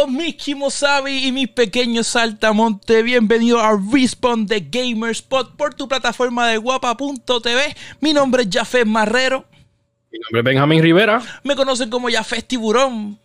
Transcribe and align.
Saludos 0.00 0.18
mis 0.18 0.34
Kimosabi 0.36 1.26
y 1.26 1.32
mis 1.32 1.48
pequeños 1.48 2.06
saltamonte. 2.06 3.02
Bienvenido 3.02 3.60
a 3.60 3.78
Respawn 3.92 4.46
de 4.46 4.60
Gamerspot 4.60 5.56
por 5.56 5.74
tu 5.74 5.88
plataforma 5.88 6.48
de 6.48 6.56
guapa.tv. 6.56 7.76
Mi 8.00 8.14
nombre 8.14 8.44
es 8.44 8.48
Jafet 8.50 8.86
Marrero. 8.86 9.44
Mi 10.10 10.18
nombre 10.20 10.40
es 10.40 10.44
Benjamín 10.44 10.82
Rivera. 10.82 11.20
Me 11.44 11.54
conocen 11.54 11.90
como 11.90 12.08
Jafet 12.10 12.46
Tiburón. 12.46 13.18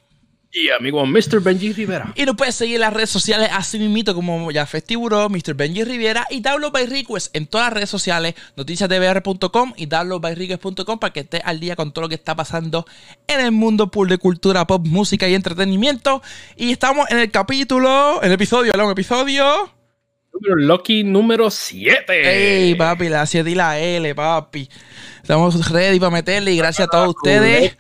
Y 0.58 0.70
amigo 0.70 1.06
Mr. 1.06 1.42
Benji 1.42 1.74
Rivera. 1.74 2.14
Y 2.16 2.24
nos 2.24 2.38
puedes 2.38 2.56
seguir 2.56 2.76
en 2.76 2.82
las 2.82 2.94
redes 2.94 3.10
sociales 3.10 3.50
así 3.52 3.78
mismito 3.78 4.16
como 4.16 4.50
ya 4.52 4.66
Festiburó, 4.66 5.28
Mr. 5.28 5.54
Benji 5.54 5.84
Rivera 5.84 6.26
y 6.30 6.40
Download 6.40 6.72
by 6.72 6.86
Request 6.86 7.36
en 7.36 7.46
todas 7.46 7.68
las 7.68 7.74
redes 7.74 7.90
sociales, 7.90 8.36
noticiasdbr.com 8.56 9.74
y 9.76 9.88
downloadbyrequest.com 9.88 10.98
para 10.98 11.12
que 11.12 11.20
estés 11.20 11.42
al 11.44 11.60
día 11.60 11.76
con 11.76 11.92
todo 11.92 12.04
lo 12.04 12.10
que 12.10 12.16
está 12.16 12.38
pasando 12.38 12.86
en 13.28 13.42
el 13.42 13.52
mundo 13.52 13.92
pool 13.92 14.08
de 14.08 14.18
cultura, 14.18 14.66
pop, 14.66 14.86
música 14.88 15.28
y 15.28 15.34
entretenimiento. 15.34 16.22
Y 16.56 16.72
estamos 16.72 17.12
en 17.12 17.20
el 17.20 17.30
capítulo, 17.32 18.22
en 18.22 18.28
el 18.28 18.36
episodio, 18.36 18.72
¿no? 18.78 18.86
Un 18.86 18.92
episodio... 18.94 19.74
Número 20.32 20.56
Lucky 20.56 21.04
número 21.04 21.52
7. 21.52 22.68
Ey, 22.68 22.76
papi, 22.76 23.10
la 23.10 23.26
7 23.26 23.50
y 23.50 23.56
la 23.56 23.78
L, 23.78 24.16
papi. 24.16 24.70
Estamos 25.22 25.70
ready 25.70 26.00
para 26.00 26.12
meterle 26.12 26.54
y 26.54 26.58
gracias 26.58 26.88
a 26.88 26.92
todos 26.92 27.10
ustedes 27.10 27.76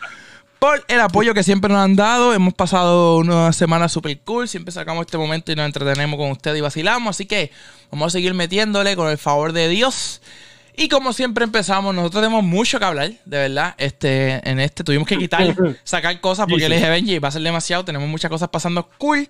por 0.60 0.84
el 0.88 1.00
apoyo 1.00 1.34
que 1.34 1.44
siempre 1.44 1.72
nos 1.72 1.84
han 1.84 1.96
dado. 1.96 2.34
Hemos 2.34 2.54
pasado 2.54 3.18
una 3.18 3.54
semana 3.54 3.90
super 3.90 4.18
cool. 4.20 4.48
Siempre 4.48 4.72
sacamos 4.72 5.06
este 5.06 5.18
momento 5.18 5.52
y 5.52 5.56
nos 5.56 5.66
entretenemos 5.66 6.18
con 6.18 6.32
ustedes 6.32 6.58
y 6.58 6.62
vacilamos. 6.62 7.16
Así 7.16 7.26
que 7.26 7.52
vamos 7.92 8.08
a 8.08 8.10
seguir 8.12 8.34
metiéndole 8.34 8.96
con 8.96 9.10
el 9.10 9.18
favor 9.18 9.54
de 9.54 9.70
Dios. 9.70 10.22
Y 10.78 10.90
como 10.90 11.14
siempre 11.14 11.46
empezamos, 11.46 11.96
nosotros 11.96 12.22
tenemos 12.22 12.44
mucho 12.44 12.80
que 12.80 12.86
hablar, 12.86 13.12
de 13.24 13.38
verdad. 13.38 13.76
Este, 13.78 14.42
en 14.50 14.60
este 14.60 14.84
tuvimos 14.84 15.08
que 15.08 15.18
quitar, 15.18 15.56
sacar 15.84 16.20
cosas 16.20 16.48
porque 16.50 16.68
le 16.68 16.76
dije 16.76 16.90
Benji, 16.90 17.20
va 17.20 17.30
a 17.30 17.32
ser 17.32 17.42
demasiado. 17.42 17.86
Tenemos 17.86 18.10
muchas 18.10 18.30
cosas 18.30 18.50
pasando 18.50 18.90
cool. 18.98 19.28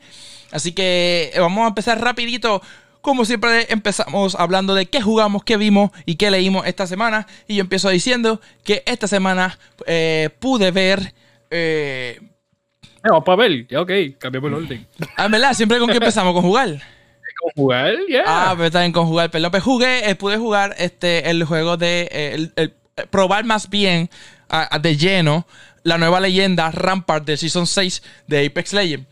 Así 0.52 0.72
que 0.72 1.32
eh, 1.34 1.40
vamos 1.40 1.66
a 1.66 1.68
empezar 1.68 2.02
rapidito. 2.02 2.62
Como 3.06 3.24
siempre 3.24 3.68
empezamos 3.72 4.34
hablando 4.34 4.74
de 4.74 4.88
qué 4.88 5.00
jugamos, 5.00 5.44
qué 5.44 5.58
vimos 5.58 5.92
y 6.08 6.16
qué 6.16 6.32
leímos 6.32 6.66
esta 6.66 6.88
semana. 6.88 7.28
Y 7.48 7.58
yo 7.58 7.62
empiezo 7.62 7.88
diciendo 7.90 8.42
que 8.64 8.82
esta 8.88 9.08
semana 9.08 9.60
eh, 9.86 10.32
pude 10.40 10.72
ver... 10.72 11.14
Eh, 11.52 12.20
vamos 13.04 13.24
para 13.24 13.36
ver, 13.44 13.68
ya 13.68 13.82
ok, 13.82 13.92
cambiamos 14.18 14.48
el 14.50 14.56
orden. 14.56 14.88
Ah, 15.18 15.28
¿verdad? 15.28 15.54
Siempre 15.54 15.78
con 15.78 15.88
qué 15.88 15.98
empezamos, 15.98 16.34
con 16.34 16.42
jugar. 16.42 16.70
Con 17.42 17.52
jugar, 17.56 17.94
ya. 18.10 18.24
Ah, 18.26 18.54
pero 18.56 18.66
está 18.66 18.80
bien, 18.80 18.92
con 18.92 19.06
jugar. 19.06 19.30
Pero 19.30 19.52
pues 19.52 19.62
jugué, 19.62 20.10
eh, 20.10 20.16
pude 20.16 20.38
jugar 20.38 20.74
este, 20.80 21.30
el 21.30 21.44
juego 21.44 21.78
de... 21.78 22.10
eh, 22.12 22.32
el- 22.34 22.54
el- 22.56 22.74
probar 23.12 23.46
más 23.46 23.70
bien 23.70 24.10
a- 24.50 24.74
a- 24.78 24.80
de 24.80 24.98
lleno 24.98 25.46
la 25.84 26.00
nueva 26.00 26.20
leyenda 26.20 26.72
Rampart 26.72 27.24
de 27.24 27.38
Season 27.38 27.68
6 27.68 28.02
de 28.26 28.48
Apex 28.48 28.74
Legends. 28.74 29.06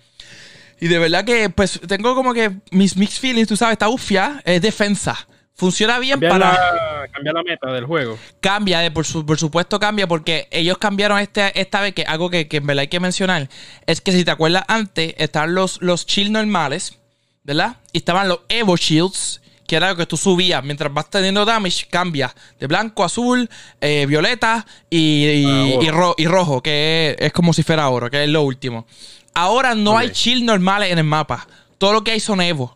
Y 0.79 0.87
de 0.87 0.99
verdad 0.99 1.23
que 1.25 1.49
pues 1.49 1.79
tengo 1.87 2.15
como 2.15 2.33
que 2.33 2.51
mis 2.71 2.97
mixed 2.97 3.19
feelings, 3.19 3.47
tú 3.47 3.55
sabes, 3.57 3.73
está 3.73 3.89
ufia, 3.89 4.41
es 4.45 4.61
defensa. 4.61 5.27
Funciona 5.55 5.99
bien 5.99 6.19
para... 6.19 6.51
la, 6.53 7.07
cambiar 7.13 7.35
la 7.35 7.43
meta 7.43 7.71
del 7.71 7.85
juego. 7.85 8.17
Cambia, 8.41 8.79
de- 8.79 8.89
por, 8.91 9.05
su- 9.05 9.23
por 9.25 9.37
supuesto 9.37 9.79
cambia, 9.79 10.07
porque 10.07 10.47
ellos 10.51 10.77
cambiaron 10.79 11.19
este, 11.19 11.57
esta 11.61 11.79
vez, 11.79 11.93
que 11.93 12.03
algo 12.03 12.29
que, 12.29 12.47
que 12.47 12.57
en 12.57 12.65
verdad 12.65 12.81
hay 12.81 12.87
que 12.87 12.99
mencionar, 12.99 13.47
es 13.85 14.01
que 14.01 14.11
si 14.11 14.25
te 14.25 14.31
acuerdas 14.31 14.63
antes, 14.67 15.13
estaban 15.17 15.53
los, 15.53 15.79
los 15.81 16.05
shields 16.07 16.31
normales, 16.31 16.97
¿verdad? 17.43 17.77
Y 17.91 17.99
estaban 17.99 18.27
los 18.27 18.39
Evo 18.49 18.75
Shields, 18.75 19.41
que 19.67 19.75
era 19.75 19.89
lo 19.91 19.95
que 19.95 20.07
tú 20.07 20.17
subías, 20.17 20.63
mientras 20.63 20.91
vas 20.91 21.09
teniendo 21.11 21.45
damage, 21.45 21.85
cambia 21.87 22.33
de 22.59 22.65
blanco, 22.67 23.03
azul, 23.03 23.47
eh, 23.79 24.05
violeta 24.07 24.65
y, 24.89 25.25
y- 25.27 25.45
Ah, 25.45 25.67
y 25.83 25.89
ro- 25.91 26.15
y 26.17 26.25
rojo, 26.25 26.63
que 26.63 27.15
es, 27.19 27.27
es 27.27 27.31
como 27.31 27.53
si 27.53 27.61
fuera 27.61 27.87
oro, 27.89 28.09
que 28.09 28.23
es 28.23 28.29
lo 28.29 28.41
último. 28.41 28.87
Ahora 29.33 29.75
no 29.75 29.97
hay 29.97 30.09
shields 30.09 30.43
normales 30.45 30.91
en 30.91 30.97
el 30.99 31.03
mapa, 31.03 31.47
todo 31.77 31.93
lo 31.93 32.03
que 32.03 32.11
hay 32.11 32.19
son 32.19 32.41
Evo. 32.41 32.75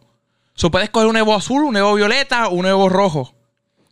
So, 0.56 0.72
puedes 0.72 0.90
coger 0.90 1.08
un 1.08 1.18
Evo 1.18 1.36
azul, 1.36 1.64
un 1.64 1.78
Evo 1.78 1.94
violeta, 1.94 2.48
un 2.48 2.66
Evo 2.66 2.90
rojo. 2.90 3.34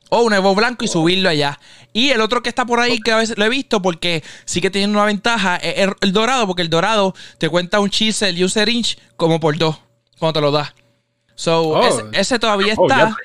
O 0.09 0.21
un 0.21 0.33
Evo 0.33 0.53
blanco 0.55 0.85
y 0.85 0.87
subirlo 0.87 1.29
allá. 1.29 1.59
Y 1.93 2.09
el 2.09 2.21
otro 2.21 2.41
que 2.43 2.49
está 2.49 2.65
por 2.65 2.79
ahí, 2.79 2.99
que 2.99 3.11
a 3.11 3.17
veces 3.17 3.37
lo 3.37 3.45
he 3.45 3.49
visto 3.49 3.81
porque 3.81 4.23
sí 4.45 4.61
que 4.61 4.69
tiene 4.69 4.91
una 4.93 5.05
ventaja, 5.05 5.55
es 5.57 5.89
el, 6.01 6.11
dorado, 6.11 6.45
porque 6.47 6.61
el 6.61 6.69
dorado 6.69 7.13
te 7.37 7.49
cuenta 7.49 7.79
un 7.79 7.89
chisel 7.89 8.37
y 8.37 8.43
un 8.43 8.49
syringe 8.49 8.97
como 9.15 9.39
por 9.39 9.57
dos, 9.57 9.77
cuando 10.19 10.33
te 10.33 10.41
lo 10.41 10.51
das. 10.51 10.73
So, 11.35 11.61
Oh. 11.69 11.87
ese, 11.87 12.03
ese 12.13 12.39
todavía 12.39 12.73
Oh, 12.77 12.87
está. 12.87 13.15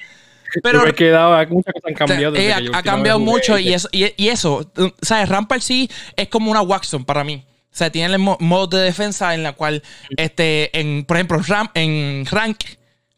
pero 0.63 0.79
Yo 0.81 0.85
me 0.85 0.91
he 0.91 0.95
quedado, 0.95 1.31
muchas 1.49 1.73
cosas 1.75 1.89
han 1.89 1.95
cambiado. 1.95 2.35
eh, 2.37 2.39
desde 2.55 2.71
ha, 2.77 2.83
cambiado 2.83 3.19
mucho 3.19 3.59
y 3.59 3.73
eso, 3.73 3.89
y, 3.93 4.13
y 4.17 4.29
eso, 4.29 4.71
¿sabes? 5.03 5.29
Rampart 5.29 5.63
sí 5.63 5.91
es 6.17 6.29
como 6.29 6.51
una 6.51 6.63
Waxon 6.63 7.05
para 7.05 7.25
mí. 7.25 7.45
O 7.73 7.77
sea, 7.81 7.91
tiene 7.91 8.13
el 8.15 8.19
mo- 8.19 8.37
modo 8.41 8.79
de 8.79 8.85
defensa 8.85 9.35
en 9.35 9.43
la 9.43 9.53
cual, 9.53 9.83
este, 10.17 10.79
en, 10.79 11.05
por 11.05 11.17
ejemplo, 11.17 11.39
Ram, 11.47 11.69
en 11.75 12.27
Rank, 12.31 12.59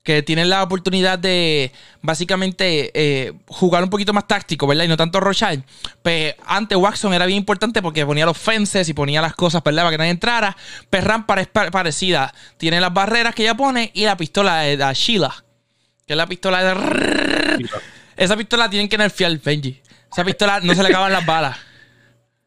que 0.02 0.22
tienen 0.22 0.50
la 0.50 0.62
oportunidad 0.64 1.18
de 1.18 1.70
básicamente 2.02 2.90
eh, 2.94 3.32
jugar 3.46 3.84
un 3.84 3.88
poquito 3.90 4.12
más 4.12 4.26
táctico, 4.26 4.66
¿verdad? 4.66 4.84
Y 4.84 4.88
no 4.88 4.96
tanto 4.96 5.20
rochar. 5.20 5.62
Pues 6.02 6.34
antes 6.44 6.76
Waxon 6.76 7.14
era 7.14 7.24
bien 7.24 7.38
importante 7.38 7.80
porque 7.80 8.04
ponía 8.04 8.26
los 8.26 8.36
fences 8.36 8.88
y 8.88 8.94
ponía 8.94 9.22
las 9.22 9.34
cosas, 9.34 9.62
¿verdad? 9.64 9.84
Para 9.84 9.92
que 9.92 9.98
nadie 9.98 10.10
entrara. 10.10 10.56
Pues 10.90 11.04
Rampart 11.04 11.42
es 11.42 11.46
pa- 11.48 11.70
parecida. 11.70 12.34
Tiene 12.56 12.80
las 12.80 12.92
barreras 12.92 13.34
que 13.34 13.42
ella 13.44 13.54
pone 13.54 13.90
y 13.94 14.04
la 14.04 14.16
pistola 14.16 14.60
de 14.62 14.76
la 14.76 14.92
Sheila. 14.92 15.32
Que 16.06 16.14
es 16.14 16.16
la 16.16 16.26
pistola 16.26 16.62
de... 16.64 17.64
Esa 18.16 18.36
pistola 18.36 18.68
tienen 18.68 18.88
que 18.88 18.98
nerfear, 18.98 19.38
Benji. 19.38 19.80
Esa 20.12 20.24
pistola 20.24 20.58
no 20.60 20.74
se 20.74 20.82
le 20.82 20.88
acaban 20.88 21.12
las 21.12 21.24
balas. 21.24 21.56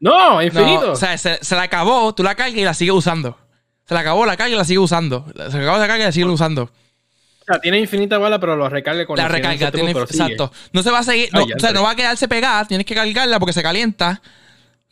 No, 0.00 0.34
No, 0.34 0.42
infinito. 0.42 0.92
o 0.92 0.96
sea, 0.96 1.16
se, 1.16 1.42
se 1.42 1.54
la 1.56 1.62
acabó, 1.62 2.14
tú 2.14 2.22
la 2.22 2.34
cargas 2.34 2.56
y 2.56 2.64
la 2.64 2.74
sigues 2.74 2.94
usando. 2.94 3.38
Se 3.86 3.94
la 3.94 4.00
acabó, 4.00 4.26
la 4.26 4.36
carga 4.36 4.52
y 4.54 4.56
la 4.58 4.64
sigue 4.64 4.78
usando. 4.80 5.24
Se 5.34 5.56
acabó 5.58 5.78
la 5.78 5.86
carga 5.86 5.98
y 5.98 6.06
la 6.06 6.12
sigue 6.12 6.26
usando. 6.26 6.64
O 6.64 7.44
sea, 7.46 7.60
tiene 7.60 7.78
infinita 7.78 8.18
bala, 8.18 8.40
pero 8.40 8.56
lo 8.56 8.68
recarga 8.68 9.06
con 9.06 9.16
La 9.16 9.28
recarga, 9.28 9.70
tiene, 9.70 9.92
exacto. 9.92 10.52
No 10.72 10.82
se 10.82 10.90
va 10.90 10.98
a 10.98 11.02
seguir, 11.04 11.28
no, 11.32 11.40
Ah, 11.40 11.44
o 11.56 11.60
sea, 11.60 11.72
no 11.72 11.84
va 11.84 11.92
a 11.92 11.96
quedarse 11.96 12.26
pegada, 12.26 12.64
tienes 12.64 12.84
que 12.84 12.94
cargarla 12.94 13.38
porque 13.38 13.52
se 13.52 13.62
calienta. 13.62 14.20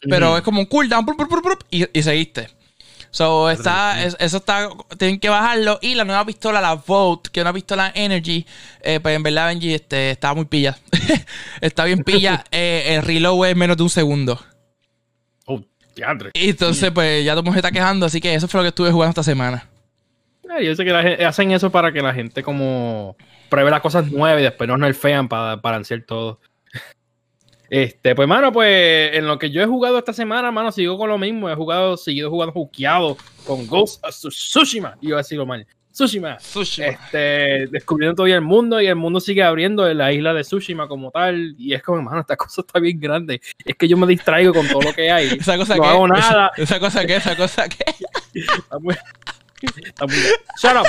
Pero 0.00 0.36
es 0.36 0.42
como 0.42 0.60
un 0.60 0.66
cooldown, 0.66 1.06
y, 1.70 1.98
y 1.98 2.02
seguiste. 2.02 2.48
So, 3.10 3.48
está, 3.50 4.04
es- 4.04 4.16
eso 4.20 4.36
está, 4.38 4.68
tienen 4.98 5.18
que 5.18 5.28
bajarlo. 5.28 5.78
Y 5.82 5.94
la 5.94 6.04
nueva 6.04 6.24
pistola, 6.26 6.60
la 6.60 6.74
Volt, 6.74 7.28
que 7.28 7.40
es 7.40 7.44
una 7.44 7.52
pistola 7.52 7.90
Energy, 7.94 8.44
eh, 8.82 9.00
pues 9.00 9.16
en 9.16 9.22
verdad, 9.22 9.46
Benji, 9.46 9.72
este, 9.74 10.10
está 10.10 10.34
muy 10.34 10.44
pilla. 10.44 10.78
está 11.60 11.84
bien 11.84 12.04
pilla. 12.04 12.44
Eh, 12.52 12.94
el 12.96 13.02
reload 13.02 13.48
es 13.50 13.56
menos 13.56 13.76
de 13.76 13.82
un 13.84 13.90
segundo. 13.90 14.40
Y 16.34 16.50
entonces, 16.50 16.90
pues 16.90 17.24
ya 17.24 17.32
todo 17.32 17.40
el 17.40 17.44
mundo 17.44 17.54
se 17.54 17.66
está 17.66 17.70
quejando. 17.70 18.06
Así 18.06 18.20
que 18.20 18.34
eso 18.34 18.48
fue 18.48 18.58
lo 18.58 18.64
que 18.64 18.68
estuve 18.68 18.90
jugando 18.90 19.10
esta 19.10 19.22
semana. 19.22 19.68
Ah, 20.48 20.60
Yo 20.60 20.74
sé 20.74 20.84
que 20.84 20.92
la 20.92 21.02
gente, 21.02 21.24
hacen 21.24 21.52
eso 21.52 21.70
para 21.70 21.92
que 21.92 22.00
la 22.00 22.14
gente 22.14 22.42
como 22.42 23.16
pruebe 23.48 23.70
las 23.70 23.80
cosas 23.80 24.10
nuevas 24.10 24.40
y 24.40 24.44
después 24.44 24.68
no 24.68 24.76
nerfean 24.76 25.28
para 25.28 25.56
balancear 25.56 26.02
todo. 26.02 26.40
Este, 27.70 28.14
pues, 28.14 28.28
mano, 28.28 28.52
pues 28.52 29.16
en 29.16 29.26
lo 29.26 29.38
que 29.38 29.50
yo 29.50 29.60
he 29.60 29.66
jugado 29.66 29.98
esta 29.98 30.12
semana, 30.12 30.52
mano, 30.52 30.70
sigo 30.70 30.96
con 30.96 31.08
lo 31.08 31.18
mismo. 31.18 31.50
He 31.50 31.56
jugado, 31.56 31.96
seguido 31.96 32.30
jugando 32.30 32.52
jukeado 32.52 33.16
con 33.44 33.66
Ghost 33.66 34.04
of 34.04 34.14
Tsushima. 34.14 34.96
Iba 35.00 35.16
a 35.16 35.22
decirlo 35.22 35.44
mal. 35.44 35.66
Tsushima. 35.94 36.40
Sushi. 36.40 36.82
Este, 36.82 37.68
descubriendo 37.70 38.16
todavía 38.16 38.34
el 38.34 38.40
mundo 38.40 38.80
y 38.80 38.86
el 38.88 38.96
mundo 38.96 39.20
sigue 39.20 39.44
abriendo 39.44 39.88
en 39.88 39.96
la 39.98 40.12
isla 40.12 40.34
de 40.34 40.42
Tsushima 40.42 40.88
como 40.88 41.12
tal. 41.12 41.54
Y 41.56 41.72
es 41.72 41.84
como, 41.84 41.98
hermano, 41.98 42.20
esta 42.20 42.36
cosa 42.36 42.62
está 42.62 42.80
bien 42.80 42.98
grande. 42.98 43.40
Es 43.64 43.76
que 43.76 43.86
yo 43.86 43.96
me 43.96 44.04
distraigo 44.08 44.52
con 44.52 44.66
todo 44.66 44.82
lo 44.82 44.92
que 44.92 45.08
hay. 45.12 45.28
Esa 45.40 45.56
cosa 45.56 45.76
no 45.76 45.82
que. 45.82 45.88
hago 45.88 46.08
nada. 46.08 46.50
Esa 46.56 46.80
cosa 46.80 47.06
que, 47.06 47.14
esa 47.14 47.36
cosa 47.36 47.68
que. 47.68 47.84
Está 48.34 48.78
muy- 48.80 48.96
está 49.62 50.06
muy- 50.06 50.16
Shut 50.60 50.72
up. 50.80 50.86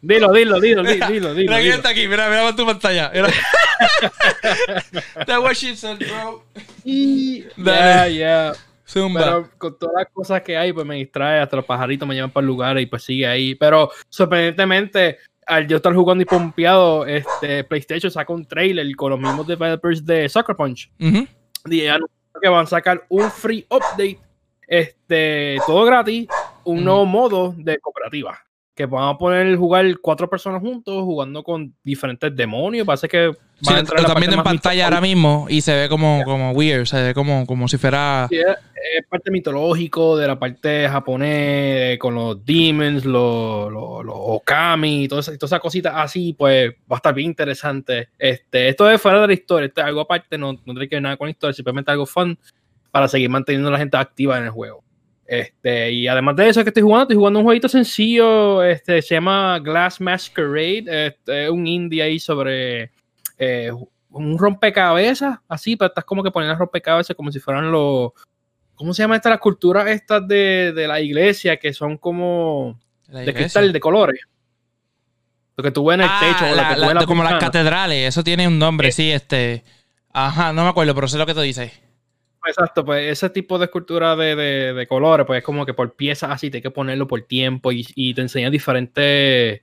Dilo, 0.00 0.32
dilo, 0.32 0.60
dilo, 0.60 0.84
dilo, 0.84 1.08
dilo. 1.08 1.34
dilo, 1.34 1.50
Mira 1.50 1.58
quién 1.60 1.72
está 1.72 1.88
aquí, 1.88 2.06
mira, 2.06 2.28
mira 2.28 2.54
tu 2.54 2.64
pantalla. 2.64 3.10
Mira. 3.12 3.28
That's 5.26 5.40
what 5.42 5.56
she 5.56 5.74
said, 5.74 5.98
bro. 5.98 6.44
Y-. 6.84 7.44
Ya, 7.56 8.06
ya. 8.06 8.52
Zumba. 8.88 9.20
Pero 9.22 9.50
con 9.58 9.78
todas 9.78 9.94
las 9.98 10.12
cosas 10.12 10.42
que 10.42 10.56
hay, 10.56 10.72
pues 10.72 10.86
me 10.86 10.96
distrae. 10.96 11.40
Hasta 11.40 11.56
los 11.56 11.64
pajaritos 11.64 12.08
me 12.08 12.14
llevan 12.14 12.30
para 12.30 12.42
el 12.42 12.48
lugar 12.48 12.78
y 12.78 12.86
pues 12.86 13.02
sigue 13.02 13.26
ahí. 13.26 13.54
Pero 13.54 13.90
sorprendentemente, 14.08 15.18
al 15.46 15.66
yo 15.66 15.76
estar 15.76 15.94
jugando 15.94 16.22
y 16.22 16.24
pompeado, 16.24 17.06
este, 17.06 17.64
PlayStation 17.64 18.10
saca 18.10 18.32
un 18.32 18.46
trailer 18.46 18.86
con 18.96 19.10
los 19.10 19.20
mismos 19.20 19.46
developers 19.46 20.04
de 20.04 20.28
Sucker 20.28 20.56
Punch. 20.56 20.90
Ujú. 21.00 21.26
Y 21.66 21.86
anunciaron 21.86 22.08
que 22.40 22.48
van 22.48 22.64
a 22.64 22.66
sacar 22.66 23.04
un 23.08 23.30
free 23.30 23.66
update, 23.68 24.20
este, 24.66 25.58
todo 25.66 25.84
gratis, 25.84 26.28
un 26.64 26.76
Ujú. 26.76 26.84
nuevo 26.84 27.06
modo 27.06 27.54
de 27.56 27.78
cooperativa. 27.78 28.38
Que 28.78 28.86
van 28.86 29.08
a 29.08 29.18
poner 29.18 29.56
jugar 29.56 29.84
cuatro 30.00 30.30
personas 30.30 30.62
juntos 30.62 31.02
jugando 31.02 31.42
con 31.42 31.74
diferentes 31.82 32.34
demonios. 32.36 32.86
Parece 32.86 33.08
que 33.08 33.32
Sí, 33.60 33.66
van 33.66 33.74
a 33.74 33.78
lo, 33.78 33.80
entrar 33.80 34.00
lo 34.00 34.06
están 34.06 34.20
viendo 34.20 34.36
en 34.36 34.42
pantalla 34.44 34.84
ahora 34.84 35.00
mismo 35.00 35.46
y 35.48 35.62
se 35.62 35.74
ve 35.74 35.88
como, 35.88 36.22
como 36.24 36.52
weird, 36.52 36.86
se 36.86 37.02
ve 37.02 37.12
como, 37.12 37.44
como 37.44 37.66
si 37.66 37.76
fuera. 37.76 38.28
Sí, 38.30 38.36
es, 38.36 38.46
es 38.46 39.04
parte 39.08 39.32
mitológico 39.32 40.16
de 40.16 40.28
la 40.28 40.38
parte 40.38 40.88
japonés, 40.88 41.94
eh, 41.94 41.98
con 41.98 42.14
los 42.14 42.44
demons, 42.44 43.04
los, 43.04 43.72
los, 43.72 44.04
los 44.04 44.14
okami, 44.16 45.08
todas 45.08 45.26
esas 45.26 45.38
todas 45.40 45.50
esas 45.50 45.60
cositas 45.60 45.92
así, 45.96 46.34
pues 46.34 46.70
va 46.70 46.94
a 46.94 46.96
estar 46.98 47.12
bien 47.12 47.30
interesante. 47.30 48.10
Este, 48.16 48.68
esto 48.68 48.88
es 48.88 49.02
fuera 49.02 49.22
de 49.22 49.26
la 49.26 49.32
historia, 49.32 49.66
esto 49.66 49.80
es 49.80 49.86
algo 49.88 50.02
aparte, 50.02 50.38
no, 50.38 50.52
no 50.52 50.60
tiene 50.62 50.88
que 50.88 50.94
ver 50.94 51.02
nada 51.02 51.16
con 51.16 51.26
la 51.26 51.32
historia, 51.32 51.52
simplemente 51.52 51.90
algo 51.90 52.06
fun 52.06 52.38
para 52.92 53.08
seguir 53.08 53.28
manteniendo 53.28 53.70
a 53.70 53.72
la 53.72 53.78
gente 53.78 53.96
activa 53.96 54.38
en 54.38 54.44
el 54.44 54.50
juego. 54.50 54.84
Este, 55.28 55.92
y 55.92 56.08
además 56.08 56.36
de 56.36 56.48
eso 56.48 56.64
que 56.64 56.70
estoy 56.70 56.82
jugando, 56.82 57.02
estoy 57.02 57.16
jugando 57.16 57.40
un 57.40 57.44
jueguito 57.44 57.68
sencillo, 57.68 58.64
este, 58.64 59.02
se 59.02 59.14
llama 59.14 59.58
Glass 59.58 60.00
Masquerade, 60.00 61.06
este, 61.08 61.50
un 61.50 61.66
indie 61.66 62.02
ahí 62.02 62.18
sobre 62.18 62.92
eh, 63.36 63.70
un 64.08 64.38
rompecabezas, 64.38 65.38
así, 65.46 65.76
pero 65.76 65.88
estás 65.88 66.06
como 66.06 66.22
que 66.22 66.30
poniendo 66.30 66.58
rompecabezas 66.58 67.14
como 67.14 67.30
si 67.30 67.40
fueran 67.40 67.70
los, 67.70 68.12
¿cómo 68.74 68.94
se 68.94 69.02
llama 69.02 69.16
esta? 69.16 69.28
Las 69.28 69.40
culturas 69.40 69.86
estas 69.88 70.26
de, 70.26 70.72
de 70.74 70.88
la 70.88 70.98
iglesia 70.98 71.58
que 71.58 71.74
son 71.74 71.98
como 71.98 72.80
de 73.08 73.34
cristal 73.34 73.70
de 73.70 73.80
colores. 73.80 74.22
Lo 75.58 75.62
que 75.62 75.72
tú 75.72 75.84
ves 75.84 75.96
en 75.96 76.04
el 76.04 76.10
techo. 76.20 76.46
o 76.50 76.54
la, 76.54 76.74
la, 76.94 77.04
como 77.04 77.22
las 77.22 77.38
catedrales, 77.38 78.08
eso 78.08 78.24
tiene 78.24 78.48
un 78.48 78.58
nombre, 78.58 78.92
sí, 78.92 79.10
este. 79.10 79.62
Ajá, 80.10 80.54
no 80.54 80.62
me 80.62 80.70
acuerdo, 80.70 80.94
pero 80.94 81.06
sé 81.06 81.18
lo 81.18 81.26
que 81.26 81.34
tú 81.34 81.42
dices. 81.42 81.72
Exacto, 82.48 82.84
pues 82.84 83.12
ese 83.12 83.30
tipo 83.30 83.58
de 83.58 83.66
escultura 83.66 84.16
de, 84.16 84.34
de, 84.74 84.86
colores, 84.86 85.26
pues 85.26 85.38
es 85.38 85.44
como 85.44 85.66
que 85.66 85.74
por 85.74 85.94
piezas 85.94 86.30
así, 86.30 86.50
te 86.50 86.58
hay 86.58 86.62
que 86.62 86.70
ponerlo 86.70 87.06
por 87.06 87.20
tiempo 87.22 87.70
y, 87.72 87.86
y 87.94 88.14
te 88.14 88.22
enseña 88.22 88.50
diferentes 88.50 89.60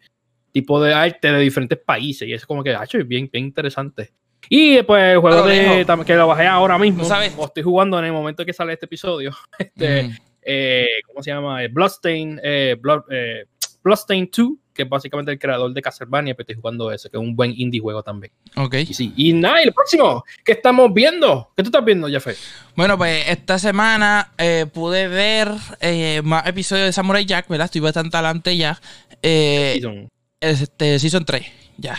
tipos 0.51 0.85
de 0.85 0.93
arte 0.93 1.31
de 1.31 1.39
diferentes 1.39 1.79
países. 1.79 2.27
Y 2.27 2.33
es 2.33 2.45
como 2.45 2.63
que, 2.63 2.71
hecho 2.71 2.97
es 2.97 3.07
bien, 3.07 3.29
bien 3.31 3.45
interesante. 3.45 4.13
Y 4.47 4.81
pues 4.83 5.13
el 5.13 5.19
juego 5.19 5.45
de, 5.47 5.85
que 6.05 6.15
lo 6.15 6.27
bajé 6.27 6.47
ahora 6.47 6.77
mismo, 6.77 7.03
¿sabes? 7.03 7.33
o 7.37 7.45
estoy 7.45 7.63
jugando 7.63 7.97
en 7.99 8.05
el 8.05 8.13
momento 8.13 8.45
que 8.45 8.53
sale 8.53 8.73
este 8.73 8.85
episodio. 8.85 9.31
Este, 9.57 10.03
mm. 10.03 10.17
eh, 10.43 10.87
¿Cómo 11.07 11.23
se 11.23 11.31
llama? 11.31 11.59
Bloodstain, 11.71 12.39
eh, 12.43 12.77
Blood, 12.79 13.01
eh, 13.09 13.45
Bloodstain 13.83 14.29
2 14.35 14.49
que 14.75 14.83
es 14.83 14.89
básicamente 14.89 15.31
el 15.31 15.39
creador 15.39 15.73
de 15.73 15.81
Castlevania, 15.81 16.35
pero 16.35 16.43
estoy 16.43 16.61
jugando 16.61 16.91
ese, 16.91 17.09
que 17.09 17.17
es 17.17 17.23
un 17.23 17.35
buen 17.35 17.53
indie 17.55 17.79
juego 17.79 18.03
también. 18.03 18.31
Ok. 18.55 18.75
Y 18.75 18.93
sí. 18.93 19.13
Y 19.15 19.33
nada, 19.33 19.61
y 19.61 19.67
el 19.67 19.73
próximo, 19.73 20.23
¿qué 20.43 20.51
estamos 20.51 20.93
viendo? 20.93 21.51
¿Qué 21.55 21.63
tú 21.63 21.69
estás 21.69 21.83
viendo, 21.83 22.07
Jaffe? 22.11 22.35
Bueno, 22.75 22.97
pues 22.97 23.27
esta 23.29 23.57
semana 23.57 24.33
eh, 24.37 24.65
pude 24.71 25.07
ver 25.07 25.49
eh, 25.79 26.21
más 26.23 26.45
episodios 26.45 26.87
de 26.87 26.93
Samurai 26.93 27.25
Jack, 27.25 27.47
¿verdad? 27.47 27.65
Estoy 27.65 27.81
bastante 27.81 28.17
adelante 28.17 28.55
ya. 28.57 28.79
Eh, 29.21 29.71
season? 29.75 30.09
Este, 30.41 30.99
season 30.99 31.23
3, 31.23 31.45
ya. 31.77 31.97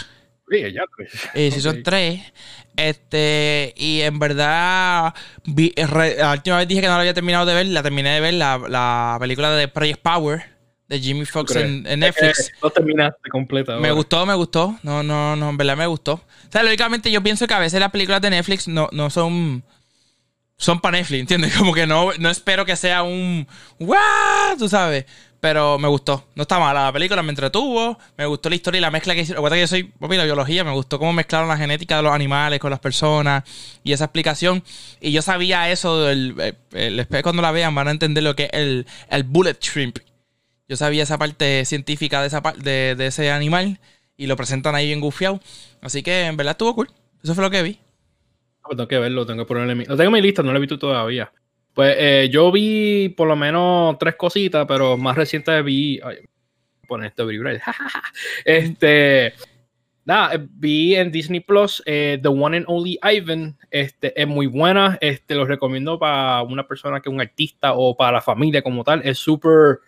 Sí, 0.48 0.72
ya, 0.72 0.84
pues. 0.94 1.10
Eh, 1.34 1.50
season 1.50 1.82
3. 1.82 2.20
Este, 2.76 3.72
y 3.74 4.02
en 4.02 4.18
verdad, 4.18 5.14
la 5.46 6.32
última 6.32 6.58
vez 6.58 6.68
dije 6.68 6.82
que 6.82 6.86
no 6.88 6.92
la 6.92 7.00
había 7.00 7.14
terminado 7.14 7.46
de 7.46 7.54
ver, 7.54 7.66
la 7.66 7.82
terminé 7.82 8.10
de 8.10 8.20
ver, 8.20 8.34
la, 8.34 8.58
la 8.68 9.16
película 9.18 9.50
de 9.52 9.66
Project 9.66 10.02
Power 10.02 10.55
de 10.88 11.00
Jimmy 11.00 11.24
Fox 11.24 11.56
en, 11.56 11.82
Netflix. 11.82 12.52
no 12.62 12.70
terminaste 12.70 13.28
completa. 13.30 13.76
Me 13.78 13.90
gustó, 13.90 14.24
me 14.24 14.34
gustó. 14.34 14.78
No, 14.82 15.02
no, 15.02 15.34
no, 15.34 15.50
en 15.50 15.56
verdad 15.56 15.76
me 15.76 15.86
gustó. 15.86 16.14
O 16.14 16.52
sea, 16.52 16.62
lógicamente 16.62 17.10
yo 17.10 17.22
pienso 17.22 17.46
que 17.46 17.54
a 17.54 17.58
veces 17.58 17.80
las 17.80 17.90
películas 17.90 18.20
de 18.20 18.30
Netflix 18.30 18.68
no, 18.68 18.88
no 18.92 19.10
son. 19.10 19.64
Son 20.58 20.80
para 20.80 20.96
Netflix, 20.96 21.20
¿entiendes? 21.20 21.54
Como 21.58 21.74
que 21.74 21.86
no, 21.86 22.12
no 22.18 22.30
espero 22.30 22.64
que 22.64 22.76
sea 22.76 23.02
un. 23.02 23.46
¡Wow! 23.78 24.56
Tú 24.58 24.68
sabes. 24.68 25.04
Pero 25.38 25.78
me 25.78 25.86
gustó. 25.86 26.28
No 26.34 26.42
está 26.42 26.58
mala 26.58 26.84
la 26.84 26.92
película, 26.92 27.22
me 27.22 27.28
entretuvo. 27.28 27.98
Me 28.16 28.24
gustó 28.24 28.48
la 28.48 28.54
historia 28.54 28.78
y 28.78 28.80
la 28.80 28.90
mezcla 28.90 29.14
que 29.14 29.20
hicieron. 29.20 29.40
Recuerda 29.40 29.56
que 29.56 29.60
yo 29.60 29.66
soy 29.66 29.82
papi, 29.84 30.16
la 30.16 30.24
biología. 30.24 30.64
Me 30.64 30.72
gustó 30.72 30.98
cómo 30.98 31.12
mezclaron 31.12 31.48
la 31.48 31.58
genética 31.58 31.96
de 31.96 32.04
los 32.04 32.12
animales 32.12 32.58
con 32.58 32.70
las 32.70 32.80
personas 32.80 33.44
y 33.84 33.92
esa 33.92 34.04
explicación. 34.04 34.64
Y 35.00 35.12
yo 35.12 35.20
sabía 35.20 35.70
eso. 35.70 36.08
El, 36.08 36.54
el, 36.72 37.06
cuando 37.22 37.42
la 37.42 37.50
vean 37.50 37.74
van 37.74 37.88
a 37.88 37.90
entender 37.90 38.24
lo 38.24 38.34
que 38.34 38.44
es 38.44 38.50
el, 38.54 38.86
el 39.10 39.24
bullet 39.24 39.58
shrimp. 39.60 39.98
Yo 40.68 40.76
sabía 40.76 41.04
esa 41.04 41.18
parte 41.18 41.64
científica 41.64 42.20
de, 42.20 42.26
esa, 42.26 42.42
de, 42.58 42.94
de 42.96 43.06
ese 43.06 43.30
animal 43.30 43.78
y 44.16 44.26
lo 44.26 44.36
presentan 44.36 44.74
ahí 44.74 44.86
bien 44.86 45.00
gufiado. 45.00 45.40
Así 45.80 46.02
que 46.02 46.26
en 46.26 46.36
verdad 46.36 46.52
estuvo 46.52 46.74
cool. 46.74 46.88
Eso 47.22 47.34
fue 47.34 47.44
lo 47.44 47.50
que 47.50 47.62
vi. 47.62 47.78
Ah, 48.62 48.68
pues 48.68 48.76
tengo 48.76 48.88
que 48.88 48.98
verlo, 48.98 49.26
tengo 49.26 49.44
que 49.44 49.48
ponerle 49.48 49.74
mi... 49.74 49.84
Lo 49.84 49.96
tengo 49.96 50.08
en 50.08 50.14
mi 50.14 50.22
lista, 50.22 50.42
no 50.42 50.52
lo 50.52 50.58
he 50.58 50.60
visto 50.60 50.78
todavía. 50.78 51.32
Pues 51.76 51.94
eh, 51.98 52.30
yo 52.32 52.50
vi 52.50 53.10
por 53.10 53.28
lo 53.28 53.36
menos 53.36 53.98
tres 53.98 54.16
cositas, 54.16 54.64
pero 54.66 54.96
más 54.96 55.14
reciente 55.14 55.60
vi. 55.60 56.00
Ay, 56.02 56.16
poner 56.88 57.08
esto 57.08 57.28
este. 58.46 59.34
Nada, 60.06 60.36
eh, 60.36 60.46
vi 60.48 60.94
en 60.94 61.12
Disney 61.12 61.40
Plus 61.40 61.82
eh, 61.84 62.18
The 62.22 62.28
One 62.28 62.56
and 62.56 62.66
Only 62.66 62.98
Ivan. 63.02 63.58
Este, 63.70 64.18
es 64.18 64.26
muy 64.26 64.46
buena. 64.46 64.96
Este, 65.02 65.34
lo 65.34 65.44
recomiendo 65.44 65.98
para 65.98 66.40
una 66.42 66.66
persona 66.66 67.00
que 67.00 67.10
es 67.10 67.14
un 67.14 67.20
artista 67.20 67.74
o 67.74 67.94
para 67.94 68.12
la 68.12 68.22
familia 68.22 68.62
como 68.62 68.82
tal. 68.82 69.02
Es 69.04 69.18
súper 69.18 69.80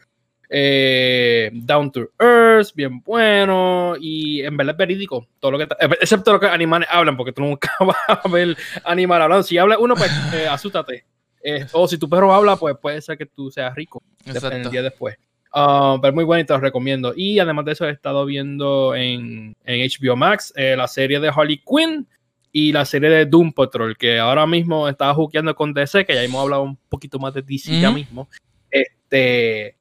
eh, 0.48 1.50
down 1.52 1.90
to 1.92 2.10
Earth, 2.18 2.74
bien 2.74 3.00
bueno 3.00 3.94
y 4.00 4.42
en 4.42 4.56
verdad 4.56 4.74
es 4.74 4.78
verídico. 4.78 5.26
Todo 5.40 5.52
lo 5.52 5.58
que 5.58 5.68
excepto 6.00 6.32
lo 6.32 6.40
que 6.40 6.46
animales 6.46 6.88
hablan, 6.90 7.16
porque 7.16 7.32
tú 7.32 7.42
nunca 7.42 7.70
vas 7.80 7.96
a 8.06 8.28
ver 8.28 8.56
animal 8.84 9.22
hablando. 9.22 9.42
Si 9.42 9.58
habla 9.58 9.78
uno, 9.78 9.94
pues 9.94 10.10
eh, 10.34 10.46
asústate. 10.50 11.04
Eh, 11.42 11.66
o 11.72 11.86
si 11.86 11.98
tu 11.98 12.08
perro 12.08 12.32
habla, 12.32 12.56
pues 12.56 12.76
puede 12.80 13.00
ser 13.00 13.16
que 13.16 13.26
tú 13.26 13.50
seas 13.50 13.74
rico 13.74 14.02
en 14.24 14.52
el 14.52 14.70
día 14.70 14.82
después. 14.82 15.16
Um, 15.54 16.00
pero 16.00 16.12
muy 16.12 16.24
bueno 16.24 16.42
y 16.42 16.46
te 16.46 16.52
lo 16.52 16.60
recomiendo. 16.60 17.14
Y 17.16 17.38
además 17.38 17.64
de 17.64 17.72
eso, 17.72 17.86
he 17.86 17.90
estado 17.90 18.26
viendo 18.26 18.94
en, 18.94 19.56
en 19.64 19.88
HBO 19.88 20.16
Max 20.16 20.52
la 20.56 20.86
serie 20.88 21.20
de 21.20 21.28
Harley 21.28 21.62
Quinn 21.64 22.06
y 22.52 22.72
la 22.72 22.84
serie 22.84 23.08
de 23.08 23.24
Doom 23.24 23.52
Patrol, 23.52 23.96
que 23.96 24.18
ahora 24.18 24.46
mismo 24.46 24.88
estaba 24.88 25.14
jugueando 25.14 25.54
con 25.54 25.72
DC, 25.72 26.04
que 26.04 26.14
ya 26.14 26.22
hemos 26.22 26.42
hablado 26.42 26.62
un 26.62 26.76
poquito 26.88 27.18
más 27.18 27.32
de 27.34 27.42
DC 27.42 27.80
ya 27.80 27.90
mismo. 27.90 28.28
Este, 28.70 29.77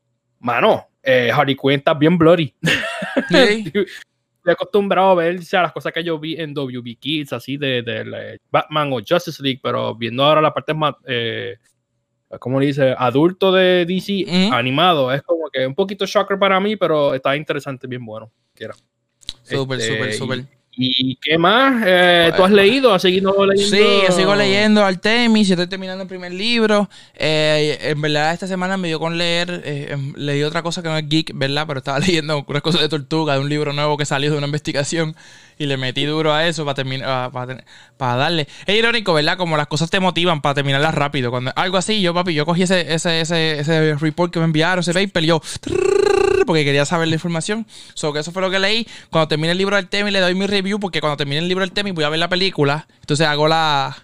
mano, 0.47 0.87
eh, 1.03 1.29
Harley 1.33 1.55
Quinn 1.55 1.79
está 1.79 1.93
bien 1.93 2.17
bloody. 2.17 2.53
Estoy 3.29 4.53
acostumbrado 4.53 5.09
a 5.09 5.15
ver 5.15 5.41
las 5.51 5.73
cosas 5.73 5.91
que 5.91 6.03
yo 6.03 6.17
vi 6.17 6.39
en 6.39 6.53
WB 6.53 6.97
Kids, 6.97 7.33
así 7.33 7.57
de, 7.57 7.81
de, 7.81 8.39
Batman 8.49 8.93
o 8.93 9.01
Justice 9.05 9.43
League, 9.43 9.59
pero 9.61 9.93
viendo 9.93 10.23
ahora 10.23 10.39
la 10.39 10.53
parte 10.53 10.73
más, 10.73 10.95
eh, 11.05 11.57
¿cómo 12.39 12.61
le 12.61 12.67
dice? 12.67 12.95
Adulto 12.97 13.51
de 13.51 13.85
DC 13.85 14.49
animado, 14.53 15.11
es 15.11 15.21
como 15.21 15.49
que 15.49 15.67
un 15.67 15.75
poquito 15.75 16.05
shocker 16.05 16.39
para 16.39 16.61
mí, 16.61 16.77
pero 16.77 17.13
está 17.13 17.35
interesante, 17.35 17.87
bien 17.87 18.05
bueno. 18.05 18.31
Súper, 19.43 19.81
súper, 19.81 20.09
este, 20.09 20.13
súper. 20.13 20.56
¿Y 20.79 21.15
qué 21.15 21.39
más? 21.39 21.81
Eh, 21.87 22.31
¿Tú 22.37 22.43
has 22.43 22.51
leído? 22.51 22.93
¿Has 22.93 23.01
seguido 23.01 23.33
leyendo? 23.47 23.75
Sí, 23.75 23.83
yo 24.07 24.15
sigo 24.15 24.35
leyendo 24.35 24.85
Artemis, 24.85 25.49
estoy 25.49 25.65
terminando 25.65 26.03
el 26.03 26.07
primer 26.07 26.31
libro. 26.31 26.87
Eh, 27.15 27.79
en 27.81 27.99
verdad, 27.99 28.31
esta 28.31 28.45
semana 28.45 28.77
me 28.77 28.87
dio 28.87 28.99
con 28.99 29.17
leer, 29.17 29.63
eh, 29.65 29.87
em, 29.89 30.13
leí 30.15 30.43
otra 30.43 30.61
cosa 30.61 30.83
que 30.83 30.89
no 30.89 30.95
es 30.95 31.09
geek, 31.09 31.31
¿verdad? 31.33 31.65
Pero 31.65 31.79
estaba 31.79 31.97
leyendo 32.07 32.45
unas 32.47 32.61
cosas 32.61 32.81
de 32.81 32.89
tortuga, 32.89 33.33
de 33.33 33.39
un 33.39 33.49
libro 33.49 33.73
nuevo 33.73 33.97
que 33.97 34.05
salió 34.05 34.29
de 34.29 34.37
una 34.37 34.45
investigación 34.45 35.15
y 35.57 35.65
le 35.65 35.77
metí 35.77 36.05
duro 36.05 36.31
a 36.31 36.45
eso 36.47 36.63
para 36.63 36.75
terminar, 36.75 37.09
ah, 37.09 37.29
para, 37.33 37.63
para, 37.97 38.15
darle. 38.15 38.47
Es 38.67 38.75
irónico, 38.75 39.15
¿verdad? 39.15 39.35
Como 39.35 39.57
las 39.57 39.65
cosas 39.65 39.89
te 39.89 39.99
motivan 39.99 40.41
para 40.41 40.53
terminarlas 40.53 40.93
rápido. 40.93 41.31
Cuando 41.31 41.51
algo 41.55 41.77
así, 41.77 42.01
yo, 42.01 42.13
papi, 42.13 42.35
yo 42.35 42.45
cogí 42.45 42.61
ese, 42.61 42.93
ese, 42.93 43.21
ese, 43.21 43.59
ese 43.59 43.95
report 43.95 44.31
que 44.31 44.37
me 44.37 44.45
enviaron, 44.45 44.81
ese 44.81 44.93
paper, 44.93 45.23
y 45.23 45.27
yo 45.27 45.41
porque 46.47 46.65
quería 46.65 46.85
saber 46.85 47.07
la 47.09 47.13
información. 47.13 47.67
So 47.93 48.11
que 48.11 48.19
eso 48.19 48.31
fue 48.31 48.41
lo 48.41 48.49
que 48.49 48.57
leí. 48.57 48.87
Cuando 49.11 49.27
termine 49.27 49.51
el 49.51 49.59
libro 49.59 49.75
del 49.75 49.87
tema 49.87 50.09
y 50.09 50.11
le 50.11 50.19
doy 50.19 50.33
mi 50.33 50.47
review, 50.47 50.66
porque 50.79 50.99
cuando 50.99 51.17
termine 51.17 51.39
el 51.39 51.47
libro 51.47 51.63
del 51.63 51.71
tema 51.71 51.91
voy 51.93 52.03
a 52.03 52.09
ver 52.09 52.19
la 52.19 52.29
película, 52.29 52.87
entonces 52.99 53.25
hago 53.25 53.47
la, 53.47 53.95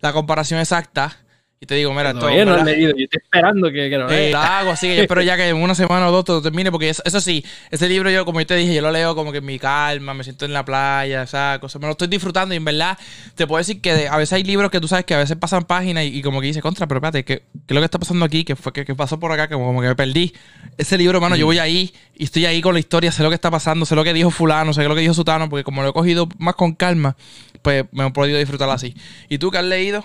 la 0.00 0.12
comparación 0.12 0.60
exacta. 0.60 1.16
Y 1.60 1.66
te 1.66 1.74
digo, 1.74 1.92
mira, 1.92 2.14
todo. 2.14 2.30
No, 2.44 2.62
leído, 2.62 2.92
yo 2.96 3.04
estoy 3.04 3.20
esperando 3.20 3.68
que, 3.72 3.90
que 3.90 3.98
lo 3.98 4.08
eh, 4.08 4.32
hago, 4.32 4.70
así 4.70 4.86
que 4.86 4.94
yo 4.94 5.02
espero 5.02 5.22
ya 5.22 5.36
que 5.36 5.48
en 5.48 5.56
una 5.56 5.74
semana 5.74 6.08
o 6.08 6.12
dos 6.12 6.24
todo 6.24 6.40
termine, 6.40 6.70
porque 6.70 6.88
eso, 6.88 7.20
sí, 7.20 7.44
ese 7.72 7.88
libro 7.88 8.10
yo, 8.10 8.24
como 8.24 8.38
yo 8.38 8.46
te 8.46 8.54
dije, 8.54 8.74
yo 8.74 8.80
lo 8.80 8.92
leo 8.92 9.16
como 9.16 9.32
que 9.32 9.38
en 9.38 9.44
mi 9.44 9.58
calma, 9.58 10.14
me 10.14 10.22
siento 10.22 10.44
en 10.44 10.52
la 10.52 10.64
playa, 10.64 11.24
esa 11.24 11.58
cosa, 11.60 11.80
me 11.80 11.86
lo 11.86 11.92
estoy 11.92 12.06
disfrutando 12.06 12.54
y 12.54 12.58
en 12.58 12.64
verdad 12.64 12.96
te 13.34 13.48
puedo 13.48 13.58
decir 13.58 13.80
que 13.80 14.06
a 14.06 14.16
veces 14.16 14.34
hay 14.34 14.44
libros 14.44 14.70
que 14.70 14.80
tú 14.80 14.86
sabes 14.86 15.04
que 15.04 15.14
a 15.14 15.18
veces 15.18 15.36
pasan 15.36 15.64
páginas 15.64 16.04
y, 16.04 16.22
como 16.22 16.40
que 16.40 16.46
dice 16.46 16.62
contra, 16.62 16.86
pero 16.86 16.98
espérate, 16.98 17.24
¿qué, 17.24 17.38
¿qué, 17.38 17.42
es 17.66 17.74
lo 17.74 17.80
que 17.80 17.86
está 17.86 17.98
pasando 17.98 18.24
aquí? 18.24 18.44
¿Qué 18.44 18.54
fue 18.54 18.72
que, 18.72 18.94
pasó 18.94 19.18
por 19.18 19.32
acá? 19.32 19.48
Que 19.48 19.54
como, 19.54 19.80
que 19.80 19.88
me 19.88 19.96
perdí. 19.96 20.32
Ese 20.76 20.96
libro, 20.96 21.18
hermano, 21.18 21.34
yo 21.34 21.46
voy 21.46 21.58
ahí 21.58 21.92
y 22.14 22.22
estoy 22.22 22.46
ahí 22.46 22.60
con 22.60 22.74
la 22.74 22.78
historia, 22.80 23.10
sé 23.10 23.24
lo 23.24 23.30
que 23.30 23.34
está 23.34 23.50
pasando, 23.50 23.84
sé 23.84 23.96
lo 23.96 24.04
que 24.04 24.12
dijo 24.12 24.30
fulano, 24.30 24.72
sé 24.72 24.84
lo 24.84 24.94
que 24.94 25.00
dijo 25.00 25.14
sutano, 25.14 25.48
porque 25.48 25.64
como 25.64 25.82
lo 25.82 25.88
he 25.88 25.92
cogido 25.92 26.28
más 26.38 26.54
con 26.54 26.74
calma, 26.76 27.16
pues 27.62 27.84
me 27.90 28.06
he 28.06 28.10
podido 28.12 28.38
disfrutar 28.38 28.70
así. 28.70 28.94
¿Y 29.28 29.38
tú 29.38 29.50
qué 29.50 29.58
has 29.58 29.64
leído? 29.64 30.04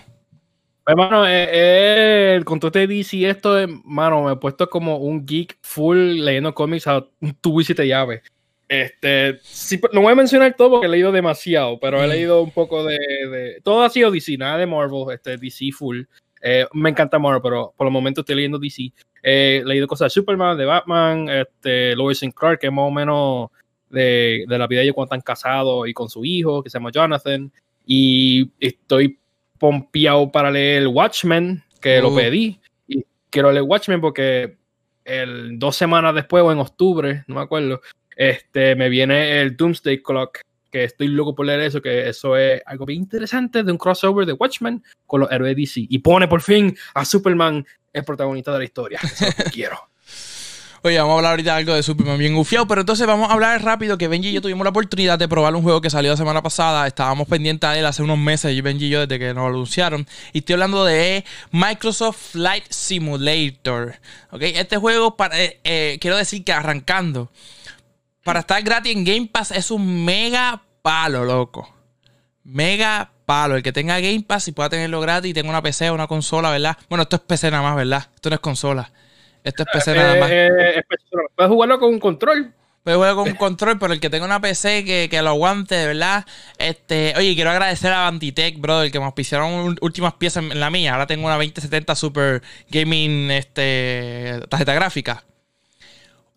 Hermano, 0.85 1.25
eh, 1.25 1.47
eh, 1.49 2.35
el 2.35 2.43
control 2.43 2.73
de 2.73 2.87
DC, 2.87 3.29
esto, 3.29 3.57
hermano, 3.57 4.25
me 4.25 4.33
he 4.33 4.35
puesto 4.35 4.69
como 4.69 4.97
un 4.97 5.25
geek 5.25 5.57
full 5.61 5.97
leyendo 5.97 6.53
cómics 6.53 6.87
a 6.87 7.05
un 7.21 7.33
tubo 7.35 7.61
y 7.61 7.63
siete 7.63 7.87
llaves. 7.87 8.21
Este, 8.67 9.39
no 9.93 10.01
voy 10.01 10.13
a 10.13 10.15
mencionar 10.15 10.55
todo 10.55 10.71
porque 10.71 10.87
he 10.87 10.89
leído 10.89 11.11
demasiado, 11.11 11.79
pero 11.79 12.01
he 12.01 12.07
mm. 12.07 12.09
leído 12.09 12.41
un 12.41 12.51
poco 12.51 12.83
de, 12.83 13.61
Todo 13.63 13.83
ha 13.83 13.89
sido 13.89 14.11
DC, 14.11 14.37
nada 14.37 14.57
de 14.57 14.65
Marvel, 14.65 15.05
este, 15.13 15.37
DC 15.37 15.71
full. 15.71 16.01
Eh, 16.41 16.65
me 16.73 16.89
encanta 16.89 17.17
Marvel, 17.17 17.41
pero 17.41 17.73
por 17.77 17.87
el 17.87 17.93
momento 17.93 18.21
estoy 18.21 18.35
leyendo 18.35 18.59
DC. 18.59 18.91
he 19.21 19.63
leído 19.65 19.87
cosas 19.87 20.07
de 20.07 20.19
Superman, 20.19 20.57
de 20.57 20.65
Batman, 20.65 21.29
este, 21.29 21.95
Lois 21.95 22.21
and 22.23 22.33
Clark, 22.33 22.59
que 22.59 22.67
es 22.67 22.73
más 22.73 22.85
o 22.85 22.91
menos 22.91 23.51
de, 23.89 24.43
de 24.49 24.57
la 24.57 24.67
vida 24.67 24.79
de 24.79 24.85
ellos 24.85 24.95
cuando 24.95 25.13
están 25.15 25.21
casados 25.21 25.87
y 25.87 25.93
con 25.93 26.09
su 26.09 26.25
hijo, 26.25 26.61
que 26.61 26.69
se 26.69 26.77
llama 26.77 26.91
Jonathan. 26.91 27.49
Y 27.85 28.49
estoy 28.59 29.17
pompeado 29.63 30.29
para 30.29 30.51
leer 30.51 30.87
Watchmen, 30.87 31.63
que 31.79 32.01
lo 32.01 32.09
uh. 32.09 32.15
pedí. 32.17 32.59
Y 32.85 33.05
quiero 33.29 33.49
leer 33.49 33.63
Watchmen 33.63 34.01
porque 34.01 34.57
el, 35.05 35.57
dos 35.57 35.77
semanas 35.77 36.13
después 36.13 36.43
o 36.43 36.51
en 36.51 36.59
octubre, 36.59 37.23
no 37.27 37.35
me 37.35 37.41
acuerdo, 37.41 37.79
este, 38.17 38.75
me 38.75 38.89
viene 38.89 39.39
el 39.39 39.55
Doomsday 39.55 40.03
Clock 40.03 40.41
que 40.69 40.83
estoy 40.83 41.07
loco 41.07 41.33
por 41.33 41.45
leer 41.45 41.61
eso, 41.61 41.81
que 41.81 42.09
eso 42.09 42.35
es 42.35 42.61
algo 42.65 42.85
bien 42.85 43.03
interesante 43.03 43.63
de 43.63 43.71
un 43.71 43.77
crossover 43.77 44.25
de 44.25 44.33
Watchmen 44.33 44.83
con 45.05 45.21
los 45.21 45.31
héroes 45.31 45.55
DC. 45.55 45.85
Y 45.87 45.99
pone 45.99 46.27
por 46.27 46.41
fin 46.41 46.75
a 46.93 47.05
Superman 47.05 47.65
el 47.93 48.03
protagonista 48.03 48.51
de 48.51 48.57
la 48.57 48.65
historia. 48.65 48.99
Eso 49.01 49.27
es 49.27 49.37
lo 49.37 49.43
que 49.45 49.49
quiero. 49.49 49.77
Oye, 50.85 50.97
vamos 50.97 51.13
a 51.13 51.15
hablar 51.15 51.31
ahorita 51.31 51.55
algo 51.55 51.73
de 51.73 51.81
Superman 51.81 52.17
bien 52.17 52.35
gufiado, 52.35 52.67
pero 52.67 52.81
entonces 52.81 53.07
vamos 53.07 53.29
a 53.29 53.33
hablar 53.33 53.63
rápido 53.63 53.97
que 53.97 54.09
Benji 54.09 54.27
y 54.27 54.33
yo 54.33 54.41
tuvimos 54.41 54.65
la 54.65 54.71
oportunidad 54.71 55.17
de 55.17 55.29
probar 55.29 55.55
un 55.55 55.63
juego 55.63 55.79
que 55.79 55.89
salió 55.89 56.11
la 56.11 56.17
semana 56.17 56.43
pasada. 56.43 56.85
Estábamos 56.85 57.25
pendientes 57.29 57.69
de 57.69 57.79
él 57.79 57.85
hace 57.85 58.03
unos 58.03 58.17
meses, 58.17 58.61
Benji 58.61 58.87
y 58.87 58.89
yo, 58.89 58.99
desde 58.99 59.17
que 59.17 59.33
nos 59.33 59.47
anunciaron. 59.47 60.05
Y 60.33 60.39
estoy 60.39 60.55
hablando 60.55 60.83
de 60.83 61.23
Microsoft 61.51 62.33
Flight 62.33 62.65
Simulator. 62.69 63.95
¿Ok? 64.31 64.41
Este 64.41 64.75
juego, 64.75 65.15
para, 65.15 65.41
eh, 65.41 65.57
eh, 65.63 65.97
quiero 66.01 66.17
decir 66.17 66.43
que 66.43 66.51
arrancando, 66.51 67.31
para 68.25 68.41
estar 68.41 68.61
gratis 68.61 68.91
en 68.91 69.05
Game 69.05 69.29
Pass 69.31 69.51
es 69.51 69.71
un 69.71 70.03
mega 70.03 70.63
palo, 70.81 71.23
loco. 71.23 71.73
Mega 72.43 73.09
palo. 73.25 73.55
El 73.55 73.63
que 73.63 73.71
tenga 73.71 74.01
Game 74.01 74.25
Pass 74.27 74.49
y 74.49 74.51
pueda 74.51 74.67
tenerlo 74.67 74.99
gratis 74.99 75.31
y 75.31 75.33
tenga 75.33 75.49
una 75.49 75.61
PC 75.61 75.91
o 75.91 75.93
una 75.93 76.07
consola, 76.07 76.51
¿verdad? 76.51 76.77
Bueno, 76.89 77.03
esto 77.03 77.15
es 77.15 77.21
PC 77.21 77.51
nada 77.51 77.63
más, 77.63 77.77
¿verdad? 77.77 78.09
Esto 78.13 78.29
no 78.29 78.35
es 78.35 78.41
consola. 78.41 78.91
Esto 79.43 79.63
es 79.63 79.69
PC 79.73 79.91
Eh, 79.91 79.95
nada 79.95 80.15
más. 80.19 80.29
eh, 80.31 80.83
puedes 81.35 81.49
jugarlo 81.51 81.79
con 81.79 81.89
un 81.89 81.99
control. 81.99 82.53
Puedes 82.83 82.97
jugar 82.97 83.15
con 83.15 83.29
un 83.29 83.35
control, 83.35 83.79
pero 83.79 83.93
el 83.93 83.99
que 84.01 84.09
tenga 84.09 84.25
una 84.25 84.41
PC 84.41 84.83
que, 84.83 85.07
que 85.09 85.21
lo 85.21 85.29
aguante, 85.29 85.75
de 85.75 85.87
verdad. 85.87 86.25
Este, 86.57 87.13
oye, 87.17 87.33
quiero 87.33 87.49
agradecer 87.49 87.93
a 87.93 88.01
Banditech, 88.03 88.59
brother, 88.59 88.91
que 88.91 88.99
me 88.99 89.05
auspiciaron 89.05 89.77
últimas 89.79 90.13
piezas 90.15 90.43
en 90.43 90.59
la 90.59 90.69
mía. 90.69 90.91
Ahora 90.93 91.07
tengo 91.07 91.25
una 91.25 91.35
2070 91.35 91.95
Super 91.95 92.41
Gaming 92.69 93.31
este, 93.31 94.41
tarjeta 94.49 94.73
gráfica. 94.73 95.23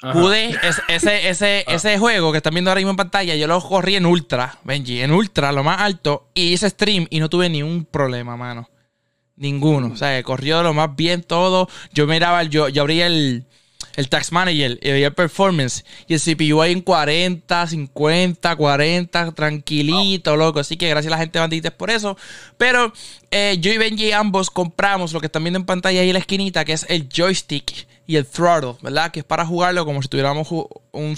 Ajá. 0.03 0.13
Pude, 0.13 0.51
es- 0.51 0.83
ese, 0.89 1.29
ese, 1.31 1.65
ese 1.67 1.99
juego 1.99 2.31
que 2.31 2.37
están 2.37 2.55
viendo 2.55 2.71
ahora 2.71 2.79
mismo 2.79 2.91
en 2.91 2.97
pantalla, 2.97 3.35
yo 3.35 3.49
lo 3.49 3.61
corrí 3.61 3.97
en 3.97 4.07
ultra, 4.07 4.59
Benji, 4.63 5.01
en 5.01 5.11
ultra, 5.11 5.51
lo 5.51 5.65
más 5.65 5.81
alto, 5.81 6.29
y 6.35 6.53
hice 6.53 6.71
stream 6.71 7.07
y 7.11 7.19
no 7.19 7.29
tuve 7.29 7.49
ni 7.49 7.63
un 7.65 7.87
problema, 7.87 8.37
mano. 8.37 8.69
Ninguno. 9.37 9.89
O 9.93 9.97
sea, 9.97 10.23
corrió 10.23 10.63
lo 10.63 10.73
más 10.75 10.97
bien 10.97 11.23
todo. 11.23 11.69
Yo 11.93 12.07
miraba, 12.07 12.43
yo, 12.45 12.69
yo 12.71 12.83
abría 12.83 13.07
el, 13.07 13.45
el 13.97 14.09
Tax 14.09 14.33
Manager 14.33 14.79
y 14.83 14.91
veía 14.91 15.09
el 15.09 15.15
performance. 15.15 15.85
Y 16.09 16.15
el 16.15 16.21
CPU 16.21 16.63
ahí 16.63 16.73
en 16.73 16.81
40, 16.81 17.67
50, 17.67 18.57
40, 18.57 19.33
tranquilito, 19.33 20.37
loco. 20.37 20.61
Así 20.61 20.77
que 20.77 20.89
gracias 20.89 21.13
a 21.13 21.17
la 21.17 21.21
gente 21.23 21.39
de 21.39 21.41
Bandites 21.41 21.73
por 21.73 21.91
eso. 21.91 22.17
Pero 22.57 22.93
eh, 23.31 23.57
yo 23.61 23.73
y 23.73 23.79
Benji 23.79 24.13
ambos 24.13 24.51
compramos 24.51 25.13
lo 25.13 25.21
que 25.21 25.27
están 25.27 25.45
viendo 25.45 25.59
en 25.59 25.67
pantalla 25.67 26.01
ahí 26.01 26.09
en 26.09 26.15
la 26.15 26.21
esquinita, 26.21 26.65
que 26.65 26.73
es 26.73 26.87
el 26.89 27.09
joystick 27.15 27.87
y 28.07 28.17
el 28.17 28.25
throttle, 28.27 28.75
¿verdad? 28.83 29.11
Que 29.11 29.19
es 29.21 29.25
para 29.27 29.45
jugarlo 29.45 29.85
como 29.85 30.01
si 30.01 30.09
tuviéramos 30.09 30.49
un- 30.51 31.17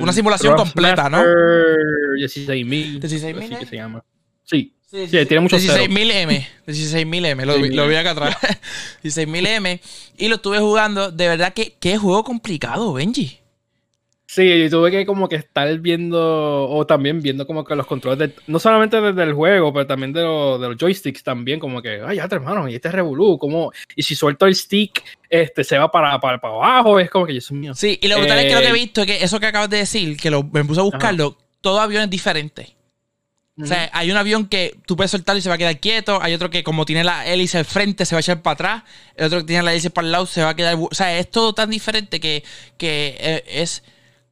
una 0.00 0.12
simulación 0.12 0.54
completa, 0.56 1.08
¿no? 1.08 1.22
Thrustmaster 1.22 2.46
16.000. 2.46 3.00
16.000, 3.00 3.38
así 3.38 3.48
que 3.56 3.64
¿eh? 3.64 3.66
se 3.68 3.76
llama. 3.76 4.04
Sí. 4.44 4.74
Sí, 4.90 5.06
Sí, 5.06 5.26
tiene 5.26 5.40
muchos 5.40 5.60
ceros. 5.62 5.86
16.000M. 5.86 6.46
16.000M. 6.66 7.44
Lo, 7.44 7.58
vi- 7.60 7.70
lo 7.74 7.86
vi 7.86 7.94
acá 7.96 8.12
atrás. 8.12 8.36
16.000M. 9.02 9.80
Y 10.16 10.28
lo 10.28 10.36
estuve 10.36 10.58
jugando. 10.60 11.10
De 11.10 11.28
verdad 11.28 11.52
que 11.52 11.74
qué 11.78 11.98
juego 11.98 12.24
complicado, 12.24 12.92
Benji. 12.94 13.38
Sí, 14.30 14.42
y 14.42 14.68
tuve 14.68 14.90
que 14.90 15.06
como 15.06 15.26
que 15.26 15.36
estar 15.36 15.78
viendo, 15.78 16.68
o 16.68 16.86
también 16.86 17.22
viendo 17.22 17.46
como 17.46 17.64
que 17.64 17.74
los 17.74 17.86
controles, 17.86 18.18
de, 18.18 18.34
no 18.46 18.58
solamente 18.58 19.00
desde 19.00 19.22
el 19.22 19.32
juego, 19.32 19.72
pero 19.72 19.86
también 19.86 20.12
de, 20.12 20.20
lo- 20.22 20.58
de 20.58 20.68
los 20.68 20.76
joysticks 20.76 21.22
también, 21.22 21.58
como 21.58 21.80
que, 21.80 22.02
ay, 22.06 22.16
ya, 22.18 22.28
hermano, 22.30 22.68
y 22.68 22.74
este 22.74 22.92
revolú, 22.92 23.38
como, 23.38 23.72
y 23.96 24.02
si 24.02 24.14
suelto 24.14 24.44
el 24.44 24.54
stick, 24.54 25.02
este, 25.30 25.64
se 25.64 25.78
va 25.78 25.90
para, 25.90 26.20
para, 26.20 26.38
para 26.38 26.52
abajo, 26.54 27.00
es 27.00 27.08
como 27.08 27.24
que, 27.24 27.32
Dios 27.32 27.50
mío. 27.52 27.74
Sí, 27.74 27.98
y 28.02 28.08
lo 28.08 28.18
brutal 28.18 28.38
es 28.40 28.44
que 28.46 28.52
lo 28.54 28.60
que 28.60 28.66
he 28.66 28.70
Eh, 28.70 28.72
visto 28.74 29.00
es 29.00 29.06
que 29.06 29.24
eso 29.24 29.40
que 29.40 29.46
acabas 29.46 29.70
de 29.70 29.78
decir, 29.78 30.14
que 30.18 30.30
lo, 30.30 30.42
me 30.44 30.62
puse 30.62 30.80
a 30.80 30.84
buscarlo, 30.84 31.38
todo 31.62 31.80
avión 31.80 32.02
es 32.02 32.10
diferente. 32.10 32.76
O 33.60 33.66
sea, 33.66 33.90
hay 33.92 34.10
un 34.10 34.16
avión 34.16 34.46
que 34.46 34.78
tú 34.86 34.96
puedes 34.96 35.10
soltar 35.10 35.36
y 35.36 35.40
se 35.40 35.48
va 35.48 35.56
a 35.56 35.58
quedar 35.58 35.80
quieto. 35.80 36.22
Hay 36.22 36.32
otro 36.32 36.48
que, 36.48 36.62
como 36.62 36.84
tiene 36.84 37.02
la 37.02 37.26
hélice 37.26 37.58
al 37.58 37.64
frente, 37.64 38.06
se 38.06 38.14
va 38.14 38.18
a 38.18 38.20
echar 38.20 38.40
para 38.40 38.54
atrás. 38.54 38.82
El 39.16 39.26
otro 39.26 39.40
que 39.40 39.46
tiene 39.46 39.62
la 39.62 39.72
hélice 39.72 39.90
para 39.90 40.06
el 40.06 40.12
lado 40.12 40.26
se 40.26 40.42
va 40.42 40.50
a 40.50 40.56
quedar. 40.56 40.76
O 40.78 40.88
sea, 40.92 41.18
es 41.18 41.30
todo 41.30 41.54
tan 41.54 41.70
diferente 41.70 42.20
que, 42.20 42.44
que 42.76 43.16
eh, 43.18 43.44
es 43.46 43.82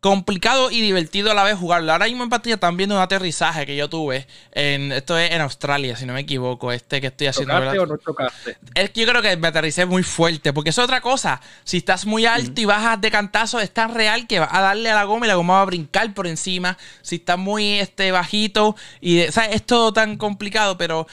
complicado 0.06 0.70
y 0.70 0.80
divertido 0.80 1.32
a 1.32 1.34
la 1.34 1.42
vez 1.42 1.58
jugarlo. 1.58 1.90
Ahora 1.90 2.06
mismo 2.06 2.22
en 2.22 2.30
pantalla 2.30 2.54
están 2.54 2.76
viendo 2.76 2.94
un 2.94 3.00
aterrizaje 3.00 3.66
que 3.66 3.75
yo 3.75 3.90
tuve. 3.90 4.28
En, 4.52 4.92
esto 4.92 5.18
es 5.18 5.32
en 5.32 5.40
Australia, 5.40 5.96
si 5.96 6.06
no 6.06 6.12
me 6.12 6.20
equivoco. 6.20 6.70
Este 6.70 7.00
que 7.00 7.08
estoy 7.08 7.26
haciendo. 7.26 7.54
¿Chocaste 7.54 7.78
o 7.80 7.86
no 7.86 7.96
chocaste? 7.96 8.56
Es 8.75 8.90
que 8.90 9.00
yo 9.00 9.06
creo 9.08 9.20
que 9.20 9.36
me 9.36 9.48
aterricé 9.48 9.84
muy 9.84 10.04
fuerte, 10.04 10.52
porque 10.52 10.70
eso 10.70 10.82
es 10.82 10.84
otra 10.84 11.00
cosa. 11.00 11.40
Si 11.64 11.78
estás 11.78 12.06
muy 12.06 12.25
alto 12.25 12.60
y 12.60 12.64
bajas 12.64 13.00
de 13.00 13.10
cantazo, 13.10 13.58
es 13.58 13.72
tan 13.72 13.94
real 13.94 14.28
que 14.28 14.38
vas 14.38 14.50
a 14.52 14.60
darle 14.60 14.90
a 14.90 14.94
la 14.94 15.02
goma 15.04 15.26
y 15.26 15.28
la 15.28 15.34
goma 15.34 15.54
va 15.54 15.62
a 15.62 15.66
brincar 15.66 16.14
por 16.14 16.28
encima. 16.28 16.78
Si 17.02 17.16
estás 17.16 17.38
muy 17.38 17.80
este, 17.80 18.12
bajito, 18.12 18.76
y 19.00 19.26
o 19.26 19.32
sea, 19.32 19.46
es 19.46 19.64
todo 19.64 19.92
tan 19.92 20.18
complicado, 20.18 20.78
pero 20.78 21.08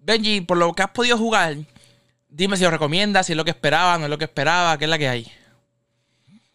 Benji, 0.00 0.40
por 0.40 0.56
lo 0.56 0.72
que 0.72 0.82
has 0.82 0.90
podido 0.90 1.18
jugar, 1.18 1.54
dime 2.30 2.56
si 2.56 2.64
lo 2.64 2.70
recomiendas, 2.70 3.26
si 3.26 3.34
es 3.34 3.36
lo 3.36 3.44
que 3.44 3.50
esperaba, 3.50 3.98
no 3.98 4.04
es 4.04 4.10
lo 4.10 4.16
que 4.16 4.24
esperaba, 4.24 4.78
qué 4.78 4.86
es 4.86 4.90
la 4.90 4.96
que 4.96 5.08
hay. 5.08 5.32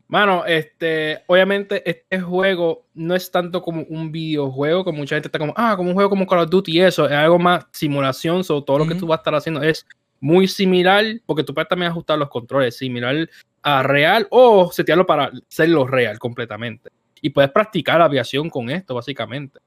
Mano, 0.07 0.45
este, 0.45 1.24
obviamente 1.27 1.89
este 1.89 2.22
juego 2.22 2.86
no 2.93 3.15
es 3.15 3.31
tanto 3.31 3.62
como 3.62 3.83
un 3.89 4.12
videojuego, 4.12 4.83
como 4.83 5.00
mucha 5.00 5.15
gente 5.15 5.27
está 5.27 5.39
como, 5.39 5.53
ah, 5.55 5.75
como 5.75 5.89
un 5.89 5.95
juego 5.95 6.10
como 6.10 6.27
Call 6.27 6.39
of 6.39 6.50
Duty 6.50 6.72
y 6.72 6.81
eso, 6.81 7.05
es 7.05 7.13
algo 7.13 7.39
más 7.39 7.65
simulación, 7.72 8.43
so, 8.43 8.63
todo 8.63 8.79
lo 8.79 8.88
que 8.88 8.95
tú 8.95 9.07
vas 9.07 9.17
a 9.17 9.22
estar 9.22 9.36
haciendo 9.36 9.62
es 9.63 9.86
muy 10.19 10.48
similar, 10.48 11.03
porque 11.25 11.43
tú 11.43 11.53
puedes 11.53 11.67
también 11.67 11.91
ajustar 11.91 12.17
los 12.19 12.29
controles, 12.29 12.77
similar 12.77 13.29
a 13.63 13.83
real 13.83 14.27
o 14.29 14.72
setearlo 14.72 15.05
para 15.05 15.31
serlo 15.48 15.88
real 15.88 16.19
completamente. 16.19 16.89
Y 17.22 17.29
puedes 17.29 17.51
practicar 17.51 18.01
aviación 18.01 18.50
con 18.50 18.69
esto, 18.69 18.95
básicamente. 18.95 19.60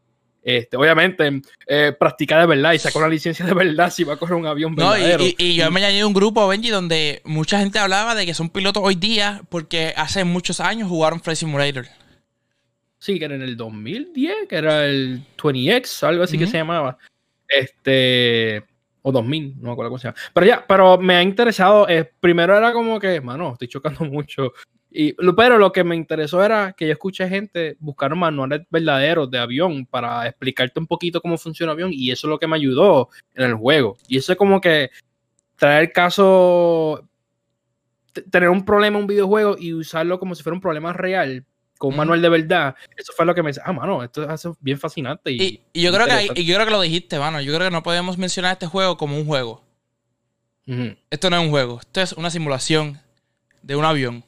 Este, 0.48 0.76
obviamente, 0.76 1.42
eh, 1.66 1.92
practicar 1.98 2.38
de 2.40 2.46
verdad 2.46 2.72
y 2.72 2.78
sacar 2.78 3.02
una 3.02 3.08
licencia 3.10 3.44
de 3.44 3.52
verdad 3.52 3.90
si 3.90 4.04
va 4.04 4.14
a 4.14 4.16
correr 4.16 4.36
un 4.36 4.46
avión 4.46 4.76
No, 4.76 4.90
verdadero. 4.90 5.24
y- 5.24 5.34
y 5.38 5.56
yo 5.56 5.68
me 5.72 5.80
añadí 5.84 6.00
un 6.04 6.12
grupo, 6.14 6.46
Benji, 6.46 6.68
donde 6.70 7.20
mucha 7.24 7.58
gente 7.58 7.80
hablaba 7.80 8.14
de 8.14 8.24
que 8.26 8.32
son 8.32 8.50
pilotos 8.50 8.80
hoy 8.86 8.94
día 8.94 9.42
porque 9.48 9.92
hace 9.96 10.22
muchos 10.22 10.60
años 10.60 10.88
jugaron 10.88 11.20
Flight 11.20 11.38
Simulator. 11.40 11.86
Sí, 12.98 13.18
que 13.18 13.24
era 13.24 13.34
en 13.34 13.42
el 13.42 13.56
2010, 13.56 14.46
que 14.48 14.54
era 14.54 14.86
el 14.86 15.20
20X, 15.36 16.04
algo 16.06 16.22
así 16.22 16.38
que 16.38 16.46
se 16.46 16.58
llamaba. 16.58 16.96
Este. 17.48 18.62
O 19.02 19.10
2000, 19.12 19.54
no 19.58 19.66
me 19.68 19.72
acuerdo 19.72 19.90
cómo 19.90 19.98
se 19.98 20.08
llama. 20.08 20.18
Pero 20.32 20.46
ya, 20.46 20.64
pero 20.66 20.96
me 20.98 21.14
ha 21.16 21.22
interesado. 21.22 21.88
eh, 21.88 22.08
primero 22.20 22.56
era 22.56 22.72
como 22.72 22.98
que, 23.00 23.20
mano, 23.20 23.52
estoy 23.52 23.66
chocando 23.68 24.00
mucho. 24.04 24.52
Y, 24.98 25.14
pero 25.34 25.58
lo 25.58 25.72
que 25.72 25.84
me 25.84 25.94
interesó 25.94 26.42
era 26.42 26.72
que 26.72 26.86
yo 26.86 26.92
escuché 26.92 27.28
gente 27.28 27.76
buscar 27.80 28.14
manuales 28.14 28.62
verdaderos 28.70 29.30
de 29.30 29.38
avión 29.38 29.84
para 29.84 30.26
explicarte 30.26 30.80
un 30.80 30.86
poquito 30.86 31.20
cómo 31.20 31.36
funciona 31.36 31.72
el 31.72 31.76
avión. 31.76 31.90
Y 31.92 32.10
eso 32.10 32.26
es 32.26 32.30
lo 32.30 32.38
que 32.38 32.46
me 32.46 32.56
ayudó 32.56 33.10
en 33.34 33.44
el 33.44 33.54
juego. 33.56 33.98
Y 34.08 34.16
eso 34.16 34.32
es 34.32 34.38
como 34.38 34.58
que 34.58 34.90
traer 35.56 35.82
el 35.82 35.92
caso. 35.92 37.06
Tener 38.30 38.48
un 38.48 38.64
problema 38.64 38.96
en 38.96 39.02
un 39.02 39.06
videojuego 39.06 39.56
y 39.58 39.74
usarlo 39.74 40.18
como 40.18 40.34
si 40.34 40.42
fuera 40.42 40.54
un 40.54 40.62
problema 40.62 40.94
real 40.94 41.44
con 41.76 41.90
un 41.90 41.96
manual 41.96 42.22
de 42.22 42.30
verdad, 42.30 42.74
eso 42.96 43.12
fue 43.14 43.26
lo 43.26 43.34
que 43.34 43.42
me 43.42 43.50
dice, 43.50 43.60
ah, 43.62 43.70
mano, 43.70 44.02
esto 44.02 44.32
es 44.32 44.48
bien 44.60 44.78
fascinante. 44.78 45.30
Y, 45.30 45.42
Y, 45.42 45.60
y 45.74 45.82
yo 45.82 45.92
creo 45.92 46.06
que 46.06 46.40
y 46.40 46.46
yo 46.46 46.54
creo 46.54 46.64
que 46.64 46.72
lo 46.72 46.80
dijiste, 46.80 47.18
mano. 47.18 47.42
Yo 47.42 47.54
creo 47.54 47.68
que 47.68 47.72
no 47.72 47.82
podemos 47.82 48.16
mencionar 48.16 48.52
este 48.52 48.66
juego 48.66 48.96
como 48.96 49.18
un 49.18 49.26
juego. 49.26 49.62
Esto 51.10 51.28
no 51.28 51.36
es 51.36 51.42
un 51.42 51.50
juego. 51.50 51.80
Esto 51.80 52.00
es 52.00 52.12
una 52.14 52.30
simulación 52.30 52.98
de 53.60 53.76
un 53.76 53.84
avión. 53.84 54.24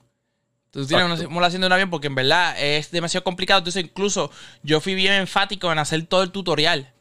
Tú 0.71 0.87
tienes 0.87 1.05
una 1.05 1.15
Exacto. 1.15 1.31
simulación 1.31 1.61
de 1.63 1.67
un 1.67 1.73
avión 1.73 1.91
porque 1.91 2.09
en 2.09 2.15
verdad 2.15 2.55
es 2.59 2.91
demasiado 2.91 3.25
complicado. 3.25 3.59
Entonces, 3.59 3.85
incluso 3.85 4.31
yo 4.63 4.81
fui 4.81 4.95
bien 4.95 5.15
enfático 5.15 5.73
en 5.73 5.79
hacer 5.79 6.05
todo 6.07 6.23
el 6.23 6.31
tutorial. 6.31 6.93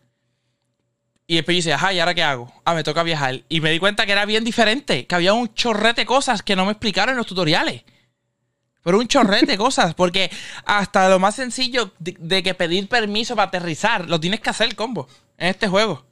Y 1.27 1.35
después 1.35 1.55
yo 1.55 1.57
dice, 1.57 1.73
ajá, 1.73 1.91
¿y 1.91 1.99
ahora 1.99 2.13
qué 2.13 2.23
hago? 2.23 2.53
Ah, 2.63 2.73
me 2.73 2.83
toca 2.83 3.03
viajar. 3.03 3.43
Y 3.49 3.59
me 3.59 3.71
di 3.71 3.79
cuenta 3.79 4.05
que 4.05 4.13
era 4.13 4.25
bien 4.25 4.45
diferente. 4.45 5.05
Que 5.05 5.15
había 5.15 5.33
un 5.33 5.53
chorrete 5.53 6.01
de 6.01 6.05
cosas 6.05 6.41
que 6.41 6.55
no 6.55 6.65
me 6.65 6.71
explicaron 6.71 7.13
en 7.13 7.17
los 7.17 7.27
tutoriales. 7.27 7.83
Pero 8.83 8.99
un 8.99 9.07
chorrete 9.09 9.45
de 9.45 9.57
cosas. 9.57 9.93
Porque 9.93 10.31
hasta 10.63 11.09
lo 11.09 11.19
más 11.19 11.35
sencillo 11.35 11.91
de, 11.99 12.15
de 12.17 12.43
que 12.43 12.53
pedir 12.53 12.87
permiso 12.87 13.35
para 13.35 13.49
aterrizar, 13.49 14.09
lo 14.09 14.21
tienes 14.21 14.39
que 14.39 14.49
hacer, 14.49 14.73
combo, 14.75 15.09
en 15.37 15.49
este 15.49 15.67
juego. 15.67 16.05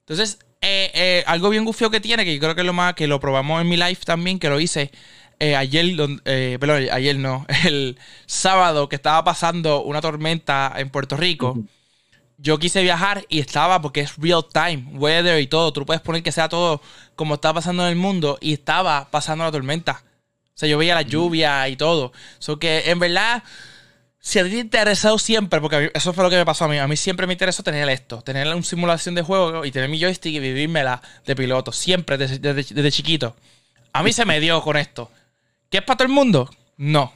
Entonces, 0.00 0.38
eh, 0.62 0.90
eh, 0.94 1.24
algo 1.26 1.50
bien 1.50 1.64
gufio 1.66 1.90
que 1.90 2.00
tiene, 2.00 2.24
que 2.24 2.34
yo 2.34 2.40
creo 2.40 2.54
que 2.54 2.62
es 2.62 2.66
lo 2.66 2.72
más, 2.72 2.94
que 2.94 3.06
lo 3.06 3.20
probamos 3.20 3.60
en 3.60 3.68
mi 3.68 3.76
live 3.76 3.98
también, 4.04 4.38
que 4.38 4.48
lo 4.48 4.58
hice 4.58 4.90
eh, 5.40 5.56
ayer, 5.56 5.86
eh, 6.24 6.56
perdón, 6.60 6.84
ayer 6.90 7.16
no, 7.16 7.46
el 7.64 7.98
sábado 8.26 8.88
que 8.88 8.96
estaba 8.96 9.24
pasando 9.24 9.82
una 9.82 10.00
tormenta 10.00 10.72
en 10.76 10.90
Puerto 10.90 11.16
Rico. 11.16 11.58
Yo 12.40 12.58
quise 12.58 12.82
viajar 12.82 13.24
y 13.28 13.40
estaba, 13.40 13.82
porque 13.82 14.00
es 14.00 14.16
real 14.16 14.44
time, 14.52 14.84
weather 14.92 15.40
y 15.40 15.48
todo. 15.48 15.72
Tú 15.72 15.84
puedes 15.84 16.00
poner 16.02 16.22
que 16.22 16.30
sea 16.30 16.48
todo 16.48 16.80
como 17.16 17.34
está 17.34 17.52
pasando 17.52 17.82
en 17.82 17.88
el 17.90 17.96
mundo 17.96 18.38
y 18.40 18.52
estaba 18.52 19.08
pasando 19.10 19.42
la 19.44 19.50
tormenta. 19.50 20.04
O 20.54 20.58
sea, 20.58 20.68
yo 20.68 20.78
veía 20.78 20.94
la 20.94 21.02
lluvia 21.02 21.68
y 21.68 21.76
todo. 21.76 22.12
So 22.38 22.58
que 22.60 22.90
en 22.90 23.00
verdad, 23.00 23.42
si 24.20 24.38
a 24.38 24.44
ti 24.44 24.62
te 24.64 24.94
siempre, 25.18 25.60
porque 25.60 25.76
a 25.76 25.80
mí- 25.80 25.88
eso 25.94 26.12
fue 26.12 26.22
lo 26.22 26.30
que 26.30 26.36
me 26.36 26.44
pasó 26.44 26.66
a 26.66 26.68
mí. 26.68 26.78
A 26.78 26.86
mí 26.86 26.96
siempre 26.96 27.26
me 27.26 27.32
interesó 27.32 27.64
tener 27.64 27.88
esto, 27.88 28.22
tener 28.22 28.46
una 28.46 28.62
simulación 28.62 29.16
de 29.16 29.22
juego 29.22 29.64
y 29.64 29.72
tener 29.72 29.88
mi 29.88 30.00
joystick 30.00 30.34
y 30.34 30.38
vivírmela 30.38 31.02
de 31.26 31.34
piloto. 31.34 31.72
Siempre, 31.72 32.18
desde, 32.18 32.38
desde- 32.38 32.72
desde 32.74 32.92
chiquito. 32.92 33.34
A 33.92 34.02
mí 34.04 34.12
se 34.12 34.24
me 34.24 34.38
dio 34.38 34.62
con 34.62 34.76
esto. 34.76 35.10
¿Qué 35.70 35.78
es 35.78 35.84
para 35.84 35.98
todo 35.98 36.08
el 36.08 36.14
mundo? 36.14 36.50
No. 36.76 37.12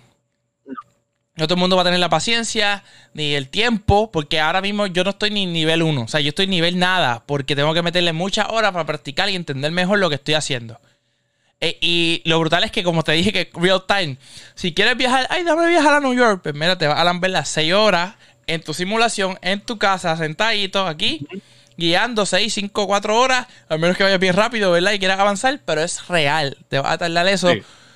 No 1.34 1.46
todo 1.46 1.54
el 1.54 1.60
mundo 1.60 1.76
va 1.76 1.82
a 1.82 1.84
tener 1.86 2.00
la 2.00 2.10
paciencia 2.10 2.84
ni 3.14 3.34
el 3.34 3.48
tiempo, 3.48 4.12
porque 4.12 4.38
ahora 4.38 4.60
mismo 4.60 4.86
yo 4.86 5.02
no 5.02 5.10
estoy 5.10 5.30
ni 5.30 5.46
nivel 5.46 5.82
1. 5.82 6.02
O 6.02 6.08
sea, 6.08 6.20
yo 6.20 6.28
estoy 6.28 6.46
nivel 6.46 6.78
nada, 6.78 7.24
porque 7.24 7.56
tengo 7.56 7.72
que 7.72 7.80
meterle 7.80 8.12
muchas 8.12 8.48
horas 8.50 8.72
para 8.72 8.84
practicar 8.84 9.30
y 9.30 9.36
entender 9.36 9.72
mejor 9.72 9.98
lo 9.98 10.10
que 10.10 10.16
estoy 10.16 10.34
haciendo. 10.34 10.78
Eh, 11.60 11.78
y 11.80 12.22
lo 12.26 12.38
brutal 12.38 12.64
es 12.64 12.70
que, 12.70 12.82
como 12.82 13.02
te 13.02 13.12
dije, 13.12 13.32
que 13.32 13.50
real 13.54 13.84
time, 13.86 14.18
si 14.54 14.74
quieres 14.74 14.96
viajar, 14.96 15.26
ay, 15.30 15.44
dame 15.44 15.68
viajar 15.68 15.94
a 15.94 16.00
New 16.00 16.12
York, 16.12 16.40
pues 16.42 16.54
mira, 16.54 16.76
te 16.76 16.86
vas 16.86 16.98
a 16.98 17.12
ver 17.12 17.30
las 17.30 17.48
6 17.48 17.72
horas 17.72 18.14
en 18.46 18.62
tu 18.62 18.74
simulación, 18.74 19.38
en 19.40 19.60
tu 19.60 19.78
casa, 19.78 20.16
sentadito 20.16 20.86
aquí, 20.86 21.26
guiando 21.78 22.26
6, 22.26 22.52
5, 22.52 22.86
4 22.86 23.18
horas, 23.18 23.46
al 23.68 23.78
menos 23.78 23.96
que 23.96 24.02
vayas 24.02 24.18
bien 24.18 24.34
rápido, 24.34 24.72
¿verdad? 24.72 24.92
Y 24.92 24.98
quieras 24.98 25.20
avanzar, 25.20 25.60
pero 25.64 25.82
es 25.82 26.08
real, 26.08 26.58
te 26.68 26.78
va 26.78 26.92
a 26.92 26.98
tardar 26.98 27.26
eso. 27.28 27.50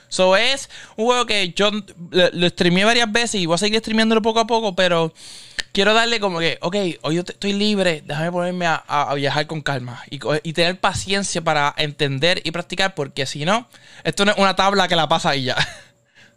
So 0.09 0.37
es 0.37 0.71
un 0.97 1.07
juego 1.07 1.27
que 1.27 1.51
yo 1.51 1.71
lo, 2.11 2.49
streameé 2.49 2.85
varias 2.85 3.11
veces 3.11 3.41
y 3.41 3.47
voy 3.47 3.55
a 3.55 3.59
seguir 3.59 3.81
streameándolo 3.81 4.23
poco 4.23 4.41
a 4.41 4.47
poco, 4.47 4.75
pero 4.75 5.13
quiero 5.73 5.95
darle 5.95 6.21
como 6.21 6.39
que, 6.39 6.59
ok, 6.61 6.77
hoy 7.03 7.17
yo 7.17 7.23
estoy 7.27 7.53
libre, 7.53 8.03
déjame 8.07 8.33
ponerme 8.33 8.67
a, 8.67 9.13
viajar 9.15 9.47
con 9.47 9.61
calma 9.61 10.03
y, 10.11 10.53
tener 10.53 10.79
paciencia 10.81 11.43
para 11.43 11.75
entender 11.77 12.41
y 12.45 12.51
practicar, 12.51 12.95
porque 12.95 13.27
si 13.27 13.45
no, 13.45 13.69
esto 14.05 14.25
no 14.25 14.33
es 14.33 14.39
una 14.39 14.57
tabla 14.57 14.89
que 14.89 14.97
la 14.97 15.09
pasa 15.09 15.37
y 15.37 15.45
ya. 15.45 15.57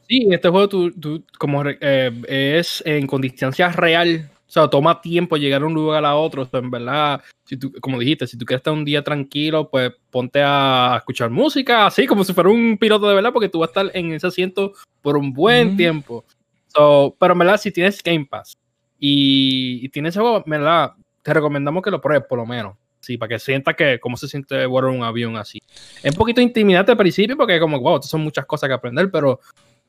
Sí, 0.08 0.28
este 0.32 0.50
juego 0.50 0.68
tú, 0.68 1.24
como 1.38 1.64
eh, 1.66 2.12
es 2.28 2.82
en 2.86 3.08
distancia 3.22 3.70
real, 3.70 4.28
o 4.50 4.52
sea, 4.52 4.68
toma 4.68 5.00
tiempo 5.00 5.38
llegar 5.38 5.62
de 5.62 5.68
un 5.68 5.76
lugar 5.76 6.04
a 6.04 6.16
otro. 6.16 6.50
en 6.52 6.72
verdad, 6.72 7.22
si 7.46 7.56
tú, 7.56 7.72
como 7.80 8.00
dijiste, 8.00 8.26
si 8.26 8.36
tú 8.36 8.46
quieres 8.46 8.62
estar 8.62 8.74
un 8.74 8.84
día 8.84 9.04
tranquilo, 9.04 9.70
pues 9.70 9.92
ponte 10.10 10.42
a 10.44 10.96
escuchar 10.98 11.30
música, 11.30 11.86
así 11.86 12.08
como 12.08 12.24
si 12.24 12.34
fuera 12.34 12.50
un 12.50 12.76
piloto 12.80 13.08
de 13.08 13.14
verdad, 13.14 13.32
porque 13.32 13.48
tú 13.48 13.60
vas 13.60 13.68
a 13.68 13.82
estar 13.82 13.96
en 13.96 14.12
ese 14.12 14.26
asiento 14.26 14.74
por 15.04 15.18
un 15.18 15.34
buen 15.34 15.78
tiempo. 15.78 16.26
So, 16.66 17.16
pero 17.20 17.34
en 17.34 17.40
verdad, 17.40 17.58
si 17.58 17.72
tienes 17.72 18.02
Game 18.02 18.26
Pass 18.26 18.58
y, 18.98 19.88
tienes 19.90 20.16
ese 20.16 20.20
juego, 20.20 20.38
en 20.44 20.50
verdad, 20.50 20.94
te 21.22 21.32
recomendamos 21.32 21.84
que 21.84 21.92
lo 21.92 22.02
pruebes 22.02 22.28
por 22.28 22.40
lo 22.40 22.48
menos. 22.48 22.76
Sí, 23.02 23.18
para 23.20 23.30
que 23.30 23.40
sientas 23.40 23.76
que 23.76 24.00
cómo 24.00 24.18
se 24.18 24.28
siente 24.28 24.66
volar 24.66 24.90
un 24.90 25.04
avión 25.04 25.38
así. 25.38 25.60
Es 26.02 26.12
un 26.12 26.18
poquito 26.18 26.42
intimidante 26.42 26.92
al 26.92 26.98
principio 26.98 27.38
porque 27.38 27.60
como, 27.60 27.80
wow, 27.80 28.02
son 28.02 28.22
muchas 28.22 28.48
cosas 28.48 28.68
que 28.68 28.74
aprender, 28.74 29.12
pero 29.12 29.40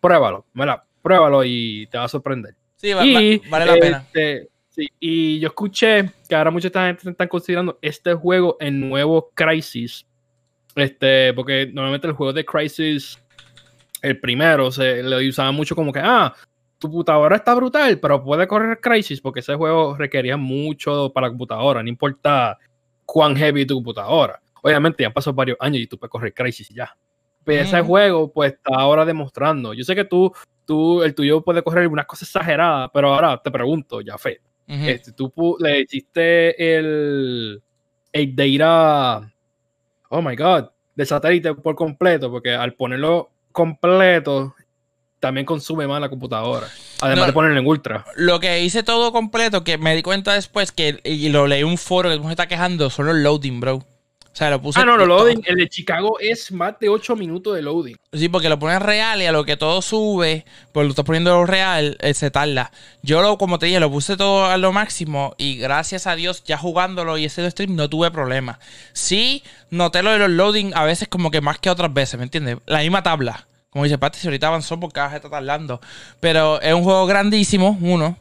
pruébalo, 0.01 0.45
¿verdad? 0.53 0.83
Pruébalo 1.01 1.45
y 1.45 1.89
te 1.91 1.97
va 1.97 2.05
a 2.05 2.09
sorprender. 2.09 2.60
Sí, 2.81 2.95
vale 3.51 3.67
la 3.67 3.75
pena. 3.75 4.05
Este, 4.07 4.49
sí, 4.71 4.89
y 4.99 5.39
yo 5.39 5.49
escuché 5.49 6.11
que 6.29 6.35
ahora 6.35 6.51
mucha 6.51 6.71
gente 6.71 7.11
están 7.11 7.29
considerando 7.29 7.79
este 7.83 8.15
juego 8.15 8.57
el 8.59 8.81
nuevo 8.89 9.31
Crisis. 9.35 10.07
Este, 10.75 11.35
porque 11.35 11.67
normalmente 11.67 12.07
el 12.07 12.15
juego 12.15 12.33
de 12.33 12.45
Crisis, 12.45 13.19
el 14.01 14.19
primero, 14.19 14.71
se 14.71 15.03
le 15.03 15.29
usaba 15.29 15.53
mucho 15.53 15.77
como 15.77 15.93
que, 15.93 16.01
ah, 16.03 16.35
tu 16.79 16.89
computadora 16.89 17.37
está 17.37 17.55
brutal, 17.55 17.99
pero 18.01 18.25
puede 18.25 18.47
correr 18.47 18.81
Crisis 18.81 19.21
porque 19.21 19.41
ese 19.41 19.55
juego 19.55 19.97
requería 19.97 20.39
mucho 20.39 21.13
para 21.13 21.27
la 21.27 21.33
computadora, 21.33 21.83
no 21.83 21.89
importa 21.89 22.59
cuán 23.05 23.37
heavy 23.37 23.67
tu 23.67 23.75
computadora. 23.75 24.41
Obviamente 24.63 25.03
ya 25.03 25.11
pasó 25.11 25.35
varios 25.35 25.59
años 25.61 25.83
y 25.83 25.87
tú 25.87 25.99
puedes 25.99 26.11
correr 26.11 26.33
Crisis 26.33 26.71
ya. 26.71 26.97
Pero 27.45 27.63
ese 27.63 27.81
juego, 27.81 28.31
pues 28.33 28.53
está 28.53 28.75
ahora 28.77 29.05
demostrando. 29.05 29.75
Yo 29.75 29.83
sé 29.83 29.95
que 29.95 30.05
tú 30.05 30.33
tú, 30.71 31.03
el 31.03 31.17
tuyo 31.17 31.41
puede 31.41 31.65
correr 31.65 31.89
unas 31.89 32.07
cosas 32.07 32.29
exageradas, 32.29 32.91
pero 32.95 33.13
ahora 33.13 33.43
te 33.43 33.51
pregunto, 33.51 34.01
ya 34.03 34.17
fe, 34.17 34.41
este, 34.69 35.11
tú 35.11 35.57
le 35.59 35.81
hiciste 35.81 36.79
el, 36.79 37.61
el 38.13 38.37
data, 38.37 39.33
oh 40.11 40.23
my 40.23 40.37
god, 40.37 40.67
de 40.95 41.05
satélite 41.05 41.55
por 41.55 41.75
completo, 41.75 42.31
porque 42.31 42.55
al 42.55 42.75
ponerlo 42.75 43.31
completo 43.51 44.55
también 45.19 45.45
consume 45.45 45.89
más 45.89 46.01
la 46.01 46.09
computadora. 46.09 46.69
Además 47.01 47.27
de 47.27 47.33
ponerlo 47.33 47.59
en 47.59 47.67
ultra. 47.67 48.05
Lo 48.15 48.39
que 48.39 48.63
hice 48.63 48.85
todo 48.85 49.11
completo, 49.11 49.65
que 49.65 49.77
me 49.77 49.97
di 49.97 50.03
cuenta 50.03 50.35
después 50.35 50.71
que, 50.71 51.01
y 51.03 51.31
lo 51.31 51.49
leí 51.49 51.65
un 51.65 51.79
foro 51.79 52.11
que 52.11 52.21
me 52.21 52.31
está 52.31 52.47
quejando, 52.47 52.91
son 52.91 53.07
los 53.07 53.17
loading, 53.17 53.59
bro. 53.59 53.85
O 54.33 54.37
sea, 54.37 54.49
lo 54.49 54.63
puse. 54.63 54.81
Ah, 54.81 54.85
no, 54.85 54.97
lo 54.97 55.07
loading. 55.07 55.43
El 55.45 55.57
de 55.57 55.69
Chicago 55.69 56.19
es 56.21 56.53
más 56.53 56.79
de 56.79 56.89
8 56.89 57.17
minutos 57.17 57.55
de 57.55 57.63
loading. 57.63 57.97
Sí, 58.13 58.29
porque 58.29 58.49
lo 58.49 58.61
pones 58.61 58.81
real 58.81 59.21
y 59.21 59.27
a 59.27 59.33
lo 59.33 59.45
que 59.45 59.57
todo 59.57 59.83
sube, 59.83 60.45
pues 60.73 60.85
lo 60.85 60.91
estás 60.91 61.05
poniendo 61.05 61.45
real, 61.47 61.97
eh, 62.01 62.15
se 62.15 62.31
tarda. 62.31 62.71
Yo, 63.03 63.23
lo, 63.23 63.39
como 63.39 63.59
te 63.59 63.67
dije, 63.67 63.81
lo 63.81 63.91
puse 63.91 64.17
todo 64.17 64.47
a 64.47 64.57
lo 64.57 64.73
máximo 64.73 65.35
y 65.37 65.57
gracias 65.57 66.07
a 66.07 66.15
Dios, 66.15 66.45
ya 66.45 66.57
jugándolo 66.57 67.19
y 67.19 67.25
ese 67.25 67.49
stream 67.51 67.75
no 67.75 67.91
tuve 67.91 68.13
problemas. 68.13 68.59
Sí, 68.93 69.43
noté 69.71 70.03
lo 70.03 70.13
de 70.13 70.21
los 70.21 70.31
loading 70.31 70.73
a 70.75 70.85
veces 70.85 71.09
como 71.09 71.33
que 71.33 71.41
más 71.41 71.59
que 71.59 71.69
otras 71.69 71.93
veces, 71.93 72.17
¿me 72.17 72.25
entiendes? 72.25 72.59
La 72.67 72.81
misma 72.81 73.03
tabla. 73.03 73.49
Como 73.71 73.85
dice 73.85 73.99
Pati, 73.99 74.19
si 74.19 74.27
ahorita 74.27 74.49
avanzó 74.49 74.79
porque 74.79 75.01
vez 75.01 75.15
está 75.15 75.31
tardando. 75.31 75.81
Pero 76.19 76.61
es 76.61 76.75
un 76.75 76.83
juego 76.83 77.07
grandísimo, 77.07 77.79
uno. 77.81 78.17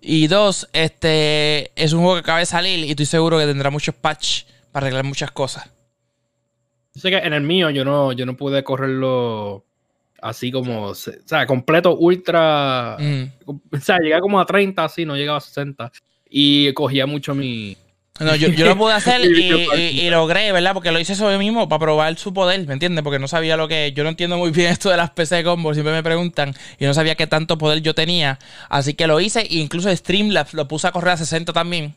Y 0.00 0.26
dos, 0.26 0.68
este 0.74 1.72
es 1.74 1.92
un 1.94 2.00
juego 2.00 2.16
que 2.16 2.20
acaba 2.20 2.38
de 2.38 2.46
salir 2.46 2.80
y 2.80 2.90
estoy 2.90 3.06
seguro 3.06 3.38
que 3.38 3.46
tendrá 3.46 3.70
muchos 3.70 3.94
patch 3.94 4.44
para 4.74 4.86
arreglar 4.86 5.04
muchas 5.04 5.30
cosas. 5.30 5.70
sé 6.96 7.08
que 7.08 7.18
en 7.18 7.32
el 7.32 7.42
mío 7.42 7.70
yo 7.70 7.84
no, 7.84 8.10
yo 8.10 8.26
no 8.26 8.36
pude 8.36 8.64
correrlo 8.64 9.64
así 10.20 10.50
como, 10.50 10.86
o 10.86 10.94
sea, 10.96 11.46
completo 11.46 11.96
ultra. 11.96 12.96
Mm. 12.98 13.22
O 13.46 13.60
sea, 13.80 13.98
llegué 13.98 14.18
como 14.18 14.40
a 14.40 14.44
30, 14.44 14.82
así, 14.82 15.04
no 15.04 15.14
llegaba 15.14 15.38
a 15.38 15.42
60. 15.42 15.92
Y 16.28 16.72
cogía 16.72 17.06
mucho 17.06 17.36
mi. 17.36 17.76
No, 18.18 18.34
yo, 18.34 18.48
lo 18.48 18.76
pude 18.76 18.94
hacer 18.94 19.20
y, 19.24 20.10
logré, 20.10 20.50
¿verdad? 20.50 20.74
Porque 20.74 20.90
lo 20.90 20.98
hice 20.98 21.12
eso 21.12 21.30
yo 21.30 21.38
mismo 21.38 21.68
para 21.68 21.78
probar 21.78 22.16
su 22.16 22.34
poder, 22.34 22.66
¿me 22.66 22.72
entiendes? 22.72 23.04
Porque 23.04 23.20
no 23.20 23.28
sabía 23.28 23.56
lo 23.56 23.68
que. 23.68 23.92
Yo 23.92 24.02
no 24.02 24.10
entiendo 24.10 24.38
muy 24.38 24.50
bien 24.50 24.68
esto 24.72 24.90
de 24.90 24.96
las 24.96 25.10
PC 25.10 25.44
Combo, 25.44 25.72
siempre 25.72 25.92
me 25.92 26.02
preguntan. 26.02 26.52
Y 26.80 26.84
no 26.84 26.94
sabía 26.94 27.14
qué 27.14 27.28
tanto 27.28 27.58
poder 27.58 27.80
yo 27.80 27.94
tenía. 27.94 28.40
Así 28.68 28.94
que 28.94 29.06
lo 29.06 29.20
hice 29.20 29.42
e 29.42 29.58
incluso 29.58 29.94
Streamlabs 29.94 30.52
lo 30.52 30.66
puse 30.66 30.88
a 30.88 30.90
correr 30.90 31.12
a 31.12 31.16
60 31.16 31.52
también 31.52 31.94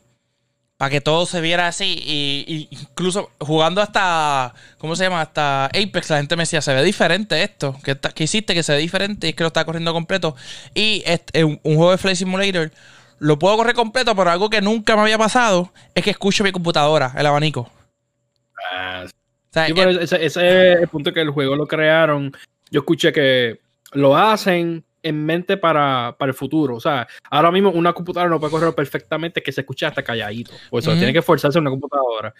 para 0.78 0.90
que 0.90 1.00
todo 1.00 1.26
se 1.26 1.42
viera 1.42 1.66
así. 1.66 2.00
Y, 2.06 2.68
incluso 2.70 3.30
jugando 3.38 3.82
hasta, 3.82 4.54
¿cómo 4.78 4.96
se 4.96 5.04
llama? 5.04 5.20
Hasta 5.20 5.66
Apex, 5.66 6.08
la 6.08 6.18
gente 6.18 6.36
me 6.36 6.42
decía, 6.44 6.62
se 6.62 6.72
ve 6.72 6.82
diferente 6.82 7.42
esto. 7.42 7.76
¿Qué, 7.82 8.24
hiciste 8.24 8.54
que 8.54 8.62
se 8.62 8.72
ve 8.72 8.78
diferente? 8.78 9.26
Y 9.26 9.30
es 9.30 9.36
que 9.36 9.42
lo 9.42 9.48
está 9.48 9.64
corriendo 9.64 9.92
completo. 9.92 10.36
Y 10.74 11.02
este, 11.04 11.44
un, 11.44 11.58
juego 11.62 11.90
de 11.90 11.98
Flight 11.98 12.16
Simulator 12.16 12.70
lo 13.18 13.38
puedo 13.38 13.56
correr 13.56 13.74
completo, 13.74 14.14
pero 14.14 14.30
algo 14.30 14.48
que 14.48 14.62
nunca 14.62 14.94
me 14.94 15.02
había 15.02 15.18
pasado 15.18 15.72
es 15.96 16.04
que 16.04 16.10
escucho 16.10 16.44
mi 16.44 16.52
computadora, 16.52 17.12
el 17.18 17.26
abanico. 17.26 17.68
Ah, 18.72 19.04
ese, 19.66 20.24
es 20.24 20.36
el 20.36 20.88
punto 20.88 21.12
que 21.12 21.20
el 21.20 21.30
juego 21.30 21.56
lo 21.56 21.66
crearon. 21.66 22.32
Yo 22.70 22.80
escuché 22.80 23.12
que 23.12 23.58
lo 23.92 24.16
hacen 24.16 24.84
en 25.02 25.24
mente 25.24 25.56
para, 25.56 26.16
el 26.18 26.34
futuro. 26.34 26.76
O 26.76 26.80
sea, 26.80 27.06
ahora 27.30 27.50
mismo 27.50 27.70
una 27.70 27.92
computadora 27.92 28.30
no 28.30 28.40
puede 28.40 28.50
correr 28.50 28.74
perfectamente 28.74 29.42
que 29.42 29.52
se 29.52 29.62
escuche 29.62 29.86
hasta 29.86 30.02
calladito. 30.02 30.52
Pues 30.70 30.86
eso, 30.86 30.96
tiene 30.96 31.12
que 31.12 31.22
forzarse 31.22 31.58
una 31.58 31.70
computadora. 31.70 32.34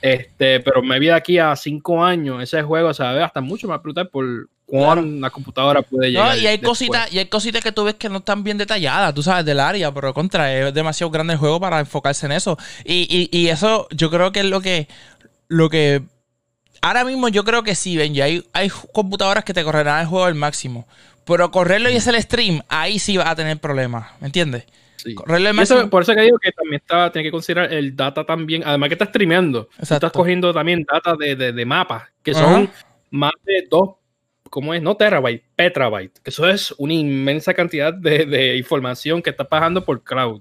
Este, 0.00 0.60
pero 0.60 0.82
me 0.82 0.98
vi 0.98 1.10
aquí 1.10 1.38
a 1.38 1.54
cinco 1.56 2.02
años, 2.04 2.42
ese 2.42 2.62
juego 2.62 2.92
se 2.94 3.02
ve 3.02 3.22
hasta 3.22 3.40
mucho 3.40 3.68
más 3.68 3.82
brutal 3.82 4.08
por 4.08 4.48
cuán 4.66 5.20
la 5.20 5.30
computadora 5.30 5.82
puede 5.82 6.10
llegar. 6.10 6.34
No, 6.34 6.40
y 6.40 6.46
hay 6.46 6.58
cositas, 6.58 7.12
y 7.12 7.18
hay 7.18 7.26
cositas 7.26 7.62
que 7.62 7.72
tú 7.72 7.84
ves 7.84 7.94
que 7.94 8.08
no 8.08 8.18
están 8.18 8.42
bien 8.42 8.58
detalladas, 8.58 9.14
tú 9.14 9.22
sabes, 9.22 9.44
del 9.44 9.60
área, 9.60 9.92
pero 9.92 10.14
contra, 10.14 10.52
es 10.52 10.72
demasiado 10.72 11.10
grande 11.10 11.34
el 11.34 11.38
juego 11.38 11.60
para 11.60 11.80
enfocarse 11.80 12.26
en 12.26 12.32
eso. 12.32 12.56
Y, 12.84 13.28
y, 13.30 13.48
eso 13.48 13.86
yo 13.90 14.10
creo 14.10 14.32
que 14.32 14.40
es 14.40 14.46
lo 14.46 14.60
que, 14.60 14.88
lo 15.48 15.68
que 15.68 16.02
Ahora 16.84 17.02
mismo 17.02 17.28
yo 17.28 17.44
creo 17.44 17.62
que 17.62 17.74
sí, 17.74 17.96
Benji. 17.96 18.20
Hay, 18.20 18.46
hay 18.52 18.68
computadoras 18.68 19.42
que 19.42 19.54
te 19.54 19.64
correrán 19.64 20.02
el 20.02 20.06
juego 20.06 20.26
al 20.26 20.34
máximo. 20.34 20.86
Pero 21.26 21.50
correrlo 21.50 21.90
y 21.90 21.96
hacer 21.96 22.14
el 22.14 22.22
stream, 22.22 22.62
ahí 22.68 22.98
sí 22.98 23.16
vas 23.16 23.28
a 23.28 23.34
tener 23.34 23.58
problemas, 23.58 24.10
¿me 24.20 24.26
entiendes? 24.26 24.66
Sí. 24.96 25.14
Correrlo 25.14 25.50
por 25.90 26.02
eso 26.02 26.14
que 26.14 26.22
digo 26.22 26.38
que 26.38 26.52
también 26.52 26.80
está, 26.80 27.12
tiene 27.12 27.26
que 27.26 27.30
considerar 27.30 27.72
el 27.72 27.94
data 27.94 28.24
también, 28.24 28.62
además 28.64 28.88
que 28.88 28.94
estás 28.94 29.08
streameando, 29.08 29.68
estás 29.78 30.12
cogiendo 30.12 30.52
también 30.52 30.86
data 30.90 31.14
de, 31.18 31.36
de, 31.36 31.64
mapas, 31.66 32.04
que 32.22 32.32
son 32.32 32.70
más 33.10 33.32
de 33.44 33.66
dos, 33.70 33.96
¿cómo 34.48 34.72
es? 34.72 34.80
No 34.80 34.96
terabyte, 34.96 35.44
petabyte, 35.56 36.18
que 36.22 36.30
eso 36.30 36.48
es 36.48 36.74
una 36.78 36.94
inmensa 36.94 37.52
cantidad 37.52 37.92
de, 37.92 38.24
de 38.24 38.56
información 38.56 39.20
que 39.20 39.30
estás 39.30 39.46
pasando 39.46 39.84
por 39.84 40.02
cloud. 40.02 40.40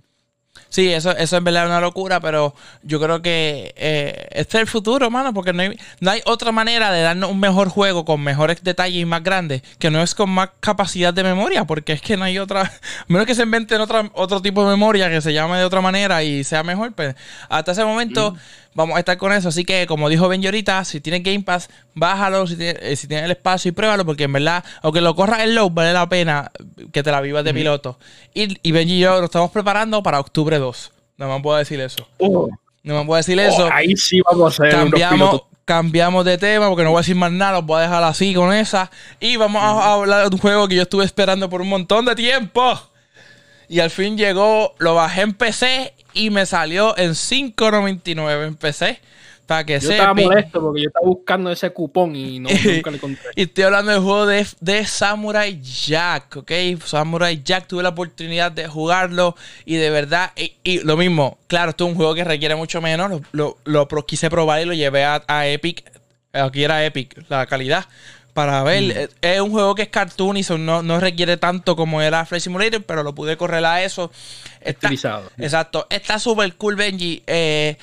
Sí, 0.73 0.91
eso, 0.91 1.11
eso 1.11 1.37
es 1.37 1.43
verdad 1.43 1.67
una 1.67 1.79
locura, 1.79 2.19
pero 2.19 2.55
yo 2.81 2.99
creo 2.99 3.21
que 3.21 3.75
eh, 3.77 4.27
este 4.31 4.57
es 4.57 4.61
el 4.61 4.67
futuro, 4.67 5.11
mano, 5.11 5.31
porque 5.31 5.53
no 5.53 5.61
hay, 5.61 5.77
no 5.99 6.09
hay 6.09 6.21
otra 6.25 6.51
manera 6.51 6.91
de 6.91 7.03
darnos 7.03 7.29
un 7.29 7.39
mejor 7.39 7.69
juego 7.69 8.05
con 8.05 8.23
mejores 8.23 8.63
detalles 8.63 9.03
y 9.03 9.05
más 9.05 9.21
grandes 9.21 9.61
que 9.77 9.91
no 9.91 10.01
es 10.01 10.15
con 10.15 10.31
más 10.31 10.49
capacidad 10.61 11.13
de 11.13 11.21
memoria, 11.23 11.65
porque 11.65 11.93
es 11.93 12.01
que 12.01 12.17
no 12.17 12.23
hay 12.23 12.39
otra, 12.39 12.71
menos 13.07 13.27
que 13.27 13.35
se 13.35 13.43
inventen 13.43 13.81
otra, 13.81 14.09
otro 14.15 14.41
tipo 14.41 14.63
de 14.63 14.71
memoria 14.71 15.11
que 15.11 15.21
se 15.21 15.31
llame 15.31 15.59
de 15.59 15.65
otra 15.65 15.79
manera 15.79 16.23
y 16.23 16.43
sea 16.43 16.63
mejor, 16.63 16.91
pues 16.93 17.15
hasta 17.49 17.73
ese 17.73 17.85
momento... 17.85 18.31
Mm 18.31 18.62
vamos 18.75 18.95
a 18.95 18.99
estar 18.99 19.17
con 19.17 19.31
eso. 19.33 19.49
Así 19.49 19.63
que, 19.63 19.87
como 19.87 20.09
dijo 20.09 20.27
Ben 20.27 20.43
ahorita, 20.45 20.83
si 20.85 21.01
tienes 21.01 21.23
Game 21.23 21.41
Pass, 21.41 21.69
bájalo 21.93 22.47
si 22.47 22.55
tienes, 22.55 22.77
eh, 22.81 22.95
si 22.95 23.07
tienes 23.07 23.25
el 23.25 23.31
espacio 23.31 23.69
y 23.69 23.71
pruébalo, 23.71 24.05
porque 24.05 24.23
en 24.23 24.33
verdad, 24.33 24.63
aunque 24.81 25.01
lo 25.01 25.15
corras 25.15 25.41
en 25.41 25.55
low, 25.55 25.69
vale 25.69 25.93
la 25.93 26.07
pena 26.07 26.51
que 26.91 27.03
te 27.03 27.11
la 27.11 27.21
vivas 27.21 27.43
de 27.43 27.53
piloto. 27.53 27.97
Y, 28.33 28.57
y 28.61 28.71
Benji 28.71 28.95
y 28.95 28.99
yo 28.99 29.15
nos 29.15 29.25
estamos 29.25 29.51
preparando 29.51 30.01
para 30.03 30.19
octubre 30.19 30.57
2. 30.57 30.91
No 31.17 31.33
me 31.33 31.41
puedo 31.41 31.57
decir 31.57 31.79
eso. 31.79 32.07
Oh. 32.19 32.49
No 32.83 32.99
me 32.99 33.05
puedo 33.05 33.17
decir 33.17 33.39
eso. 33.39 33.65
Oh, 33.65 33.69
ahí 33.71 33.95
sí 33.95 34.21
vamos 34.21 34.59
a 34.59 34.63
hacer 34.63 34.77
cambiamos, 34.77 35.43
cambiamos 35.63 36.25
de 36.25 36.37
tema 36.37 36.67
porque 36.67 36.83
no 36.83 36.89
voy 36.89 36.97
a 36.97 37.01
decir 37.01 37.15
más 37.15 37.31
nada, 37.31 37.53
los 37.53 37.65
voy 37.65 37.79
a 37.79 37.83
dejar 37.83 38.03
así 38.03 38.33
con 38.33 38.53
esa. 38.53 38.91
Y 39.19 39.37
vamos 39.37 39.63
a 39.63 39.93
hablar 39.93 40.29
de 40.29 40.35
un 40.35 40.41
juego 40.41 40.67
que 40.67 40.75
yo 40.75 40.81
estuve 40.81 41.05
esperando 41.05 41.49
por 41.49 41.61
un 41.61 41.69
montón 41.69 42.05
de 42.05 42.15
tiempo. 42.15 42.79
Y 43.69 43.79
al 43.79 43.89
fin 43.89 44.17
llegó, 44.17 44.75
lo 44.79 44.95
bajé 44.95 45.21
en 45.21 45.33
PC 45.33 45.93
y 46.13 46.29
me 46.29 46.45
salió 46.45 46.97
en 46.97 47.11
5.99 47.11 48.47
en 48.47 48.55
PC. 48.55 48.99
Para 49.45 49.65
que 49.65 49.77
yo 49.77 49.91
estaba 49.91 50.13
molesto 50.13 50.61
porque 50.61 50.83
yo 50.83 50.87
estaba 50.87 51.05
buscando 51.05 51.51
ese 51.51 51.69
cupón 51.71 52.15
y 52.15 52.39
no, 52.39 52.49
nunca 52.65 52.91
le 52.91 52.95
encontré. 52.95 53.23
y 53.35 53.41
estoy 53.41 53.65
hablando 53.65 53.91
del 53.91 53.99
juego 53.99 54.25
de, 54.25 54.47
de, 54.61 54.85
Samurai 54.85 55.59
Jack, 55.61 56.37
¿ok? 56.37 56.51
Samurai 56.85 57.41
Jack, 57.43 57.67
tuve 57.67 57.83
la 57.83 57.89
oportunidad 57.89 58.53
de 58.53 58.69
jugarlo 58.69 59.35
y 59.65 59.75
de 59.75 59.89
verdad, 59.89 60.31
y, 60.37 60.79
lo 60.85 60.95
mismo, 60.95 61.37
claro, 61.47 61.71
esto 61.71 61.83
es 61.85 61.91
un 61.91 61.97
juego 61.97 62.15
que 62.15 62.23
requiere 62.23 62.55
mucho 62.55 62.79
menos, 62.79 63.21
lo, 63.33 63.57
lo, 63.65 63.87
quise 64.07 64.29
probar 64.29 64.61
y 64.61 64.65
lo 64.65 64.73
llevé 64.73 65.03
a, 65.03 65.47
Epic, 65.47 65.83
aquí 66.31 66.63
era 66.63 66.85
Epic, 66.85 67.25
la 67.27 67.45
calidad 67.45 67.85
para 68.33 68.63
ver. 68.63 68.83
Mm. 68.83 69.15
Es 69.21 69.41
un 69.41 69.51
juego 69.51 69.75
que 69.75 69.83
es 69.83 69.89
cartoon 69.89 70.37
y 70.37 70.43
no, 70.59 70.83
no, 70.83 70.99
requiere 70.99 71.37
tanto 71.37 71.75
como 71.75 72.01
era 72.01 72.25
Flight 72.25 72.43
Simulator, 72.43 72.83
pero 72.83 73.03
lo 73.03 73.15
pude 73.15 73.37
correr 73.37 73.63
a 73.65 73.83
eso. 73.83 74.11
Está, 74.61 74.89
Exacto. 75.37 75.87
Está 75.89 76.19
súper 76.19 76.55
cool, 76.55 76.75
Benji. 76.75 77.23
Eh, 77.27 77.77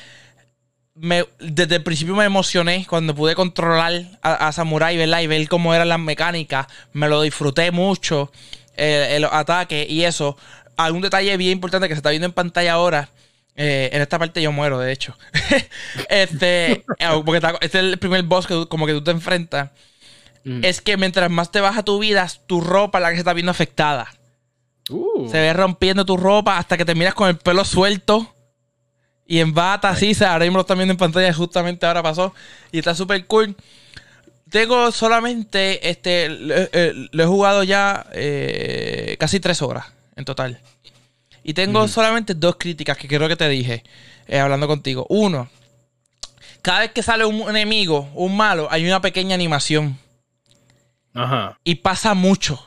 desde 0.95 1.77
el 1.77 1.83
principio 1.83 2.15
me 2.15 2.25
emocioné 2.25 2.87
cuando 2.89 3.15
pude 3.15 3.35
controlar 3.35 4.19
a, 4.23 4.53
Samurai, 4.53 4.97
¿verdad? 4.97 5.21
Y 5.21 5.27
ver 5.27 5.49
cómo 5.49 5.75
eran 5.75 5.89
las 5.89 6.01
mecánicas. 6.01 6.67
Me 6.93 7.09
lo 7.09 7.23
disfruté 7.23 7.71
mucho, 7.71 8.31
el 8.77 9.25
ataque 9.25 9.87
y 9.89 10.05
eso. 10.05 10.37
Algún 10.77 11.03
detalle 11.03 11.37
bien 11.37 11.53
importante 11.53 11.89
que 11.89 11.95
se 11.95 11.99
está 11.99 12.11
viendo 12.11 12.27
en 12.27 12.33
pantalla 12.33 12.73
ahora. 12.73 13.09
Eh, 13.57 13.91
en 13.93 14.01
esta 14.01 14.19
parte 14.19 14.41
yo 14.41 14.53
muero, 14.53 14.79
de 14.79 14.93
hecho. 14.93 15.17
este, 16.09 16.73
eh, 16.99 17.55
este 17.61 17.79
es 17.79 17.85
el 17.85 17.99
primer 17.99 18.23
boss 18.23 18.47
que 18.47 18.67
como 18.69 18.87
que 18.87 18.93
tú 18.93 19.03
te 19.03 19.11
enfrentas. 19.11 19.71
Mm. 20.45 20.65
Es 20.65 20.81
que 20.81 20.97
mientras 20.97 21.31
más 21.31 21.51
te 21.51 21.61
baja 21.61 21.83
tu 21.83 21.99
vida, 21.99 22.27
tu 22.47 22.61
ropa 22.61 23.01
la 23.01 23.11
que 23.11 23.17
se 23.17 23.21
está 23.21 23.33
viendo 23.33 23.51
afectada. 23.51 24.09
Uh. 24.89 25.29
Se 25.31 25.39
ve 25.39 25.53
rompiendo 25.53 26.05
tu 26.05 26.17
ropa 26.17 26.59
hasta 26.59 26.77
que 26.77 26.85
te 26.85 26.95
miras 26.95 27.15
con 27.15 27.29
el 27.29 27.37
pelo 27.37 27.65
suelto 27.65 28.35
y 29.31 29.39
en 29.39 29.55
bata, 29.55 29.91
así, 29.91 30.13
se 30.13 30.25
ahora 30.25 30.45
mismo 30.45 30.57
lo 30.57 30.63
están 30.63 30.77
viendo 30.77 30.91
en 30.91 30.99
pantalla, 30.99 31.33
justamente 31.33 31.87
ahora 31.87 32.03
pasó. 32.03 32.35
Y 32.73 32.81
está 32.81 32.97
súper 32.97 33.27
cool. 33.27 33.55
Tengo 34.51 34.91
solamente, 34.91 35.89
este, 35.89 36.29
lo, 36.29 36.57
eh, 36.57 37.09
he 37.13 37.25
jugado 37.27 37.63
ya 37.63 38.07
eh, 38.13 39.17
casi 39.21 39.39
tres 39.39 39.63
horas 39.63 39.87
en 40.17 40.25
total. 40.25 40.59
Y 41.45 41.55
tengo 41.55 41.87
solamente 41.87 42.35
dos 42.35 42.57
críticas 42.59 42.99
que 42.99 43.07
creo 43.07 43.29
que 43.29 43.37
te 43.37 43.49
dije, 43.49 43.85
eh, 44.27 44.41
hablando 44.41 44.67
contigo. 44.67 45.07
Uno, 45.09 45.49
cada 46.61 46.81
vez 46.81 46.91
que 46.91 47.05
sale 47.05 47.25
un 47.25 47.49
enemigo, 47.49 48.11
un 48.15 48.37
malo, 48.37 48.67
hay 48.69 48.85
una 48.85 49.01
pequeña 49.01 49.37
animación. 49.37 49.97
Ajá. 51.15 51.59
Y 51.65 51.77
pasa 51.77 52.15
mucho. 52.15 52.65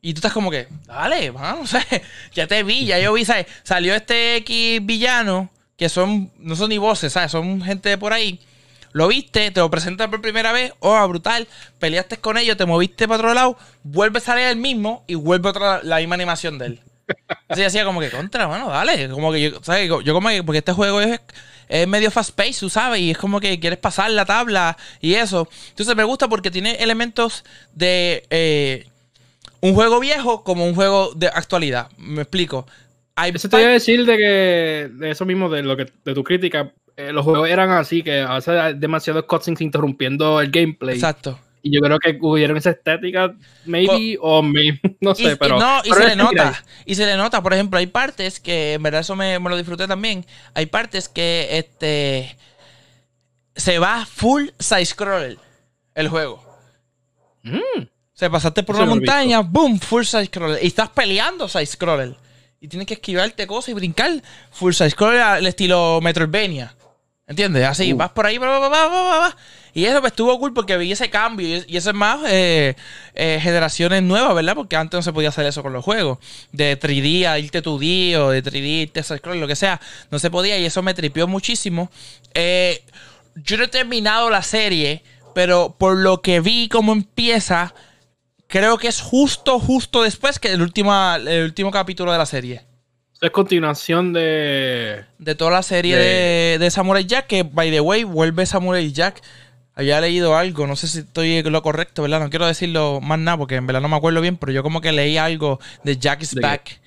Y 0.00 0.14
tú 0.14 0.18
estás 0.18 0.32
como 0.32 0.50
que, 0.50 0.68
dale, 0.86 1.30
vamos, 1.30 1.74
ya 2.34 2.46
te 2.46 2.62
vi, 2.62 2.86
ya 2.86 2.98
yo 2.98 3.12
vi, 3.12 3.24
¿sabes? 3.24 3.46
Salió 3.64 3.94
este 3.94 4.36
X 4.36 4.84
villano 4.84 5.50
que 5.76 5.88
son, 5.88 6.32
no 6.38 6.56
son 6.56 6.70
ni 6.70 6.78
voces, 6.78 7.12
¿sabes? 7.12 7.32
Son 7.32 7.62
gente 7.62 7.88
de 7.88 7.98
por 7.98 8.12
ahí. 8.12 8.40
Lo 8.92 9.08
viste, 9.08 9.50
te 9.50 9.60
lo 9.60 9.70
presentan 9.70 10.10
por 10.10 10.20
primera 10.20 10.52
vez, 10.52 10.72
oh, 10.80 11.06
brutal, 11.08 11.46
peleaste 11.78 12.16
con 12.16 12.38
ellos, 12.38 12.56
te 12.56 12.64
moviste 12.64 13.06
para 13.06 13.18
otro 13.18 13.34
lado, 13.34 13.58
vuelve 13.82 14.18
a 14.18 14.22
salir 14.22 14.46
el 14.46 14.56
mismo 14.56 15.04
y 15.06 15.14
vuelve 15.14 15.48
otra 15.48 15.82
la 15.82 15.98
misma 15.98 16.14
animación 16.14 16.58
de 16.58 16.66
él. 16.66 16.80
Así 17.48 17.62
hacía 17.62 17.84
como 17.84 18.00
que 18.00 18.10
contra, 18.10 18.46
bueno, 18.46 18.68
dale. 18.68 19.08
Como 19.08 19.32
que 19.32 19.40
yo, 19.40 19.62
¿sabes? 19.62 19.88
Yo 19.88 20.14
como 20.14 20.28
que, 20.28 20.42
porque 20.42 20.58
este 20.58 20.72
juego 20.72 21.00
es, 21.00 21.20
es 21.68 21.86
medio 21.86 22.10
fast 22.10 22.34
pace, 22.34 22.56
tú 22.60 22.68
sabes, 22.68 23.00
y 23.00 23.10
es 23.10 23.18
como 23.18 23.40
que 23.40 23.58
quieres 23.60 23.78
pasar 23.78 24.10
la 24.10 24.24
tabla 24.24 24.76
y 25.00 25.14
eso. 25.14 25.48
Entonces 25.70 25.94
me 25.96 26.04
gusta 26.04 26.28
porque 26.28 26.50
tiene 26.50 26.76
elementos 26.76 27.44
de 27.74 28.24
eh, 28.30 28.86
un 29.60 29.74
juego 29.74 30.00
viejo 30.00 30.44
como 30.44 30.66
un 30.66 30.74
juego 30.74 31.12
de 31.14 31.28
actualidad. 31.28 31.88
Me 31.98 32.22
explico. 32.22 32.66
Eso 33.34 33.48
te 33.48 33.56
voy 33.56 33.64
a 33.66 33.70
decir 33.70 34.06
de 34.06 34.16
que 34.16 34.90
de 34.92 35.10
eso 35.10 35.24
mismo, 35.24 35.48
de 35.48 35.62
lo 35.62 35.76
que 35.76 35.88
de 36.04 36.14
tu 36.14 36.22
crítica, 36.22 36.72
eh, 36.96 37.12
los 37.12 37.24
juegos 37.24 37.48
eran 37.48 37.70
así, 37.70 38.02
que 38.02 38.20
a 38.20 38.34
veces 38.34 38.48
hay 38.48 38.74
demasiados 38.74 39.24
cutscenes 39.24 39.60
interrumpiendo 39.60 40.40
el 40.40 40.50
gameplay. 40.50 40.94
Exacto. 40.94 41.38
Y 41.62 41.74
yo 41.74 41.80
creo 41.80 41.98
que 41.98 42.16
hubieron 42.20 42.56
esa 42.56 42.70
estética, 42.70 43.34
maybe, 43.64 44.16
o 44.20 44.42
maybe, 44.42 44.80
no 45.00 45.14
sé, 45.14 45.36
pero. 45.36 45.58
no, 45.58 45.80
y 45.84 45.90
se 45.90 46.06
le 46.06 46.16
nota. 46.16 46.64
Y 46.84 46.94
se 46.94 47.06
le 47.06 47.16
nota, 47.16 47.42
por 47.42 47.52
ejemplo, 47.52 47.78
hay 47.78 47.86
partes 47.86 48.40
que, 48.40 48.74
en 48.74 48.82
verdad, 48.82 49.00
eso 49.00 49.16
me, 49.16 49.38
lo 49.38 49.56
disfruté 49.56 49.86
también. 49.86 50.24
Hay 50.54 50.66
partes 50.66 51.08
que 51.08 51.48
este 51.58 52.36
se 53.56 53.78
va 53.78 54.06
full 54.06 54.48
side 54.58 54.86
scroller 54.86 55.38
el 55.94 56.08
juego. 56.08 56.44
Mm. 57.42 57.82
Se 58.12 58.30
pasaste 58.30 58.62
por 58.62 58.76
una 58.76 58.86
montaña, 58.86 59.40
boom, 59.40 59.78
full 59.80 60.04
side 60.04 60.26
scroller. 60.26 60.62
Y 60.62 60.68
estás 60.68 60.90
peleando 60.90 61.48
side 61.48 61.66
scroller 61.66 62.16
y 62.60 62.68
tienes 62.68 62.86
que 62.86 62.94
esquivarte 62.94 63.46
cosas 63.46 63.70
y 63.70 63.74
brincar. 63.74 64.22
Full 64.52 64.72
side 64.72 64.90
scroller 64.90 65.38
el 65.38 65.46
estilo 65.46 66.00
Metroidvania. 66.02 66.74
¿Entiendes? 67.26 67.66
Así, 67.66 67.92
uh. 67.92 67.96
vas 67.96 68.10
por 68.10 68.26
ahí, 68.26 68.38
y 69.74 69.84
eso 69.84 70.00
pues 70.00 70.12
estuvo 70.12 70.38
cool 70.38 70.52
porque 70.52 70.76
vi 70.76 70.92
ese 70.92 71.10
cambio. 71.10 71.64
Y, 71.66 71.76
eso 71.76 71.90
es 71.90 71.96
más 71.96 72.20
eh, 72.26 72.74
eh, 73.14 73.38
generaciones 73.42 74.02
nuevas, 74.02 74.34
¿verdad? 74.34 74.54
Porque 74.54 74.76
antes 74.76 74.98
no 74.98 75.02
se 75.02 75.12
podía 75.12 75.28
hacer 75.28 75.46
eso 75.46 75.62
con 75.62 75.72
los 75.72 75.84
juegos. 75.84 76.18
De 76.52 76.78
3D 76.78 77.26
a 77.26 77.38
irte 77.38 77.62
2D 77.62 78.16
o 78.16 78.30
de 78.30 78.42
3D 78.42 78.82
irte 78.82 79.00
a 79.00 79.02
scroll, 79.02 79.40
lo 79.40 79.46
que 79.46 79.56
sea. 79.56 79.80
No 80.10 80.18
se 80.18 80.30
podía 80.30 80.58
y 80.58 80.64
eso 80.64 80.82
me 80.82 80.94
tripió 80.94 81.26
muchísimo. 81.26 81.90
Eh, 82.34 82.82
yo 83.36 83.56
no 83.56 83.64
he 83.64 83.68
terminado 83.68 84.30
la 84.30 84.42
serie, 84.42 85.02
pero 85.34 85.74
por 85.78 85.96
lo 85.96 86.22
que 86.22 86.40
vi 86.40 86.68
cómo 86.68 86.92
empieza, 86.92 87.74
creo 88.46 88.78
que 88.78 88.88
es 88.88 89.00
justo, 89.00 89.58
justo 89.58 90.02
después 90.02 90.38
que 90.38 90.52
el 90.52 90.62
último, 90.62 90.92
el 91.14 91.44
último 91.44 91.70
capítulo 91.70 92.12
de 92.12 92.18
la 92.18 92.26
serie. 92.26 92.68
Es 93.20 93.30
continuación 93.30 94.12
de. 94.12 95.04
De 95.18 95.34
toda 95.34 95.50
la 95.50 95.62
serie 95.62 95.96
de... 95.96 96.70
Samurai 96.70 97.04
Jack, 97.04 97.26
que 97.26 97.42
by 97.42 97.70
the 97.70 97.80
way, 97.80 98.04
vuelve 98.04 98.46
Samurai 98.46 98.92
Jack. 98.92 99.20
Había 99.78 100.00
leído 100.00 100.36
algo, 100.36 100.66
no 100.66 100.74
sé 100.74 100.88
si 100.88 100.98
estoy 100.98 101.40
lo 101.44 101.62
correcto, 101.62 102.02
¿verdad? 102.02 102.18
No 102.18 102.30
quiero 102.30 102.48
decirlo 102.48 103.00
más 103.00 103.16
nada 103.20 103.38
porque 103.38 103.54
en 103.54 103.64
verdad 103.64 103.80
no 103.80 103.88
me 103.88 103.94
acuerdo 103.94 104.20
bien, 104.20 104.36
pero 104.36 104.50
yo 104.50 104.64
como 104.64 104.80
que 104.80 104.90
leí 104.90 105.16
algo 105.18 105.60
de 105.84 105.96
Jack 105.96 106.20
is 106.22 106.34
Back. 106.34 106.80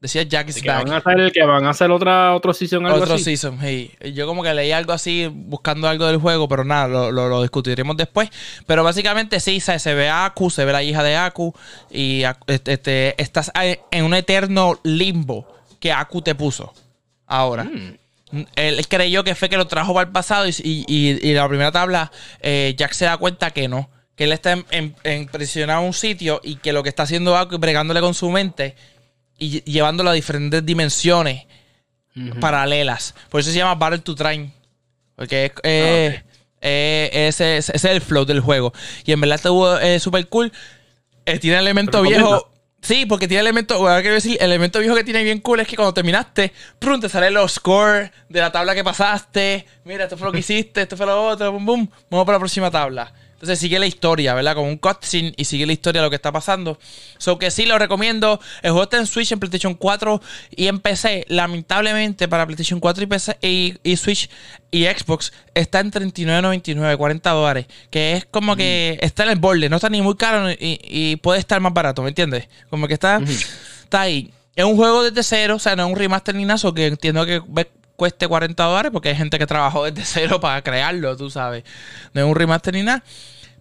Decía 0.00 0.22
Jack 0.22 0.48
is 0.48 0.62
que 0.62 0.68
Van 0.70 0.90
a 0.90 0.96
hacer, 0.96 1.32
que 1.32 1.44
van 1.44 1.66
a 1.66 1.70
hacer 1.70 1.90
otra, 1.90 2.34
otro 2.34 2.54
season. 2.54 2.86
Algo 2.86 3.02
otro 3.02 3.18
season, 3.18 3.58
Yo 4.14 4.26
como 4.26 4.42
que 4.42 4.54
leí 4.54 4.72
algo 4.72 4.94
así 4.94 5.30
buscando 5.30 5.86
algo 5.86 6.06
del 6.06 6.16
juego, 6.16 6.48
pero 6.48 6.64
nada, 6.64 6.88
lo, 6.88 7.10
lo, 7.10 7.42
discutiremos 7.42 7.94
después. 7.98 8.30
Pero 8.66 8.82
básicamente 8.82 9.38
sí, 9.38 9.60
se 9.60 9.94
ve 9.94 10.08
a 10.08 10.24
Aku, 10.24 10.48
se 10.48 10.64
ve 10.64 10.72
la 10.72 10.82
hija 10.82 11.02
de 11.02 11.16
Aku 11.16 11.52
y 11.90 12.22
este, 12.46 12.72
este, 12.72 13.22
estás 13.22 13.52
en 13.90 14.04
un 14.04 14.14
eterno 14.14 14.80
limbo 14.82 15.46
que 15.78 15.92
Aku 15.92 16.22
te 16.22 16.34
puso 16.34 16.72
ahora. 17.26 17.64
Mm. 17.64 17.98
Él 18.56 18.88
creyó 18.88 19.24
que 19.24 19.34
fue 19.34 19.48
que 19.48 19.56
lo 19.56 19.66
trajo 19.66 19.94
para 19.94 20.06
el 20.06 20.12
pasado 20.12 20.46
y, 20.48 20.54
y, 20.88 21.34
la 21.34 21.48
primera 21.48 21.72
tabla, 21.72 22.12
eh, 22.40 22.74
Jack 22.76 22.92
se 22.92 23.04
da 23.04 23.16
cuenta 23.16 23.50
que 23.50 23.68
no. 23.68 23.90
Que 24.14 24.24
él 24.24 24.32
está 24.32 24.52
en, 24.52 24.96
en, 25.04 25.26
presionado 25.26 25.82
un 25.82 25.92
sitio 25.92 26.40
y 26.42 26.56
que 26.56 26.72
lo 26.72 26.82
que 26.82 26.88
está 26.88 27.02
haciendo 27.02 27.36
Aku 27.36 27.56
y 27.56 27.58
bregándole 27.58 28.00
con 28.00 28.14
su 28.14 28.30
mente 28.30 28.74
y 29.38 29.62
llevándolo 29.64 30.10
a 30.10 30.14
diferentes 30.14 30.64
dimensiones 30.64 31.44
paralelas. 32.40 33.14
Por 33.28 33.40
eso 33.40 33.50
se 33.50 33.58
llama 33.58 33.74
Battle 33.74 33.98
to 33.98 34.14
Train. 34.14 34.52
Porque 35.16 35.52
es, 35.62 36.22
ah, 36.22 36.22
ese, 36.60 37.58
es 37.58 37.84
el 37.84 38.00
flow 38.00 38.24
del 38.24 38.40
juego. 38.40 38.72
Y 39.04 39.12
en 39.12 39.20
verdad 39.20 39.36
estuvo 39.36 39.78
eh, 39.78 40.00
súper 40.00 40.28
cool. 40.28 40.52
Eh, 41.26 41.38
tiene 41.38 41.58
elemento 41.58 42.00
viejo. 42.02 42.50
Sí, 42.86 43.04
porque 43.04 43.26
tiene 43.26 43.40
elementos. 43.40 43.80
Bueno, 43.80 44.00
quiero 44.00 44.14
decir, 44.14 44.38
el 44.40 44.46
elemento 44.46 44.78
viejo 44.78 44.94
que 44.94 45.02
tiene 45.02 45.24
bien 45.24 45.40
cool 45.40 45.58
es 45.58 45.66
que 45.66 45.74
cuando 45.74 45.92
terminaste, 45.92 46.52
prum, 46.78 47.00
te 47.00 47.08
salen 47.08 47.34
los 47.34 47.54
scores 47.54 48.12
de 48.28 48.38
la 48.38 48.52
tabla 48.52 48.76
que 48.76 48.84
pasaste. 48.84 49.66
Mira, 49.84 50.04
esto 50.04 50.16
fue 50.16 50.28
lo 50.28 50.32
que 50.32 50.38
hiciste, 50.38 50.82
esto 50.82 50.96
fue 50.96 51.04
lo 51.04 51.26
otro, 51.26 51.50
boom, 51.50 51.66
boom. 51.66 51.90
Vamos 52.08 52.24
para 52.24 52.36
la 52.36 52.38
próxima 52.38 52.70
tabla. 52.70 53.12
Entonces 53.36 53.58
sigue 53.58 53.78
la 53.78 53.86
historia, 53.86 54.32
¿verdad? 54.32 54.54
Con 54.54 54.64
un 54.64 54.78
cutscene 54.78 55.34
y 55.36 55.44
sigue 55.44 55.66
la 55.66 55.74
historia 55.74 56.00
de 56.00 56.06
lo 56.06 56.10
que 56.10 56.16
está 56.16 56.32
pasando. 56.32 56.78
So 57.18 57.38
que 57.38 57.50
sí 57.50 57.66
lo 57.66 57.78
recomiendo. 57.78 58.40
El 58.62 58.70
juego 58.70 58.84
está 58.84 58.96
en 58.96 59.06
Switch, 59.06 59.30
en 59.30 59.38
PlayStation 59.38 59.74
4 59.74 60.22
y 60.56 60.68
en 60.68 60.80
PC. 60.80 61.26
Lamentablemente 61.28 62.28
para 62.28 62.46
PlayStation 62.46 62.80
4 62.80 63.04
y 63.04 63.06
PC 63.06 63.38
y, 63.82 63.96
Switch 63.96 64.30
y 64.70 64.84
Xbox 64.84 65.34
está 65.54 65.80
en 65.80 65.90
39.99, 65.92 66.96
40 66.96 67.30
dólares. 67.30 67.66
Que 67.90 68.14
es 68.14 68.24
como 68.24 68.56
que 68.56 68.98
está 69.02 69.24
en 69.24 69.30
el 69.30 69.38
borde, 69.38 69.68
no 69.68 69.76
está 69.76 69.90
ni 69.90 70.00
muy 70.00 70.16
caro 70.16 70.50
y, 70.58 71.16
puede 71.16 71.38
estar 71.38 71.60
más 71.60 71.74
barato, 71.74 72.02
¿me 72.02 72.08
entiendes? 72.08 72.48
Como 72.70 72.88
que 72.88 72.94
está, 72.94 73.20
está 73.84 74.00
ahí. 74.00 74.32
Es 74.54 74.64
un 74.64 74.76
juego 74.76 75.02
desde 75.02 75.22
cero, 75.22 75.56
o 75.56 75.58
sea, 75.58 75.76
no 75.76 75.84
es 75.84 75.92
un 75.92 75.98
remaster 75.98 76.34
ni 76.34 76.46
nada, 76.46 76.58
que 76.74 76.86
entiendo 76.86 77.26
que 77.26 77.42
cueste 77.96 78.28
40 78.28 78.62
dólares 78.62 78.92
porque 78.92 79.08
hay 79.08 79.16
gente 79.16 79.38
que 79.38 79.46
trabajó 79.46 79.84
desde 79.84 80.04
cero 80.20 80.40
para 80.40 80.62
crearlo, 80.62 81.16
tú 81.16 81.30
sabes. 81.30 81.64
No 82.12 82.22
es 82.22 82.26
un 82.26 82.34
remaster 82.34 82.74
ni 82.74 82.82
nada. 82.82 83.02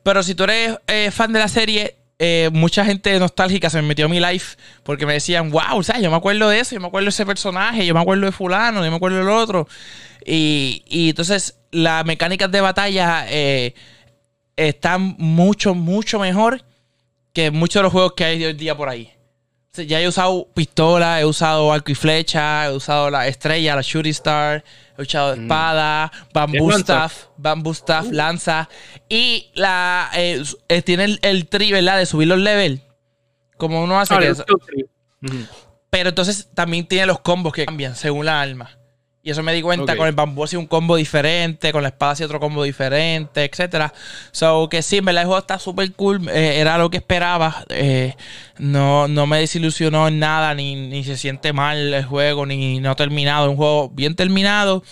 Pero 0.04 0.21
si 0.21 0.36
tú 0.36 0.43
eres 0.43 0.78
eh, 0.88 1.10
fan 1.12 1.34
de 1.34 1.39
la 1.39 1.48
serie, 1.48 1.95
eh, 2.19 2.50
mucha 2.54 2.86
gente 2.86 3.17
nostálgica 3.19 3.69
se 3.69 3.82
me 3.82 3.88
metió 3.88 4.06
a 4.06 4.10
mi 4.10 4.19
life 4.19 4.56
porque 4.84 5.06
me 5.06 5.13
decían, 5.13 5.50
wow, 5.50 5.82
sea, 5.84 6.00
yo 6.00 6.10
me 6.12 6.17
acuerdo 6.17 6.48
de 6.48 6.60
eso, 6.60 6.76
yo 6.76 6.82
me 6.82 6.88
acuerdo 6.88 7.06
de 7.06 7.10
ese 7.10 7.26
personaje, 7.26 7.86
yo 7.86 7.93
me 7.93 8.00
acuerdo 8.02 8.26
de 8.26 8.32
fulano, 8.32 8.86
yo 8.86 8.91
me 8.91 8.98
acuerdo 8.98 9.17
del 9.17 9.30
otro. 9.30 9.67
Y, 10.26 10.84
y 10.88 11.10
entonces 11.10 11.58
las 11.71 12.06
mecánicas 12.06 12.52
de 12.52 12.62
batalla 12.62 13.26
eh, 13.30 13.74
están 14.56 15.15
mucho, 15.17 15.74
mucho 15.74 16.19
mejor 16.19 16.63
que 17.34 17.52
muchos 17.52 17.80
de 17.80 17.84
los 17.84 17.91
juegos 17.91 18.13
que 18.13 18.26
hay 18.26 18.45
hoy 18.45 18.54
día 18.54 18.78
por 18.78 18.89
ahí. 18.89 19.12
Ya 19.78 20.02
he 20.02 20.08
usado 20.08 20.48
pistola, 20.54 21.20
he 21.20 21.26
usado 21.26 21.72
arco 21.72 21.92
y 21.92 21.96
flecha, 21.96 22.66
he 22.66 22.72
usado 22.76 23.10
la 23.10 23.28
estrella, 23.28 23.76
la 23.76 23.82
shooting 23.82 24.12
star, 24.12 24.64
he 24.98 25.02
usado 25.02 25.36
mm. 25.36 25.42
espada, 25.42 26.12
bamboo 26.34 26.72
staff, 26.72 27.26
bamboo 27.38 27.72
staff, 27.74 28.08
uh. 28.08 28.12
lanza. 28.12 28.70
Y 29.10 29.52
la 29.56 30.10
eh, 30.14 30.44
eh, 30.68 30.82
tiene 30.82 31.18
el, 31.22 31.48
tri, 31.48 31.72
¿verdad? 31.72 31.98
De 31.98 32.06
subir 32.06 32.28
los 32.28 32.40
levels. 32.40 32.82
Como 33.58 33.84
uno 33.84 34.00
hace. 34.00 34.16
que 34.18 34.86
Pero 35.90 36.10
entonces 36.10 36.50
también 36.54 36.86
tiene 36.86 37.06
los 37.06 37.20
combos 37.20 37.54
que 37.54 37.66
cambian 37.66 37.96
según 37.96 38.26
la 38.26 38.42
arma. 38.42 38.78
Y 39.26 39.32
eso 39.32 39.42
me 39.42 39.54
di 39.54 39.64
cuenta, 39.64 39.98
con 39.98 40.06
el 40.06 40.14
bambú 40.14 40.44
hacía 40.44 40.60
un 40.60 40.68
combo 40.68 40.96
diferente, 40.96 41.72
con 41.72 41.82
la 41.82 41.90
espada 41.90 42.12
hacía 42.12 42.28
otro 42.28 42.40
combo 42.40 42.62
diferente, 42.62 43.44
etcétera. 43.44 43.92
So 44.32 44.70
que 44.70 44.84
sí, 44.84 44.98
en 44.98 45.06
verdad 45.06 45.24
el 45.24 45.26
juego 45.26 45.40
está 45.40 45.58
súper 45.58 45.92
cool, 45.94 46.30
eh, 46.30 46.60
era 46.60 46.78
lo 46.78 46.92
que 46.92 46.98
esperaba. 46.98 47.66
Eh, 47.70 48.14
no, 48.60 49.08
no 49.08 49.26
me 49.26 49.40
desilusionó 49.40 50.08
en 50.10 50.20
nada, 50.20 50.54
ni, 50.54 50.76
ni 50.76 51.04
se 51.04 51.18
siente 51.18 51.54
mal 51.54 51.92
el 51.92 52.06
juego, 52.06 52.46
ni 52.46 52.80
no 52.80 52.96
terminado. 52.96 53.50
Un 53.50 53.58
juego 53.58 53.90
bien 53.90 54.16
terminado. 54.16 54.84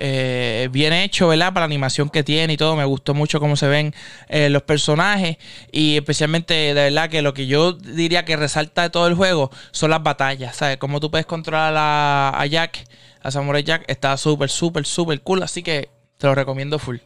Eh, 0.00 0.68
bien 0.72 0.92
hecho, 0.92 1.28
¿verdad? 1.28 1.52
Para 1.52 1.60
la 1.60 1.66
animación 1.66 2.10
que 2.10 2.24
tiene 2.24 2.54
y 2.54 2.56
todo. 2.56 2.74
Me 2.74 2.84
gustó 2.84 3.14
mucho 3.14 3.38
cómo 3.38 3.54
se 3.54 3.68
ven 3.68 3.94
los 4.28 4.62
personajes. 4.62 5.36
Y 5.70 5.94
especialmente, 5.94 6.52
de 6.52 6.74
verdad, 6.74 7.08
que 7.08 7.22
lo 7.22 7.32
que 7.32 7.46
yo 7.46 7.74
diría 7.74 8.24
que 8.24 8.34
resalta 8.34 8.82
de 8.82 8.90
todo 8.90 9.06
el 9.06 9.14
juego 9.14 9.52
son 9.70 9.90
las 9.90 10.02
batallas. 10.02 10.56
¿Sabes? 10.56 10.78
Cómo 10.78 10.98
tú 10.98 11.12
puedes 11.12 11.26
controlar 11.26 11.74
a, 11.76 12.30
a 12.36 12.46
Jack 12.46 12.84
a 13.22 13.30
Samurai 13.30 13.62
Jack 13.62 13.84
está 13.88 14.16
súper, 14.16 14.50
súper, 14.50 14.84
súper 14.84 15.20
cool. 15.22 15.42
Así 15.42 15.62
que 15.62 15.88
te 16.18 16.26
lo 16.26 16.34
recomiendo 16.34 16.78
full. 16.78 16.98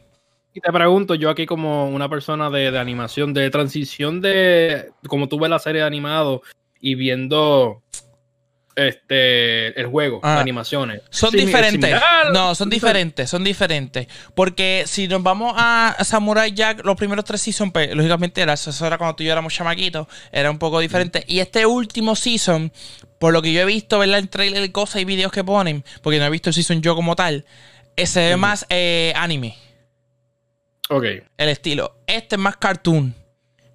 Y 0.53 0.61
te 0.61 0.71
pregunto, 0.71 1.15
yo 1.15 1.29
aquí 1.29 1.45
como 1.45 1.89
una 1.89 2.07
persona 2.09 2.49
de, 2.49 2.77
animación, 2.77 3.33
de 3.33 3.49
transición 3.49 4.21
de 4.21 4.91
como 5.07 5.27
tú 5.27 5.39
ves 5.39 5.49
la 5.49 5.57
serie 5.57 5.81
de 5.81 5.87
animado 5.87 6.43
y 6.79 6.95
viendo 6.95 7.81
este 8.75 9.79
el 9.79 9.87
juego, 9.87 10.19
ah. 10.23 10.39
animaciones. 10.39 11.01
Son 11.09 11.31
diferentes. 11.31 11.95
No, 12.33 12.55
son 12.55 12.69
diferentes, 12.69 13.29
son 13.29 13.43
diferentes. 13.43 14.07
Porque 14.35 14.83
si 14.85 15.07
nos 15.07 15.23
vamos 15.23 15.53
a 15.57 15.95
Samurai 16.03 16.51
Jack, 16.51 16.85
los 16.85 16.95
primeros 16.95 17.25
tres 17.25 17.41
seasons, 17.41 17.71
pues, 17.71 17.93
lógicamente 17.95 18.41
era, 18.41 18.53
eso 18.53 18.85
era 18.85 18.97
cuando 18.97 19.15
tú 19.15 19.23
y 19.23 19.27
yo 19.27 19.31
éramos 19.31 19.53
chamaquitos, 19.53 20.07
era 20.31 20.49
un 20.49 20.59
poco 20.59 20.79
diferente. 20.79 21.23
Y 21.27 21.39
este 21.39 21.65
último 21.65 22.15
season, 22.15 22.71
por 23.19 23.33
lo 23.33 23.41
que 23.41 23.53
yo 23.53 23.61
he 23.61 23.65
visto, 23.65 23.99
¿verdad? 23.99 24.19
En 24.19 24.27
trailer 24.27 24.63
y 24.63 24.69
cosas 24.69 25.01
y 25.01 25.05
videos 25.05 25.31
que 25.31 25.43
ponen, 25.43 25.83
porque 26.01 26.19
no 26.19 26.25
he 26.25 26.29
visto 26.29 26.49
el 26.49 26.53
season 26.53 26.81
yo 26.81 26.95
como 26.95 27.15
tal, 27.15 27.45
se 27.97 28.29
ve 28.29 28.37
más 28.37 28.65
eh, 28.69 29.13
anime. 29.15 29.55
Ok. 30.89 31.05
El 31.37 31.49
estilo. 31.49 31.97
Este 32.07 32.35
es 32.35 32.41
más 32.41 32.57
cartoon. 32.57 33.15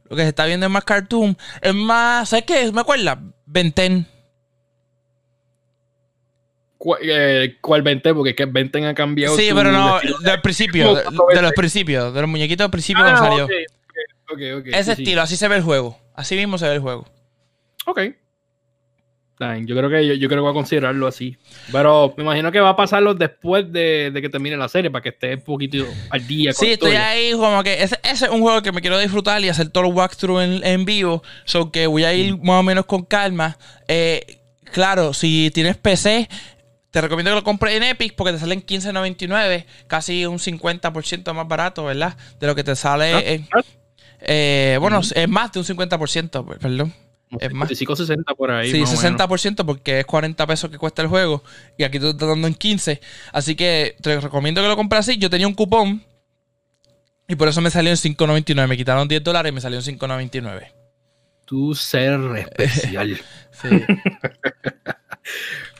Lo 0.08 0.16
que 0.16 0.22
se 0.22 0.28
está 0.28 0.46
viendo 0.46 0.66
es 0.66 0.72
más 0.72 0.84
cartoon. 0.84 1.36
Es 1.60 1.74
más, 1.74 2.28
¿sabes 2.28 2.44
qué? 2.44 2.70
¿Me 2.72 2.80
acuerdas? 2.80 3.18
Benten. 3.46 4.06
Eh, 7.02 7.56
¿Cuál, 7.60 7.82
Benten? 7.82 8.14
Porque 8.14 8.30
es 8.30 8.36
que 8.36 8.46
Benten 8.46 8.84
ha 8.84 8.94
cambiado. 8.94 9.36
Sí, 9.36 9.50
pero 9.54 9.72
no, 9.72 9.98
del 10.22 10.40
principio, 10.40 10.94
de, 10.94 11.42
los 11.42 11.52
principios, 11.52 12.14
de 12.14 12.20
los 12.20 12.30
muñequitos 12.30 12.64
del 12.64 12.70
principio 12.70 13.04
ah, 13.04 13.18
cuando 13.18 13.46
salió. 13.46 14.72
Ese 14.72 14.92
estilo, 14.92 15.22
así 15.22 15.36
se 15.36 15.48
ve 15.48 15.56
el 15.56 15.62
juego. 15.62 15.98
Así 16.14 16.36
mismo 16.36 16.58
se 16.58 16.68
ve 16.68 16.74
el 16.74 16.80
juego. 16.80 17.06
Ok. 17.86 18.00
Yo 19.64 19.76
creo 19.76 19.88
que 19.88 20.18
yo, 20.18 20.28
creo 20.28 20.38
que 20.38 20.42
voy 20.42 20.50
a 20.50 20.54
considerarlo 20.54 21.06
así. 21.06 21.36
Pero 21.70 22.12
me 22.16 22.24
imagino 22.24 22.50
que 22.50 22.58
va 22.58 22.70
a 22.70 22.76
pasarlo 22.76 23.14
después 23.14 23.72
de, 23.72 24.10
que 24.20 24.28
termine 24.28 24.56
la 24.56 24.68
serie 24.68 24.90
para 24.90 25.02
que 25.02 25.10
esté 25.10 25.34
un 25.34 25.42
poquito 25.42 25.86
al 26.10 26.26
día. 26.26 26.52
Con 26.52 26.66
sí, 26.66 26.72
estoy 26.72 26.96
ahí 26.96 27.32
como 27.32 27.62
que 27.62 27.82
ese, 27.82 27.96
es 28.02 28.22
un 28.22 28.40
juego 28.40 28.62
que 28.62 28.72
me 28.72 28.80
quiero 28.80 28.98
disfrutar 28.98 29.40
y 29.42 29.48
hacer 29.48 29.68
todo 29.68 29.84
el 29.86 29.92
walkthrough 29.92 30.40
en, 30.40 30.66
en 30.66 30.84
vivo. 30.84 31.22
So 31.44 31.70
que 31.70 31.86
voy 31.86 32.02
a 32.02 32.14
ir 32.14 32.36
mm. 32.36 32.44
más 32.44 32.60
o 32.60 32.62
menos 32.64 32.86
con 32.86 33.04
calma. 33.04 33.56
Eh, 33.86 34.40
claro, 34.72 35.14
si 35.14 35.52
tienes 35.54 35.76
PC, 35.76 36.28
te 36.90 37.00
recomiendo 37.00 37.30
que 37.30 37.36
lo 37.36 37.44
compres 37.44 37.74
en 37.74 37.82
Epic 37.82 38.14
porque 38.14 38.32
te 38.32 38.38
salen 38.38 38.64
15.99, 38.64 39.66
casi 39.86 40.24
un 40.26 40.38
50% 40.38 41.32
más 41.34 41.48
barato, 41.48 41.84
¿verdad? 41.84 42.16
De 42.40 42.46
lo 42.46 42.54
que 42.54 42.64
te 42.64 42.74
sale. 42.76 43.12
Ah, 43.12 43.20
en, 43.20 43.48
ah. 43.54 43.62
eh, 44.20 44.78
bueno, 44.80 45.00
es 45.00 45.28
más 45.28 45.52
de 45.52 45.60
un 45.60 45.66
50%, 45.66 46.58
perdón. 46.58 46.94
Es 47.40 47.52
más. 47.52 47.68
60 47.68 48.34
por 48.34 48.50
ahí. 48.50 48.70
Sí, 48.70 48.80
60% 48.80 49.64
porque 49.66 50.00
es 50.00 50.06
40 50.06 50.46
pesos 50.46 50.70
que 50.70 50.78
cuesta 50.78 51.02
el 51.02 51.08
juego. 51.08 51.42
Y 51.76 51.84
aquí 51.84 51.98
te 51.98 52.08
estás 52.08 52.28
dando 52.28 52.46
en 52.48 52.54
15. 52.54 53.00
Así 53.32 53.54
que 53.54 53.96
te 54.00 54.18
recomiendo 54.20 54.62
que 54.62 54.68
lo 54.68 54.76
compres 54.76 55.00
así. 55.00 55.18
Yo 55.18 55.28
tenía 55.28 55.46
un 55.46 55.54
cupón. 55.54 56.02
Y 57.28 57.36
por 57.36 57.48
eso 57.48 57.60
me 57.60 57.70
salió 57.70 57.90
en 57.90 57.98
5.99. 57.98 58.66
Me 58.66 58.76
quitaron 58.76 59.06
10 59.06 59.22
dólares 59.22 59.52
y 59.52 59.54
me 59.54 59.60
salió 59.60 59.78
en 59.78 59.84
5.99. 59.84 60.72
Tu 61.44 61.74
ser 61.74 62.18
especial. 62.36 63.20
sí. 63.52 63.68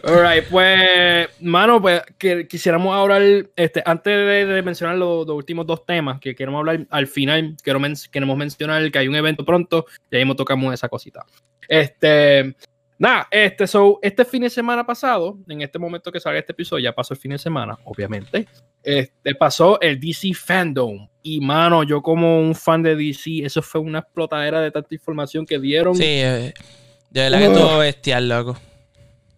Alright, 0.02 0.44
pues, 0.48 1.28
mano, 1.40 1.80
pues 1.82 2.02
que, 2.18 2.46
quisiéramos 2.46 2.94
hablar, 2.94 3.22
este, 3.56 3.82
antes 3.84 4.46
de, 4.46 4.62
mencionar 4.62 4.96
los, 4.96 5.28
últimos 5.28 5.66
dos 5.66 5.84
temas 5.84 6.20
que 6.20 6.34
queremos 6.34 6.60
hablar 6.60 6.86
al 6.90 7.06
final, 7.08 7.56
quiero 7.62 7.80
queremos 8.10 8.36
mencionar 8.36 8.90
que 8.92 8.98
hay 8.98 9.08
un 9.08 9.16
evento 9.16 9.44
pronto 9.44 9.86
y 10.10 10.16
ahí 10.16 10.36
tocamos 10.36 10.72
esa 10.72 10.88
cosita. 10.88 11.26
Este, 11.66 12.54
nada, 12.96 13.26
este, 13.30 13.66
so, 13.66 13.98
este 14.00 14.24
fin 14.24 14.42
de 14.42 14.50
semana 14.50 14.86
pasado, 14.86 15.36
en 15.48 15.62
este 15.62 15.80
momento 15.80 16.12
que 16.12 16.20
salga 16.20 16.38
este 16.38 16.52
episodio, 16.52 16.84
ya 16.84 16.94
pasó 16.94 17.14
el 17.14 17.20
fin 17.20 17.32
de 17.32 17.38
semana, 17.38 17.76
obviamente, 17.84 18.46
este, 18.84 19.34
pasó 19.34 19.80
el 19.80 19.98
DC 19.98 20.32
Fandom. 20.32 21.08
Y, 21.24 21.40
mano, 21.40 21.82
yo 21.82 22.00
como 22.02 22.40
un 22.40 22.54
fan 22.54 22.82
de 22.82 22.94
DC, 22.94 23.44
eso 23.44 23.62
fue 23.62 23.80
una 23.80 23.98
explotadera 23.98 24.60
de 24.60 24.70
tanta 24.70 24.94
información 24.94 25.44
que 25.44 25.58
dieron. 25.58 25.96
Sí, 25.96 26.04
eh, 26.04 26.54
de 27.10 27.20
verdad 27.20 27.38
que 27.40 27.48
todo 27.48 27.78
bestial, 27.78 28.28
loco. 28.28 28.56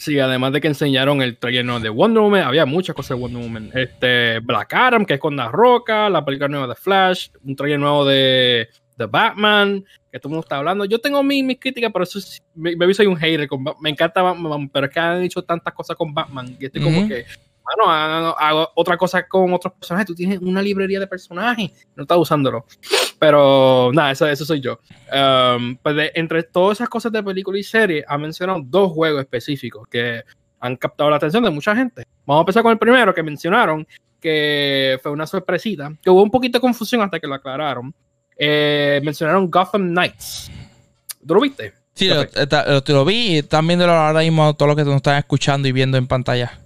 Sí, 0.01 0.19
además 0.19 0.55
de 0.55 0.63
que 0.63 0.69
enseñaron 0.69 1.21
el 1.21 1.37
trailer 1.37 1.67
de 1.83 1.91
Wonder 1.91 2.23
Woman, 2.23 2.45
había 2.45 2.65
muchas 2.65 2.97
cosas 2.97 3.19
de 3.19 3.23
Wonder 3.23 3.43
Woman. 3.43 3.71
Este, 3.75 4.39
Black 4.39 4.73
Adam, 4.73 5.05
que 5.05 5.15
es 5.15 5.21
con 5.21 5.37
la 5.37 5.49
roca, 5.49 6.09
la 6.09 6.25
película 6.25 6.49
nueva 6.49 6.69
de 6.69 6.75
Flash, 6.75 7.29
un 7.45 7.55
trailer 7.55 7.79
nuevo 7.79 8.07
de, 8.07 8.71
de 8.97 9.05
Batman, 9.05 9.85
que 10.11 10.19
todo 10.19 10.31
el 10.31 10.31
mundo 10.31 10.41
está 10.47 10.57
hablando. 10.57 10.87
Yo 10.87 11.01
tengo 11.01 11.23
mis, 11.23 11.45
mis 11.45 11.61
críticas, 11.61 11.91
pero 11.93 12.05
eso 12.05 12.19
me, 12.55 12.75
me 12.75 12.95
soy 12.95 13.09
un 13.09 13.17
hater. 13.17 13.47
me 13.79 13.91
encanta 13.91 14.23
Batman, 14.23 14.71
pero 14.71 14.87
es 14.87 14.93
que 14.93 15.01
han 15.01 15.23
hecho 15.23 15.43
tantas 15.43 15.75
cosas 15.75 15.95
con 15.99 16.15
Batman 16.15 16.57
y 16.59 16.65
estoy 16.65 16.81
como 16.81 17.07
que 17.07 17.27
bueno, 17.77 18.35
hago, 18.39 18.71
otra 18.75 18.97
cosa 18.97 19.27
con 19.27 19.53
otros 19.53 19.75
personajes. 19.75 20.07
Tú 20.07 20.15
tienes 20.15 20.41
una 20.41 20.63
librería 20.63 21.01
de 21.01 21.07
personajes, 21.07 21.71
no 21.95 22.03
estás 22.03 22.19
usándolo. 22.19 22.67
Pero 23.19 23.91
nada, 23.93 24.13
eso, 24.13 24.27
eso 24.27 24.45
soy 24.45 24.61
yo. 24.61 24.79
Um, 25.13 25.77
pues 25.77 26.11
entre 26.15 26.43
todas 26.43 26.79
esas 26.79 26.89
cosas 26.89 27.13
de 27.13 27.23
película 27.23 27.59
y 27.59 27.63
serie, 27.63 28.05
ha 28.07 28.19
mencionado 28.19 28.61
dos 28.65 28.93
juegos 28.93 29.21
específicos 29.21 29.87
que 29.89 30.23
han 30.61 30.77
captado 30.77 31.11
la 31.11 31.17
atención 31.17 31.43
de 31.43 31.51
mucha 31.51 31.75
gente. 31.75 32.05
Vamos 32.27 32.41
a 32.41 32.43
empezar 32.43 32.63
con 32.63 32.73
el 32.73 32.79
primero 32.79 33.15
que 33.15 33.23
mencionaron, 33.23 33.87
que 34.21 34.99
fue 35.03 35.13
una 35.13 35.27
sorpresita, 35.27 35.93
que 36.03 36.11
hubo 36.11 36.23
un 36.23 36.31
poquito 36.31 36.59
de 36.59 36.63
confusión 36.63 37.03
hasta 37.03 37.19
que 37.19 37.27
lo 37.27 37.35
aclararon. 37.35 37.95
Eh, 38.37 39.01
mencionaron 39.03 39.51
Gotham 39.51 39.91
Knights. 39.91 40.51
¿Tú 41.27 41.35
lo 41.35 41.41
viste? 41.41 41.75
Sí, 41.95 42.09
lo, 42.09 42.25
lo, 42.87 43.05
vi 43.05 43.33
y 43.33 43.39
están 43.39 43.67
viéndolo 43.67 43.93
ahora 43.93 44.21
mismo 44.21 44.55
todo 44.55 44.69
lo 44.69 44.77
que 44.77 44.85
nos 44.85 44.97
están 44.97 45.19
escuchando 45.19 45.69
y 45.69 45.73
viendo 45.73 45.99
en 45.99 46.07
pantalla. 46.07 46.59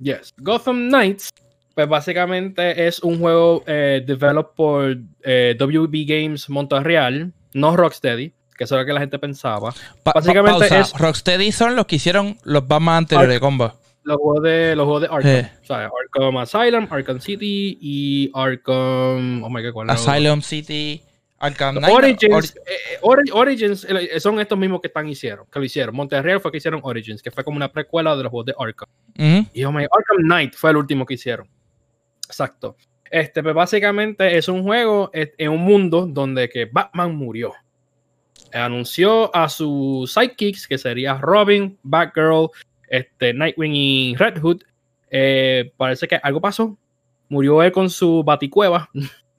Yes. 0.00 0.32
Gotham 0.38 0.88
Knights, 0.88 1.30
pues 1.74 1.88
básicamente 1.88 2.86
es 2.86 3.00
un 3.00 3.18
juego 3.18 3.62
eh, 3.66 4.02
developed 4.06 4.54
por 4.56 4.96
eh, 5.22 5.56
WB 5.58 6.06
Games 6.06 6.48
Montreal, 6.48 7.32
no 7.52 7.76
Rocksteady, 7.76 8.32
que 8.56 8.64
eso 8.64 8.76
es 8.76 8.80
lo 8.80 8.86
que 8.86 8.92
la 8.92 9.00
gente 9.00 9.18
pensaba. 9.18 9.74
básicamente 10.04 10.78
es. 10.78 10.92
Rocksteady 10.94 11.52
son 11.52 11.76
los 11.76 11.86
que 11.86 11.96
hicieron 11.96 12.38
los 12.44 12.66
Batman 12.66 12.96
anteriores 12.96 13.34
de 13.34 13.40
combo. 13.40 13.72
Los 14.02 14.16
juegos 14.16 14.42
de, 14.42 14.74
los 14.74 14.84
juegos 14.86 15.02
de 15.02 15.08
Arkham. 15.08 15.50
O 15.62 15.66
sea, 15.66 15.90
Arkham 16.16 16.36
Asylum, 16.38 16.88
Arkham 16.90 17.20
City 17.20 17.78
y 17.80 18.30
Arkham. 18.34 19.44
Oh 19.44 19.50
my 19.50 19.62
god, 19.62 19.72
¿cuál 19.72 19.90
Asylum 19.90 20.40
City. 20.40 21.02
Origins, 21.40 22.54
eh, 22.66 22.98
eh, 23.02 23.30
Origins 23.32 23.86
eh, 23.88 24.20
son 24.20 24.40
estos 24.40 24.58
mismos 24.58 24.80
que 24.80 24.88
están 24.88 25.08
hicieron, 25.08 25.46
que 25.50 25.58
lo 25.58 25.64
hicieron. 25.64 25.94
Monterrey 25.94 26.38
fue 26.38 26.50
que 26.50 26.58
hicieron 26.58 26.80
Origins, 26.82 27.22
que 27.22 27.30
fue 27.30 27.42
como 27.42 27.56
una 27.56 27.72
precuela 27.72 28.14
de 28.14 28.24
los 28.24 28.30
juegos 28.30 28.46
de 28.46 28.54
Arkham. 28.58 28.88
Y 29.54 29.64
oh 29.64 29.70
Arkham 29.70 30.18
Knight 30.24 30.54
fue 30.54 30.70
el 30.70 30.76
último 30.76 31.06
que 31.06 31.14
hicieron. 31.14 31.48
Exacto. 32.26 32.76
Este, 33.10 33.42
pues 33.42 33.54
básicamente 33.54 34.36
es 34.36 34.48
un 34.48 34.62
juego 34.62 35.10
en 35.12 35.50
un 35.50 35.62
mundo 35.62 36.06
donde 36.06 36.48
que 36.50 36.66
Batman 36.66 37.16
murió. 37.16 37.54
Anunció 38.52 39.34
a 39.34 39.48
sus 39.48 40.12
sidekicks, 40.12 40.68
que 40.68 40.76
sería 40.76 41.14
Robin, 41.14 41.78
Batgirl, 41.82 42.50
este, 42.88 43.32
Nightwing 43.32 43.74
y 43.74 44.14
Red 44.16 44.40
Hood. 44.40 44.62
parece 45.76 46.06
que 46.06 46.20
algo 46.22 46.40
pasó. 46.40 46.76
Murió 47.30 47.62
él 47.62 47.72
con 47.72 47.88
su 47.88 48.22
baticueva. 48.22 48.90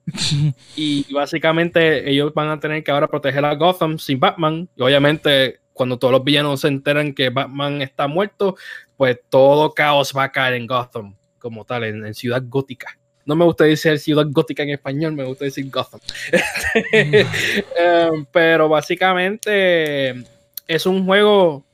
y 0.76 1.12
básicamente 1.12 2.10
ellos 2.10 2.32
van 2.34 2.48
a 2.48 2.60
tener 2.60 2.82
que 2.82 2.90
ahora 2.90 3.08
proteger 3.08 3.44
a 3.44 3.54
Gotham 3.54 3.98
sin 3.98 4.18
Batman. 4.18 4.68
Y 4.76 4.82
obviamente, 4.82 5.60
cuando 5.72 5.98
todos 5.98 6.12
los 6.12 6.24
villanos 6.24 6.60
se 6.60 6.68
enteran 6.68 7.14
que 7.14 7.30
Batman 7.30 7.82
está 7.82 8.06
muerto, 8.08 8.56
pues 8.96 9.18
todo 9.28 9.72
caos 9.72 10.12
va 10.16 10.24
a 10.24 10.32
caer 10.32 10.54
en 10.54 10.66
Gotham, 10.66 11.16
como 11.38 11.64
tal, 11.64 11.84
en, 11.84 12.14
Ciudad 12.14 12.42
Gótica. 12.46 12.98
No 13.24 13.36
me 13.36 13.44
gusta 13.44 13.64
decir 13.64 13.98
Ciudad 13.98 14.26
Gótica 14.28 14.64
en 14.64 14.70
español, 14.70 15.12
me 15.12 15.24
gusta 15.24 15.44
decir 15.44 15.70
Gotham. 15.70 16.00
Em, 16.92 18.24
pero 18.32 18.68
básicamente 18.68 20.24
es 20.66 20.86
un 20.86 21.06
juego 21.06 21.64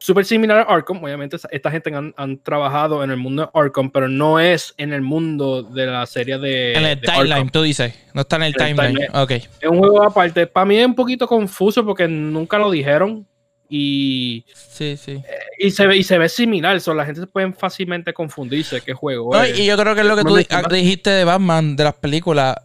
súper 0.00 0.24
similar 0.24 0.58
a 0.58 0.74
Arkham. 0.74 1.04
Obviamente, 1.04 1.36
esta 1.50 1.70
gente 1.70 1.92
han, 1.94 2.38
trabajado 2.38 3.04
en 3.04 3.10
el 3.10 3.18
mundo 3.18 3.42
de 3.42 3.60
Arkham, 3.60 3.90
pero 3.90 4.08
no 4.08 4.40
es 4.40 4.74
en 4.78 4.92
el 4.92 5.02
mundo 5.02 5.62
de 5.62 5.86
la 5.86 6.04
serie 6.06 6.38
de. 6.38 6.72
En 6.72 6.84
el 6.84 7.00
timeline, 7.00 7.50
tú 7.50 7.62
dices. 7.62 7.94
No 8.14 8.22
está 8.22 8.36
en 8.36 8.42
el, 8.44 8.54
timeline. 8.54 8.98
Es 9.28 9.48
un 9.68 9.78
juego 9.78 10.02
aparte. 10.02 10.46
Para 10.48 10.66
mí 10.66 10.78
es 10.78 10.86
un 10.86 10.94
poquito 10.96 11.28
confuso 11.28 11.84
porque 11.84 12.08
nunca 12.08 12.58
lo 12.58 12.70
dijeron. 12.70 13.26
Y. 13.68 14.44
Sí, 14.52 14.96
sí. 14.96 15.12
Eh, 15.12 15.24
y, 15.58 15.70
se 15.70 15.86
ve, 15.86 15.96
y 15.96 16.02
se 16.02 16.18
ve 16.18 16.28
similar. 16.28 16.80
So, 16.80 16.92
la 16.92 17.04
gente 17.04 17.20
se 17.20 17.26
puede 17.28 17.52
fácilmente 17.52 18.12
confundirse 18.12 18.80
qué 18.80 18.94
juego 18.94 19.40
es. 19.40 19.56
Y 19.56 19.66
yo 19.66 19.76
creo 19.76 19.94
que 19.94 20.00
es 20.00 20.06
lo 20.06 20.16
que 20.16 20.24
tú 20.24 20.34
dijiste 20.74 21.10
de 21.10 21.24
Batman, 21.24 21.76
de 21.76 21.84
las 21.84 21.94
películas. 21.94 22.56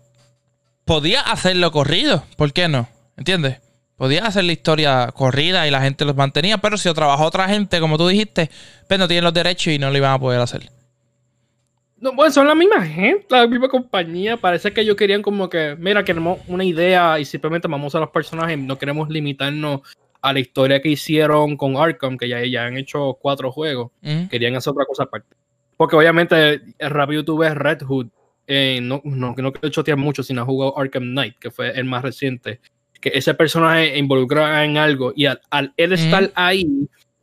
Podía 0.86 1.21
hacerlo 1.21 1.71
corrido. 1.71 2.24
¿Por 2.38 2.54
qué 2.54 2.67
no? 2.67 2.88
¿Entiendes? 3.17 3.64
Podía 3.97 4.25
hacer 4.25 4.43
la 4.43 4.51
historia 4.51 5.12
corrida 5.13 5.67
y 5.67 5.71
la 5.71 5.81
gente 5.81 6.03
los 6.03 6.15
mantenía, 6.15 6.58
pero 6.58 6.77
si 6.77 6.89
lo 6.89 6.93
trabajó 6.93 7.25
otra 7.25 7.47
gente, 7.47 7.79
como 7.79 7.97
tú 7.97 8.08
dijiste, 8.08 8.49
pues 8.88 8.99
no 8.99 9.08
tienen 9.08 9.23
los 9.23 9.34
derechos 9.34 9.73
y 9.73 9.79
no 9.79 9.89
lo 9.89 9.97
iban 9.97 10.12
a 10.12 10.19
poder 10.19 10.41
hacer. 10.41 10.69
No, 11.97 12.12
bueno, 12.13 12.31
son 12.31 12.45
la 12.45 12.55
misma 12.55 12.86
gente, 12.86 13.25
la 13.29 13.47
misma 13.47 13.69
compañía. 13.69 14.36
Parece 14.36 14.73
que 14.73 14.81
ellos 14.81 14.97
querían 14.97 15.21
como 15.21 15.49
que, 15.49 15.77
mira, 15.79 16.03
queremos 16.03 16.39
una 16.47 16.65
idea 16.65 17.17
y 17.19 17.25
simplemente 17.25 17.69
vamos 17.69 17.95
a 17.95 18.01
los 18.01 18.10
personajes, 18.10 18.58
no 18.60 18.77
queremos 18.77 19.10
limitarnos 19.10 19.81
a 20.21 20.34
la 20.34 20.39
historia 20.39 20.81
que 20.81 20.89
hicieron 20.89 21.55
con 21.55 21.77
Arkham, 21.77 22.17
que 22.17 22.27
ya, 22.27 22.43
ya 22.45 22.65
han 22.65 22.75
hecho 22.77 23.17
cuatro 23.21 23.51
juegos. 23.51 23.91
Querían 24.29 24.55
hacer 24.55 24.71
otra 24.71 24.86
cosa 24.86 25.03
aparte. 25.03 25.36
Porque 25.77 25.95
obviamente 25.95 26.62
rápido 26.79 27.23
tú 27.23 27.38
ves 27.38 27.55
Red 27.55 27.84
Hood, 27.84 28.08
eh, 28.47 28.79
no, 28.81 29.01
no, 29.05 29.34
no 29.38 29.51
chotear 29.51 29.97
mucho, 29.97 30.21
sino 30.21 30.41
ha 30.41 30.45
jugado 30.45 30.77
Arkham 30.77 31.03
Knight, 31.03 31.38
que 31.39 31.49
fue 31.49 31.71
el 31.71 31.86
más 31.86 32.03
reciente 32.03 32.60
que 33.05 33.11
ese 33.15 33.35
personaje 33.35 33.99
involucra 33.99 34.65
en 34.65 34.77
algo 34.77 35.13
y 35.15 35.27
al, 35.27 35.39
él 35.77 35.93
estar 35.93 36.31
ahí, 36.33 36.67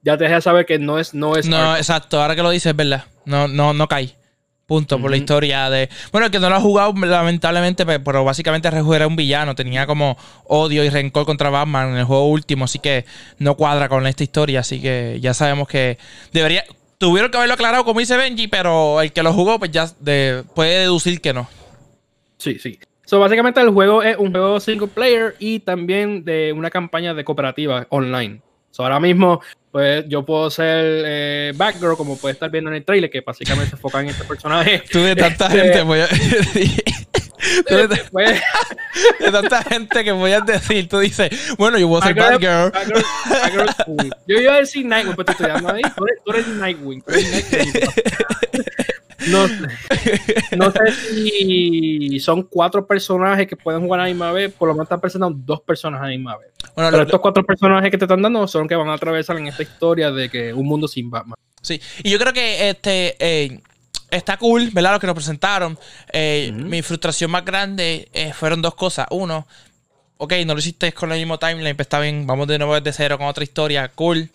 ya 0.00 0.16
te 0.16 0.24
deja 0.24 0.40
saber 0.40 0.64
que 0.64 0.78
no 0.78 0.96
es. 0.96 1.12
No, 1.12 1.34
es 1.34 1.48
no 1.48 1.76
exacto. 1.76 2.22
Ahora 2.22 2.36
que 2.36 2.42
lo 2.44 2.50
dices, 2.50 2.70
es 2.70 2.76
verdad. 2.76 3.04
No, 3.24 3.48
no, 3.48 3.72
no 3.72 3.88
cae. 3.88 4.14
Punto, 4.64 5.00
por 5.00 5.10
la 5.10 5.16
historia 5.16 5.68
de. 5.70 5.88
Bueno, 6.12 6.26
el 6.26 6.30
que 6.30 6.38
no 6.38 6.48
lo 6.48 6.54
ha 6.54 6.60
jugado, 6.60 6.94
lamentablemente, 6.94 7.84
pero 7.84 8.22
básicamente 8.22 8.70
Reju 8.70 8.94
era 8.94 9.08
un 9.08 9.16
villano. 9.16 9.56
Tenía 9.56 9.84
como 9.84 10.16
odio 10.44 10.84
y 10.84 10.88
rencor 10.88 11.26
contra 11.26 11.50
Batman 11.50 11.90
en 11.90 11.96
el 11.96 12.04
juego 12.04 12.28
último, 12.28 12.66
así 12.66 12.78
que 12.78 13.04
no 13.38 13.56
cuadra 13.56 13.88
con 13.88 14.06
esta 14.06 14.22
historia. 14.22 14.60
Así 14.60 14.80
que 14.80 15.18
ya 15.20 15.34
sabemos 15.34 15.66
que 15.66 15.98
debería. 16.32 16.62
Tuvieron 16.98 17.32
que 17.32 17.38
haberlo 17.38 17.54
aclarado, 17.54 17.84
como 17.84 17.98
dice 17.98 18.16
Benji, 18.16 18.46
pero 18.46 19.02
el 19.02 19.12
que 19.12 19.24
lo 19.24 19.32
jugó, 19.32 19.58
pues 19.58 19.72
ya 19.72 19.90
puede 20.54 20.78
deducir 20.78 21.20
que 21.20 21.32
no. 21.32 21.48
Sí, 22.38 22.60
sí. 22.60 22.78
So, 23.12 23.20
básicamente 23.20 23.61
el 23.61 23.68
juego 23.68 24.03
es 24.03 24.16
un 24.16 24.31
juego 24.31 24.59
single 24.59 24.88
player 24.88 25.37
y 25.38 25.59
también 25.59 26.25
de 26.25 26.51
una 26.51 26.70
campaña 26.70 27.12
de 27.12 27.22
cooperativa 27.25 27.87
online. 27.90 28.40
So, 28.70 28.85
ahora 28.85 28.98
mismo, 29.01 29.42
pues 29.70 30.07
yo 30.09 30.25
puedo 30.25 30.51
ser 30.51 31.05
eh, 31.05 31.53
Backgirl, 31.55 31.94
como 31.98 32.16
puede 32.16 32.33
estar 32.33 32.51
viendo 32.51 32.70
en 32.70 32.77
el 32.77 32.87
trailer, 32.87 33.11
que 33.11 33.20
básicamente 33.20 33.68
se 33.68 33.77
enfoca 33.77 34.01
en 34.01 34.09
este 34.09 34.25
personaje. 34.25 34.83
Tú 34.90 35.01
de 35.01 35.14
tanta 35.14 35.44
este, 35.48 35.61
gente, 35.61 35.83
voy 35.83 36.01
a... 36.01 36.09
Tú 37.68 37.75
de, 37.77 37.88
pues, 38.12 38.40
de, 39.20 39.31
tanta 39.31 39.62
gente 39.62 40.05
que 40.05 40.12
voy 40.12 40.33
a 40.33 40.40
decir, 40.40 40.88
tú 40.88 40.98
dices, 40.98 41.55
bueno, 41.59 41.77
yo 41.77 41.88
voy 41.88 42.01
a 42.01 42.07
ser 42.07 42.14
Batgirl. 42.14 42.70
Batgirl, 42.70 44.11
yo 44.27 44.40
iba 44.40 44.55
a 44.55 44.61
decir 44.61 44.87
Nightwing, 44.87 45.16
pero 45.16 45.27
te 45.27 45.33
estoy 45.33 45.48
dando 45.48 45.70
ahí. 45.70 45.83
Tú 45.94 46.33
eres, 46.33 46.48
Nightwing. 46.48 47.03
Tú 47.03 47.11
eres 47.11 47.53
Nightwing. 47.53 47.72
No, 49.28 49.46
no 50.56 50.72
sé 50.72 50.92
si 50.92 52.20
son 52.20 52.42
cuatro 52.44 52.87
personajes 52.87 53.46
que 53.46 53.56
pueden 53.56 53.82
jugar 53.82 54.00
a 54.00 54.02
la 54.04 54.08
misma 54.08 54.32
vez, 54.32 54.52
por 54.52 54.68
lo 54.68 54.74
menos 54.74 54.87
están 54.87 55.00
presentando 55.00 55.38
dos 55.44 55.61
personas 55.61 56.00
a 56.00 56.04
la 56.04 56.11
misma 56.11 56.37
vez. 56.38 56.50
Pero 56.74 57.02
estos 57.02 57.20
cuatro 57.20 57.44
personajes 57.44 57.90
que 57.90 57.98
te 57.98 58.04
están 58.04 58.22
dando 58.22 58.46
son 58.48 58.62
los 58.62 58.68
que 58.68 58.74
van 58.74 58.88
a 58.88 58.94
atravesar 58.94 59.37
en 59.37 59.48
esta 59.48 59.62
historia 59.62 60.11
de 60.11 60.28
que 60.28 60.52
un 60.52 60.66
mundo 60.66 60.88
sin 60.88 61.11
Batman. 61.11 61.37
Sí, 61.61 61.80
y 62.02 62.11
yo 62.11 62.18
creo 62.18 62.32
que 62.32 62.70
este 62.70 63.16
eh, 63.18 63.61
está 64.11 64.37
cool, 64.37 64.70
¿verdad? 64.72 64.94
Lo 64.94 65.00
que 65.00 65.06
nos 65.06 65.14
presentaron. 65.14 65.78
Eh, 66.12 66.52
mi 66.52 66.82
frustración 66.82 67.30
más 67.30 67.44
grande 67.44 68.08
eh, 68.12 68.32
fueron 68.32 68.62
dos 68.62 68.74
cosas. 68.74 69.06
Uno, 69.11 69.46
ok, 70.16 70.32
no 70.46 70.54
lo 70.54 70.61
hiciste 70.61 70.92
con 70.92 71.12
el 71.12 71.18
mismo 71.18 71.38
timeline, 71.38 71.76
pero 71.76 71.82
está 71.82 72.00
bien, 72.00 72.26
vamos 72.26 72.46
de 72.48 72.58
nuevo 72.58 72.74
desde 72.74 72.92
cero 72.92 73.18
con 73.18 73.26
otra 73.26 73.44
historia, 73.44 73.88
cool. 73.94 74.30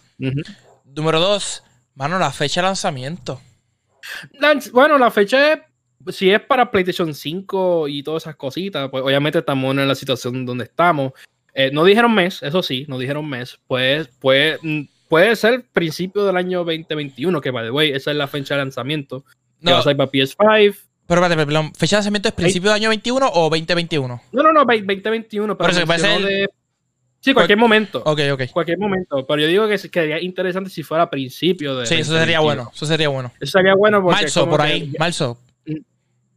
Número 0.85 1.19
dos, 1.19 1.63
mano, 1.95 2.17
la 2.17 2.31
fecha 2.31 2.61
de 2.61 2.67
lanzamiento. 2.67 3.41
Bueno, 4.71 4.97
la 4.97 5.11
fecha 5.11 5.67
si 6.11 6.29
es 6.29 6.39
para 6.41 6.71
PlayStation 6.71 7.13
5 7.13 7.87
y 7.87 8.03
todas 8.03 8.23
esas 8.23 8.35
cositas, 8.35 8.89
pues 8.89 9.03
obviamente 9.03 9.39
estamos 9.39 9.75
en 9.75 9.87
la 9.87 9.95
situación 9.95 10.45
donde 10.45 10.65
estamos. 10.65 11.13
Eh, 11.53 11.71
no 11.73 11.83
dijeron 11.83 12.13
mes, 12.13 12.43
eso 12.43 12.61
sí, 12.61 12.85
no 12.87 12.99
dijeron 12.99 13.27
mes. 13.27 13.59
Pues, 13.67 14.09
pues 14.19 14.59
puede 15.09 15.35
ser 15.35 15.65
principio 15.73 16.25
del 16.25 16.37
año 16.37 16.59
2021, 16.59 17.41
que 17.41 17.51
by 17.51 17.65
the 17.65 17.71
way, 17.71 17.91
esa 17.91 18.11
es 18.11 18.17
la 18.17 18.27
fecha 18.27 18.55
de 18.55 18.61
lanzamiento. 18.61 19.25
No. 19.59 19.69
Que 19.69 19.73
va 19.73 19.79
a 19.79 19.83
ser 19.83 19.97
para 19.97 20.11
PS5. 20.11 20.35
Pero 21.07 21.21
espérate, 21.21 21.45
perdón, 21.45 21.73
¿fecha 21.73 21.95
de 21.95 21.99
lanzamiento 21.99 22.29
es 22.29 22.35
principio 22.35 22.69
del 22.69 22.81
año 22.81 22.89
21 22.89 23.31
o 23.33 23.49
2021? 23.49 24.21
No, 24.31 24.43
no, 24.43 24.51
no, 24.51 24.65
2021. 24.65 25.57
Pero 25.57 25.57
Por 25.57 25.69
eso, 25.69 25.85
que 25.85 26.25
de 26.25 26.49
Sí, 27.27 27.33
cualquier 27.33 27.57
momento. 27.57 28.01
Ok, 28.05 28.21
ok. 28.31 28.41
Cualquier 28.51 28.79
momento. 28.79 29.27
Pero 29.27 29.41
yo 29.41 29.47
digo 29.47 29.67
que 29.67 29.77
sería 29.77 30.21
interesante 30.21 30.69
si 30.69 30.81
fuera 30.81 31.03
a 31.03 31.09
principio 31.09 31.75
de. 31.75 31.85
Sí, 31.85 31.95
eso 31.95 32.17
sería 32.17 32.39
bueno. 32.39 32.71
Eso 32.73 32.85
sería 32.85 33.09
bueno. 33.09 33.33
Eso 33.37 33.51
sería 33.57 33.75
bueno 33.75 34.01
porque. 34.01 34.21
Marzo, 34.21 34.49
por 34.49 34.61
ahí. 34.61 34.93
Marzo. 34.97 35.37
Mm. 35.65 35.75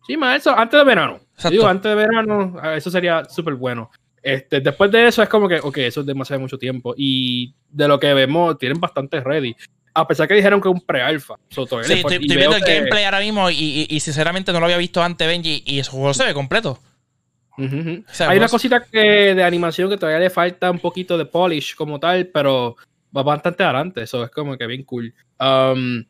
Sí, 0.05 0.17
marzo, 0.17 0.51
antes 0.59 0.81
de 0.81 0.85
verano. 0.85 1.21
Digo, 1.49 1.67
antes 1.69 1.91
de 1.91 1.95
verano, 1.95 2.61
eso 2.75 2.91
sería 2.91 3.25
súper 3.25 3.55
bueno. 3.55 3.91
Este, 4.21 4.61
después 4.61 4.91
de 4.91 5.07
eso 5.07 5.23
es 5.23 5.29
como 5.29 5.49
que, 5.49 5.61
ok, 5.61 5.79
eso 5.79 6.01
es 6.01 6.07
demasiado 6.07 6.41
mucho 6.41 6.59
tiempo. 6.59 6.93
Y 6.97 7.55
de 7.69 7.87
lo 7.87 8.01
que 8.01 8.13
vemos, 8.13 8.59
tienen 8.59 8.81
bastante 8.81 9.21
ready. 9.21 9.55
A 9.95 10.09
pesar 10.09 10.27
que 10.27 10.35
dijeron 10.35 10.61
que 10.61 10.69
es 10.69 10.75
un 10.75 10.81
pre-alpha. 10.81 11.37
sí, 11.49 11.63
estoy, 11.63 12.19
viendo 12.19 12.57
el 12.57 12.63
gameplay 12.63 13.05
ahora 13.05 13.21
mismo 13.21 13.49
y, 13.49 13.87
y, 13.89 14.01
sinceramente 14.01 14.53
no 14.53 14.59
lo 14.59 14.67
había 14.67 14.77
visto 14.77 15.03
antes, 15.03 15.27
Benji, 15.27 15.63
y 15.65 15.79
ese 15.79 15.91
juego 15.91 16.13
se 16.15 16.25
ve 16.25 16.35
completo. 16.35 16.81
Hay 17.57 18.39
una 18.39 18.49
cosita 18.49 18.85
que, 18.85 19.35
de 19.35 19.43
animación 19.43 19.91
que 19.91 19.97
todavía 19.97 20.21
le 20.21 20.31
falta 20.31 20.71
un 20.71 20.79
poquito 20.79 21.19
de 21.19 21.27
polish 21.27 21.75
como 21.75 22.01
tal, 22.01 22.29
pero 22.29 22.77
va 23.17 23.23
bastante 23.23 23.63
adelante. 23.63 24.03
Eso 24.03 24.25
es 24.25 24.31
como 24.31 24.57
que 24.57 24.67
bien 24.67 24.85
cool. 24.85 25.13
Um, 25.39 26.05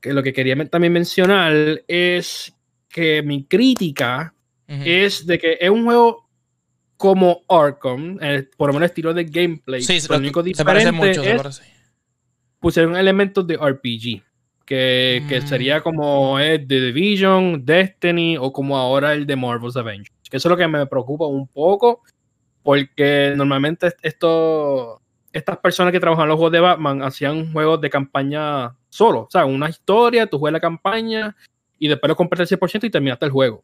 que 0.00 0.12
lo 0.12 0.22
que 0.22 0.32
quería 0.32 0.56
también 0.68 0.92
mencionar 0.92 1.82
es 1.86 2.52
que 2.88 3.22
mi 3.22 3.44
crítica 3.44 4.32
es 4.68 5.26
de 5.26 5.38
que 5.38 5.58
es 5.60 5.70
un 5.70 5.84
juego 5.84 6.28
como 6.96 7.42
Arkham, 7.48 8.18
por 8.56 8.68
lo 8.68 8.74
menos 8.74 8.86
el 8.86 8.90
estilo 8.90 9.14
de 9.14 9.24
gameplay. 9.24 9.82
Sí, 9.82 9.98
lo 10.08 10.16
único 10.16 10.42
diferente 10.42 10.92
mucho, 10.92 11.22
es 11.22 11.62
pusieron 12.58 12.96
elementos 12.96 13.46
de 13.46 13.56
RPG. 13.56 14.22
Que, 14.64 15.22
que, 15.28 15.40
mm. 15.40 15.46
sería 15.46 15.80
como 15.80 16.38
The 16.38 16.66
Division, 16.66 17.64
Destiny 17.64 18.36
o 18.36 18.52
como 18.52 18.76
ahora 18.76 19.14
el 19.14 19.24
de 19.24 19.36
Marvel's 19.36 19.76
Avengers. 19.76 20.15
Que 20.28 20.38
eso 20.38 20.48
es 20.48 20.50
lo 20.50 20.56
que 20.56 20.68
me 20.68 20.86
preocupa 20.86 21.26
un 21.26 21.46
poco, 21.46 22.02
porque 22.62 23.32
normalmente 23.36 23.94
esto, 24.02 25.00
estas 25.32 25.58
personas 25.58 25.92
que 25.92 26.00
trabajan 26.00 26.24
en 26.24 26.28
los 26.30 26.36
juegos 26.36 26.52
de 26.52 26.60
Batman 26.60 27.02
hacían 27.02 27.52
juegos 27.52 27.80
de 27.80 27.90
campaña 27.90 28.74
solo. 28.88 29.20
O 29.20 29.30
sea, 29.30 29.44
una 29.44 29.68
historia, 29.68 30.26
tú 30.26 30.38
juegas 30.38 30.54
la 30.54 30.60
campaña 30.60 31.36
y 31.78 31.88
después 31.88 32.08
lo 32.08 32.16
compras 32.16 32.50
el 32.50 32.58
100% 32.58 32.84
y 32.84 32.90
terminaste 32.90 33.26
el 33.26 33.32
juego. 33.32 33.62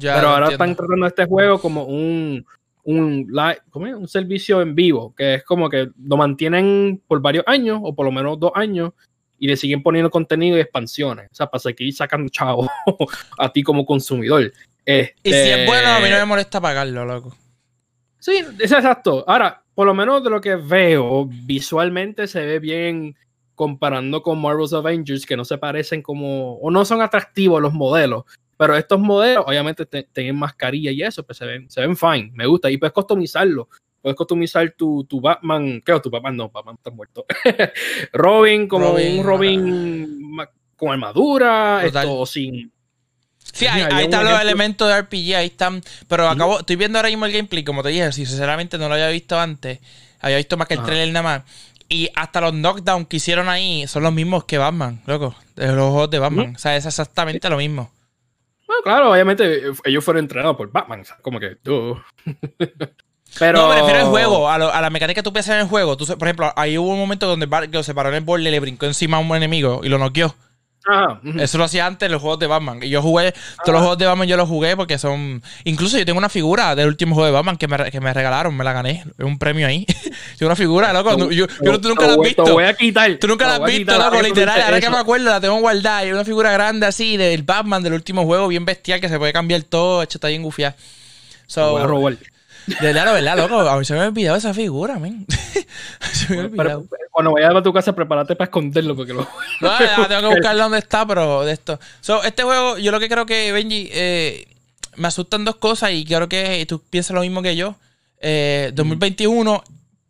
Pero 0.00 0.28
ahora 0.28 0.48
están 0.48 0.74
tratando 0.74 1.06
este 1.06 1.26
juego 1.26 1.60
como 1.60 1.84
un, 1.84 2.44
un, 2.84 3.30
un 3.74 4.08
servicio 4.08 4.62
en 4.62 4.74
vivo, 4.74 5.14
que 5.14 5.34
es 5.34 5.44
como 5.44 5.68
que 5.68 5.90
lo 6.02 6.16
mantienen 6.16 7.02
por 7.06 7.20
varios 7.20 7.44
años, 7.46 7.80
o 7.82 7.94
por 7.94 8.06
lo 8.06 8.12
menos 8.12 8.40
dos 8.40 8.52
años, 8.54 8.92
y 9.38 9.48
le 9.48 9.56
siguen 9.56 9.82
poniendo 9.82 10.10
contenido 10.10 10.56
y 10.56 10.60
expansiones. 10.60 11.28
O 11.32 11.34
sea, 11.34 11.46
para 11.48 11.60
seguir 11.60 11.92
sacando 11.92 12.30
chavo 12.30 12.68
a 13.38 13.52
ti 13.52 13.62
como 13.62 13.84
consumidor. 13.84 14.52
Este... 14.84 15.14
Y 15.22 15.32
si 15.32 15.50
es 15.50 15.66
bueno, 15.66 15.88
a 15.88 16.00
mí 16.00 16.08
no 16.08 16.16
me 16.16 16.24
molesta 16.24 16.60
pagarlo, 16.60 17.04
loco. 17.04 17.36
Sí, 18.18 18.44
es 18.58 18.72
exacto. 18.72 19.24
Ahora, 19.26 19.62
por 19.74 19.86
lo 19.86 19.94
menos 19.94 20.22
de 20.22 20.30
lo 20.30 20.40
que 20.40 20.56
veo, 20.56 21.26
visualmente 21.26 22.26
se 22.26 22.44
ve 22.44 22.58
bien 22.58 23.16
comparando 23.54 24.22
con 24.22 24.40
Marvel's 24.40 24.72
Avengers, 24.72 25.26
que 25.26 25.36
no 25.36 25.44
se 25.44 25.58
parecen 25.58 26.02
como, 26.02 26.54
o 26.56 26.70
no 26.70 26.84
son 26.84 27.00
atractivos 27.00 27.60
los 27.60 27.72
modelos, 27.72 28.24
pero 28.56 28.76
estos 28.76 29.00
modelos, 29.00 29.44
obviamente, 29.46 29.86
tienen 29.86 30.36
mascarilla 30.36 30.90
y 30.90 31.02
eso, 31.02 31.24
pues 31.24 31.38
se 31.38 31.46
ven, 31.46 31.70
se 31.70 31.80
ven 31.80 31.96
fine, 31.96 32.30
me 32.34 32.46
gusta, 32.46 32.70
y 32.70 32.76
puedes 32.76 32.92
customizarlo. 32.92 33.68
Puedes 34.00 34.16
customizar 34.16 34.72
tu, 34.76 35.04
tu 35.04 35.20
Batman, 35.20 35.80
creo 35.80 36.00
tu 36.00 36.10
Batman 36.10 36.36
no, 36.36 36.48
Batman 36.48 36.74
está 36.74 36.90
muerto. 36.90 37.24
Robin, 38.12 38.66
como 38.66 38.94
un 38.94 39.24
Robin 39.24 40.36
con 40.76 40.90
armadura, 40.90 41.84
esto 41.84 42.26
sin 42.26 42.72
Sí, 43.52 43.66
ahí, 43.66 43.82
ahí 43.90 44.04
están 44.04 44.24
los 44.24 44.40
elementos 44.40 44.88
de 44.88 45.00
RPG, 45.02 45.34
ahí 45.36 45.46
están. 45.46 45.82
Pero 46.08 46.28
acabo, 46.28 46.60
estoy 46.60 46.76
viendo 46.76 46.98
ahora 46.98 47.08
mismo 47.10 47.26
el 47.26 47.32
gameplay, 47.32 47.62
como 47.64 47.82
te 47.82 47.90
dije, 47.90 48.10
si 48.12 48.24
sinceramente 48.26 48.78
no 48.78 48.88
lo 48.88 48.94
había 48.94 49.08
visto 49.08 49.38
antes, 49.38 49.78
había 50.20 50.38
visto 50.38 50.56
más 50.56 50.66
que 50.68 50.74
el 50.74 50.80
Ajá. 50.80 50.86
trailer 50.86 51.12
nada 51.12 51.22
más. 51.22 51.42
Y 51.88 52.08
hasta 52.14 52.40
los 52.40 52.54
knockdowns 52.54 53.06
que 53.08 53.18
hicieron 53.18 53.48
ahí 53.50 53.86
son 53.86 54.02
los 54.02 54.12
mismos 54.12 54.44
que 54.44 54.56
Batman, 54.56 55.02
loco. 55.06 55.34
De 55.56 55.66
los 55.68 55.90
juegos 55.90 56.10
de 56.10 56.18
Batman. 56.18 56.54
O 56.56 56.58
sea, 56.58 56.74
es 56.76 56.86
exactamente 56.86 57.50
lo 57.50 57.58
mismo. 57.58 57.92
Bueno, 58.66 58.82
claro, 58.82 59.12
obviamente 59.12 59.68
eh, 59.68 59.72
ellos 59.84 60.02
fueron 60.02 60.24
entrenados 60.24 60.56
por 60.56 60.72
Batman, 60.72 61.04
como 61.20 61.38
que 61.38 61.56
tú. 61.56 62.00
Pero. 63.38 63.58
No, 63.62 63.68
me 63.68 63.76
refiero 63.76 64.00
al 64.00 64.06
juego, 64.06 64.48
a, 64.50 64.58
lo- 64.58 64.72
a 64.72 64.80
la 64.80 64.90
mecánica 64.90 65.18
que 65.20 65.22
tú 65.22 65.32
piensas 65.32 65.54
en 65.56 65.60
el 65.62 65.66
juego. 65.68 65.96
Tú, 65.96 66.06
por 66.06 66.28
ejemplo, 66.28 66.52
ahí 66.56 66.76
hubo 66.78 66.88
un 66.88 66.98
momento 66.98 67.26
donde 67.26 67.46
Batgirl 67.46 67.84
se 67.84 67.94
paró 67.94 68.08
en 68.10 68.16
el 68.16 68.20
borde, 68.22 68.50
le 68.50 68.60
brincó 68.60 68.86
encima 68.86 69.16
a 69.18 69.20
un 69.20 69.34
enemigo 69.36 69.80
y 69.84 69.88
lo 69.88 69.98
noqueó. 69.98 70.34
Ajá. 70.84 71.20
Eso 71.38 71.58
lo 71.58 71.64
hacía 71.64 71.86
antes 71.86 72.06
en 72.06 72.12
los 72.12 72.20
juegos 72.20 72.38
de 72.40 72.46
Batman. 72.46 72.82
Y 72.82 72.88
yo 72.88 73.00
jugué, 73.02 73.32
todos 73.64 73.72
los 73.74 73.78
juegos 73.80 73.98
de 73.98 74.06
Batman 74.06 74.26
yo 74.26 74.36
los 74.36 74.48
jugué 74.48 74.76
porque 74.76 74.98
son. 74.98 75.42
Incluso 75.64 75.96
yo 75.98 76.04
tengo 76.04 76.18
una 76.18 76.28
figura 76.28 76.74
del 76.74 76.88
último 76.88 77.14
juego 77.14 77.26
de 77.26 77.32
Batman 77.32 77.56
que 77.56 77.68
me, 77.68 77.90
que 77.90 78.00
me 78.00 78.12
regalaron, 78.12 78.56
me 78.56 78.64
la 78.64 78.72
gané. 78.72 79.04
Es 79.18 79.24
un 79.24 79.38
premio 79.38 79.66
ahí. 79.66 79.86
tengo 80.38 80.48
una 80.48 80.56
figura, 80.56 80.92
loco. 80.92 81.16
Te- 81.28 81.34
yo, 81.36 81.46
yo- 81.62 81.80
tú 81.80 81.88
nunca 81.88 82.06
la 82.06 82.14
has 82.14 82.18
visto. 82.20 82.44
Te 82.44 82.50
voy 82.50 82.64
a 82.64 82.74
quitar. 82.74 83.14
Tú 83.16 83.28
nunca 83.28 83.46
la 83.46 83.54
has 83.56 83.64
visto, 83.64 83.96
loco, 83.96 84.16
tú 84.18 84.22
literal. 84.24 84.60
Ahora 84.62 84.80
que 84.80 84.90
me 84.90 84.96
acuerdo, 84.98 85.30
la 85.30 85.40
tengo 85.40 85.60
guardada. 85.60 86.04
Y 86.04 86.08
es 86.08 86.14
una 86.14 86.24
figura 86.24 86.50
grande 86.52 86.86
así 86.86 87.16
del 87.16 87.42
Batman 87.42 87.82
del 87.82 87.92
último 87.92 88.24
juego, 88.24 88.48
bien 88.48 88.64
bestial, 88.64 89.00
que 89.00 89.08
se 89.08 89.18
puede 89.18 89.32
cambiar 89.32 89.62
todo. 89.62 90.02
Hecho, 90.02 90.18
está 90.18 90.28
bien 90.28 90.42
gufiada. 90.42 90.74
So, 91.46 91.72
voy 91.72 91.82
a 91.82 91.86
robar. 91.86 92.16
de 92.66 92.76
verdad, 92.80 93.12
verdad, 93.12 93.36
loco. 93.36 93.60
A 93.60 93.78
mí 93.78 93.84
se 93.84 93.92
me 93.92 94.00
había 94.00 94.08
olvidado 94.10 94.36
esa 94.38 94.54
figura, 94.54 94.98
men. 94.98 95.26
se 96.12 96.34
me 96.34 96.40
olvidado. 96.44 96.86
Pero 96.90 97.01
cuando 97.12 97.32
vayas 97.32 97.54
a 97.54 97.62
tu 97.62 97.72
casa, 97.72 97.94
prepárate 97.94 98.34
para 98.34 98.46
esconderlo 98.46 98.96
porque 98.96 99.12
lo. 99.12 99.20
No, 99.60 99.78
ya, 99.78 100.08
tengo 100.08 100.30
que 100.30 100.34
buscarla 100.36 100.64
dónde 100.64 100.78
está, 100.78 101.06
pero 101.06 101.44
de 101.44 101.52
esto. 101.52 101.78
So, 102.00 102.24
este 102.24 102.42
juego, 102.42 102.78
yo 102.78 102.90
lo 102.90 102.98
que 102.98 103.08
creo 103.08 103.26
que, 103.26 103.52
Benji, 103.52 103.90
eh, 103.92 104.48
me 104.96 105.08
asustan 105.08 105.44
dos 105.44 105.56
cosas 105.56 105.92
y 105.92 106.04
quiero 106.06 106.28
que 106.28 106.64
tú 106.66 106.80
pienses 106.80 107.14
lo 107.14 107.20
mismo 107.20 107.42
que 107.42 107.54
yo. 107.54 107.76
Eh, 108.18 108.72
2021, 108.74 109.62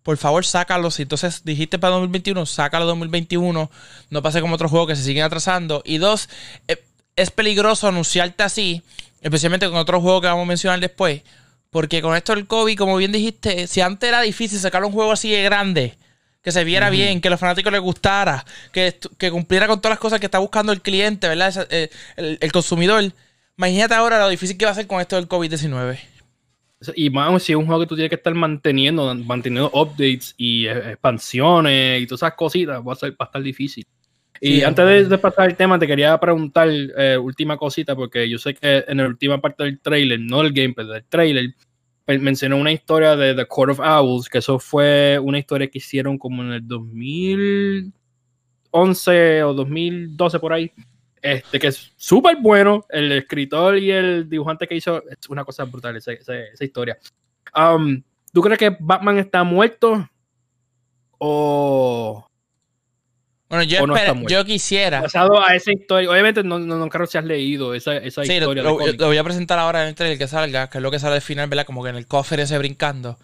por 0.04 0.16
favor, 0.16 0.46
sácalo. 0.46 0.92
Si 0.92 1.02
entonces 1.02 1.44
dijiste 1.44 1.78
para 1.80 1.94
2021, 1.94 2.46
sácalo 2.46 2.86
2021. 2.86 3.70
No 4.10 4.22
pase 4.22 4.40
como 4.40 4.54
otros 4.54 4.70
juegos 4.70 4.88
que 4.88 4.96
se 4.96 5.02
siguen 5.02 5.24
atrasando. 5.24 5.82
Y 5.84 5.98
dos, 5.98 6.28
eh, 6.68 6.84
es 7.16 7.32
peligroso 7.32 7.88
anunciarte 7.88 8.44
así, 8.44 8.82
especialmente 9.20 9.68
con 9.68 9.76
otros 9.76 10.02
juegos 10.02 10.22
que 10.22 10.28
vamos 10.28 10.44
a 10.44 10.48
mencionar 10.48 10.78
después. 10.78 11.22
Porque 11.70 12.00
con 12.00 12.14
esto 12.14 12.32
del 12.32 12.46
COVID, 12.46 12.78
como 12.78 12.96
bien 12.96 13.10
dijiste, 13.10 13.66
si 13.66 13.80
antes 13.80 14.08
era 14.08 14.20
difícil 14.20 14.60
sacar 14.60 14.84
un 14.84 14.92
juego 14.92 15.10
así 15.10 15.32
de 15.32 15.42
grande, 15.42 15.96
que 16.42 16.52
se 16.52 16.64
viera 16.64 16.90
bien, 16.90 17.20
que 17.20 17.28
a 17.28 17.30
los 17.30 17.40
fanáticos 17.40 17.72
les 17.72 17.80
gustara, 17.80 18.44
que, 18.72 18.96
que 19.18 19.30
cumpliera 19.30 19.66
con 19.68 19.80
todas 19.80 19.92
las 19.92 20.00
cosas 20.00 20.20
que 20.20 20.26
está 20.26 20.38
buscando 20.38 20.72
el 20.72 20.82
cliente, 20.82 21.28
¿verdad? 21.28 21.48
Esa- 21.48 21.66
eh, 21.70 21.88
el, 22.16 22.38
el 22.40 22.52
consumidor. 22.52 23.04
Imagínate 23.56 23.94
ahora 23.94 24.18
lo 24.18 24.28
difícil 24.28 24.56
que 24.58 24.64
va 24.64 24.72
a 24.72 24.74
ser 24.74 24.86
con 24.86 25.00
esto 25.00 25.16
del 25.16 25.28
COVID-19. 25.28 25.98
Y 26.96 27.10
más 27.10 27.42
si 27.44 27.52
es 27.52 27.56
un 27.56 27.66
juego 27.66 27.80
que 27.82 27.86
tú 27.86 27.94
tienes 27.94 28.08
que 28.10 28.16
estar 28.16 28.34
manteniendo, 28.34 29.14
manteniendo 29.14 29.70
updates 29.72 30.34
y 30.36 30.66
eh, 30.66 30.90
expansiones 30.92 32.02
y 32.02 32.06
todas 32.06 32.20
esas 32.22 32.34
cositas, 32.34 32.80
va 32.86 32.92
a, 32.92 32.96
ser, 32.96 33.12
va 33.12 33.16
a 33.20 33.24
estar 33.26 33.42
difícil. 33.42 33.86
Y 34.40 34.56
Sí, 34.56 34.64
antes 34.64 34.84
de, 34.84 35.04
de 35.04 35.18
pasar 35.18 35.48
el 35.48 35.56
tema, 35.56 35.78
te 35.78 35.86
quería 35.86 36.18
preguntar 36.18 36.68
eh, 36.70 37.16
última 37.16 37.56
cosita, 37.56 37.94
porque 37.94 38.28
yo 38.28 38.38
sé 38.38 38.54
que 38.54 38.84
en 38.88 38.96
la 38.98 39.06
última 39.06 39.40
parte 39.40 39.62
del 39.62 39.78
trailer, 39.80 40.18
no 40.18 40.42
del 40.42 40.52
gameplay, 40.52 40.84
del 40.88 41.04
trailer, 41.04 41.54
mencionó 42.06 42.56
una 42.56 42.72
historia 42.72 43.16
de 43.16 43.34
The 43.34 43.46
Court 43.46 43.72
of 43.72 43.80
Owls, 43.80 44.28
que 44.28 44.38
eso 44.38 44.58
fue 44.58 45.18
una 45.22 45.38
historia 45.38 45.68
que 45.68 45.78
hicieron 45.78 46.18
como 46.18 46.42
en 46.42 46.52
el 46.52 46.66
2011 46.66 47.92
o 49.44 49.54
2012 49.54 50.38
por 50.38 50.52
ahí. 50.52 50.70
Este, 51.20 51.58
que 51.60 51.68
es 51.68 51.92
súper 51.96 52.36
bueno. 52.40 52.84
El 52.88 53.12
escritor 53.12 53.78
y 53.78 53.90
el 53.92 54.28
dibujante 54.28 54.66
que 54.66 54.74
hizo 54.74 55.02
es 55.08 55.28
una 55.28 55.44
cosa 55.44 55.64
brutal 55.64 55.96
esa, 55.96 56.12
esa- 56.12 56.36
esa 56.38 56.64
historia. 56.64 56.98
Um, 57.56 58.02
¿Tú 58.32 58.40
crees 58.40 58.58
que 58.58 58.76
Batman 58.80 59.18
está 59.18 59.44
muerto? 59.44 60.08
O 61.18 62.26
Bueno, 63.52 63.64
yo, 63.64 63.82
O 63.82 63.86
no 63.86 63.92
espera- 63.94 64.12
está 64.12 64.14
muerto. 64.14 64.32
yo 64.34 64.44
quisiera. 64.46 65.00
basado 65.02 65.46
a 65.46 65.54
esa 65.54 65.72
historia? 65.72 66.10
Obviamente 66.10 66.42
no, 66.42 66.58
no, 66.58 66.78
no 66.78 66.88
creo 66.88 67.06
si 67.06 67.18
has 67.18 67.24
leído 67.26 67.74
esa, 67.74 67.94
esa 67.98 68.22
Sí, 68.24 68.28
lo, 68.40 68.52
historia. 68.54 68.62
lo- 68.62 69.06
voy 69.06 69.18
a 69.18 69.24
presentar 69.24 69.58
ahora 69.58 69.82
en 69.82 69.88
el 69.90 69.94
trailer 69.94 70.16
que 70.16 70.26
salga, 70.26 70.70
que 70.70 70.78
es 70.78 70.82
lo 70.82 70.90
que 70.90 70.98
sale 70.98 71.16
al 71.16 71.20
final, 71.20 71.50
¿verdad? 71.50 71.66
Como 71.66 71.82
que 71.84 71.90
en 71.90 71.96
el 71.96 72.06
cofre 72.06 72.42
ese 72.44 72.56
brincando. 72.56 73.18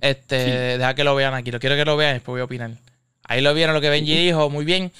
Este, 0.00 0.44
Sí. 0.44 0.50
deja 0.78 0.94
que 0.94 1.02
lo 1.02 1.16
vean 1.16 1.34
aquí. 1.34 1.50
Lo 1.50 1.58
quiero 1.58 1.74
que 1.74 1.84
lo 1.84 1.96
vean 1.96 2.12
y 2.12 2.14
después 2.14 2.32
voy 2.34 2.42
a 2.42 2.44
opinar. 2.44 2.70
Ahí 3.24 3.40
lo 3.40 3.52
vieron 3.54 3.74
lo 3.74 3.80
que 3.80 3.90
Benji 3.90 4.14
dijo, 4.16 4.48
muy 4.50 4.64
bien. 4.64 4.92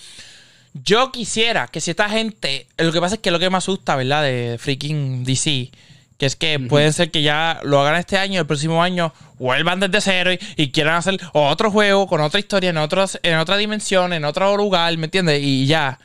Yo 0.74 1.12
quisiera 1.12 1.68
que 1.68 1.80
si 1.80 1.90
esta 1.92 2.08
gente. 2.08 2.66
Lo 2.78 2.90
que 2.92 3.00
pasa 3.00 3.14
es 3.16 3.20
que 3.20 3.30
lo 3.30 3.38
que 3.38 3.50
me 3.50 3.58
asusta, 3.58 3.94
¿verdad? 3.94 4.24
De 4.24 4.56
freaking 4.58 5.22
DC. 5.22 5.70
Que 6.22 6.26
es 6.26 6.36
que 6.36 6.56
Ujú. 6.56 6.68
puede 6.68 6.92
ser 6.92 7.10
que 7.10 7.20
ya 7.20 7.58
lo 7.64 7.80
hagan 7.80 7.96
este 7.96 8.16
año, 8.16 8.38
el 8.38 8.46
próximo 8.46 8.80
año 8.80 9.12
vuelvan 9.40 9.80
desde 9.80 10.00
cero 10.00 10.32
y, 10.32 10.38
y 10.56 10.70
quieran 10.70 10.94
hacer 10.94 11.18
otro 11.32 11.68
juego 11.68 12.06
con 12.06 12.20
otra 12.20 12.38
historia, 12.38 12.70
en, 12.70 12.76
otros, 12.76 13.18
en 13.24 13.38
otra 13.38 13.56
dimensión, 13.56 14.12
en 14.12 14.24
otro 14.24 14.56
lugar, 14.56 14.96
¿me 14.98 15.06
entiendes? 15.06 15.42
Y 15.42 15.66
ya. 15.66 15.98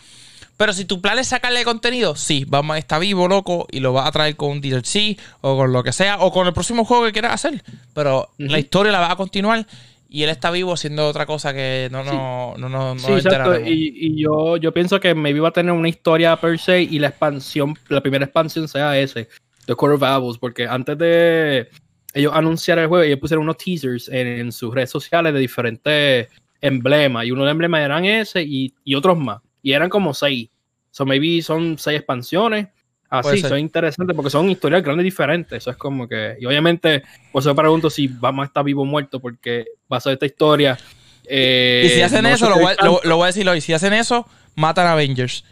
Pero 0.58 0.74
si 0.74 0.86
tu 0.86 1.02
plan 1.02 1.20
es 1.20 1.28
sacarle 1.28 1.64
contenido, 1.64 2.16
sí, 2.16 2.46
Batman 2.48 2.80
está 2.80 2.98
vivo, 2.98 3.28
loco, 3.28 3.68
y 3.70 3.80
lo 3.80 3.94
vas 3.94 4.08
a 4.08 4.12
traer 4.12 4.36
con 4.36 4.50
un 4.50 4.60
DLC 4.60 5.20
o 5.42 5.56
con 5.56 5.72
lo 5.72 5.84
que 5.84 5.92
sea, 5.92 6.18
o 6.22 6.32
con 6.32 6.48
el 6.48 6.54
próximo 6.54 6.84
juego 6.84 7.06
que 7.06 7.12
quieras 7.12 7.34
hacer. 7.34 7.64
Pero 7.94 8.32
la 8.40 8.58
historia 8.58 8.92
la 8.92 9.02
va 9.02 9.12
a 9.12 9.18
continuar 9.18 9.68
y 10.10 10.24
él 10.24 10.32
está 10.32 10.50
vivo 10.50 10.74
haciendo 10.74 11.08
otra 11.08 11.28
cosa 11.28 11.54
que 11.54 11.90
no, 11.92 12.04
no, 12.04 12.56
no, 12.58 12.70
no, 12.70 12.96
no 12.96 13.00
Sí, 13.00 13.12
exacto. 13.12 13.60
Y, 13.60 13.94
y 13.96 14.24
yo, 14.24 14.58
yo 14.58 14.74
pienso 14.74 15.00
que 15.00 15.14
maybe 15.14 15.42
va 15.42 15.50
a 15.50 15.54
tener 15.54 15.74
una 15.74 15.90
historia 15.90 16.36
per 16.38 16.58
se 16.58 16.82
y 16.82 16.98
la 16.98 17.10
expansión, 17.10 17.78
la 17.90 18.02
primera 18.02 18.26
expansión 18.26 18.68
sea 18.68 18.98
ese, 18.98 19.30
The 19.68 19.76
Core 19.76 19.94
of 19.94 20.02
Owls, 20.04 20.40
porque 20.40 20.66
antes 20.68 20.98
de 20.98 21.70
ellos 22.14 22.34
anunciar 22.34 22.80
el 22.80 22.88
juego, 22.88 23.04
ellos 23.04 23.20
pusieron 23.20 23.44
unos 23.44 23.58
teasers 23.58 24.10
en, 24.10 24.26
en 24.26 24.52
sus 24.52 24.74
redes 24.74 24.90
sociales 24.90 25.32
de 25.34 25.40
diferentes 25.40 26.28
emblemas. 26.62 27.26
Y 27.26 27.32
uno 27.32 27.42
de 27.42 27.46
los 27.48 27.52
emblemas 27.52 27.82
eran 27.82 28.04
ese 28.06 28.42
y, 28.42 28.74
y 28.84 28.96
otros 28.96 29.18
más. 29.18 29.40
Y 29.62 29.74
eran 29.74 29.90
como 29.90 30.14
seis. 30.16 30.50
So 30.90 31.06
maybe 31.06 31.42
son 31.44 31.78
seis 31.78 31.98
expansiones. 32.00 32.68
Así, 33.10 33.38
ser. 33.40 33.50
son 33.52 33.60
interesantes 33.60 34.14
porque 34.16 34.30
son 34.30 34.50
historias 34.50 34.84
grandes 34.84 35.04
diferentes. 35.04 35.58
Eso 35.60 35.70
es 35.72 35.78
como 35.78 36.08
que. 36.10 36.36
Y 36.42 36.46
obviamente, 36.46 37.04
por 37.32 37.42
eso 37.42 37.56
pregunto 37.56 37.90
si 37.90 38.08
Batman 38.08 38.48
está 38.48 38.64
vivo 38.64 38.82
o 38.82 38.86
muerto, 38.86 39.20
porque 39.20 39.66
basado 39.88 40.12
en 40.12 40.16
esta 40.16 40.26
historia. 40.26 40.78
eh, 41.26 41.84
y 41.86 41.90
si 41.90 42.02
hacen 42.02 42.24
no 42.24 42.30
eso, 42.30 42.50
lo 42.50 42.56
voy, 42.58 42.74
a- 42.78 42.84
lo- 42.86 43.00
lo 43.04 43.16
voy 43.18 43.24
a 43.26 43.28
decir 43.28 43.48
hoy, 43.48 43.62
si 43.62 43.74
hacen 43.74 43.94
eso, 43.94 44.28
matan 44.56 44.88
a 44.88 44.94
Avengers. 44.94 45.46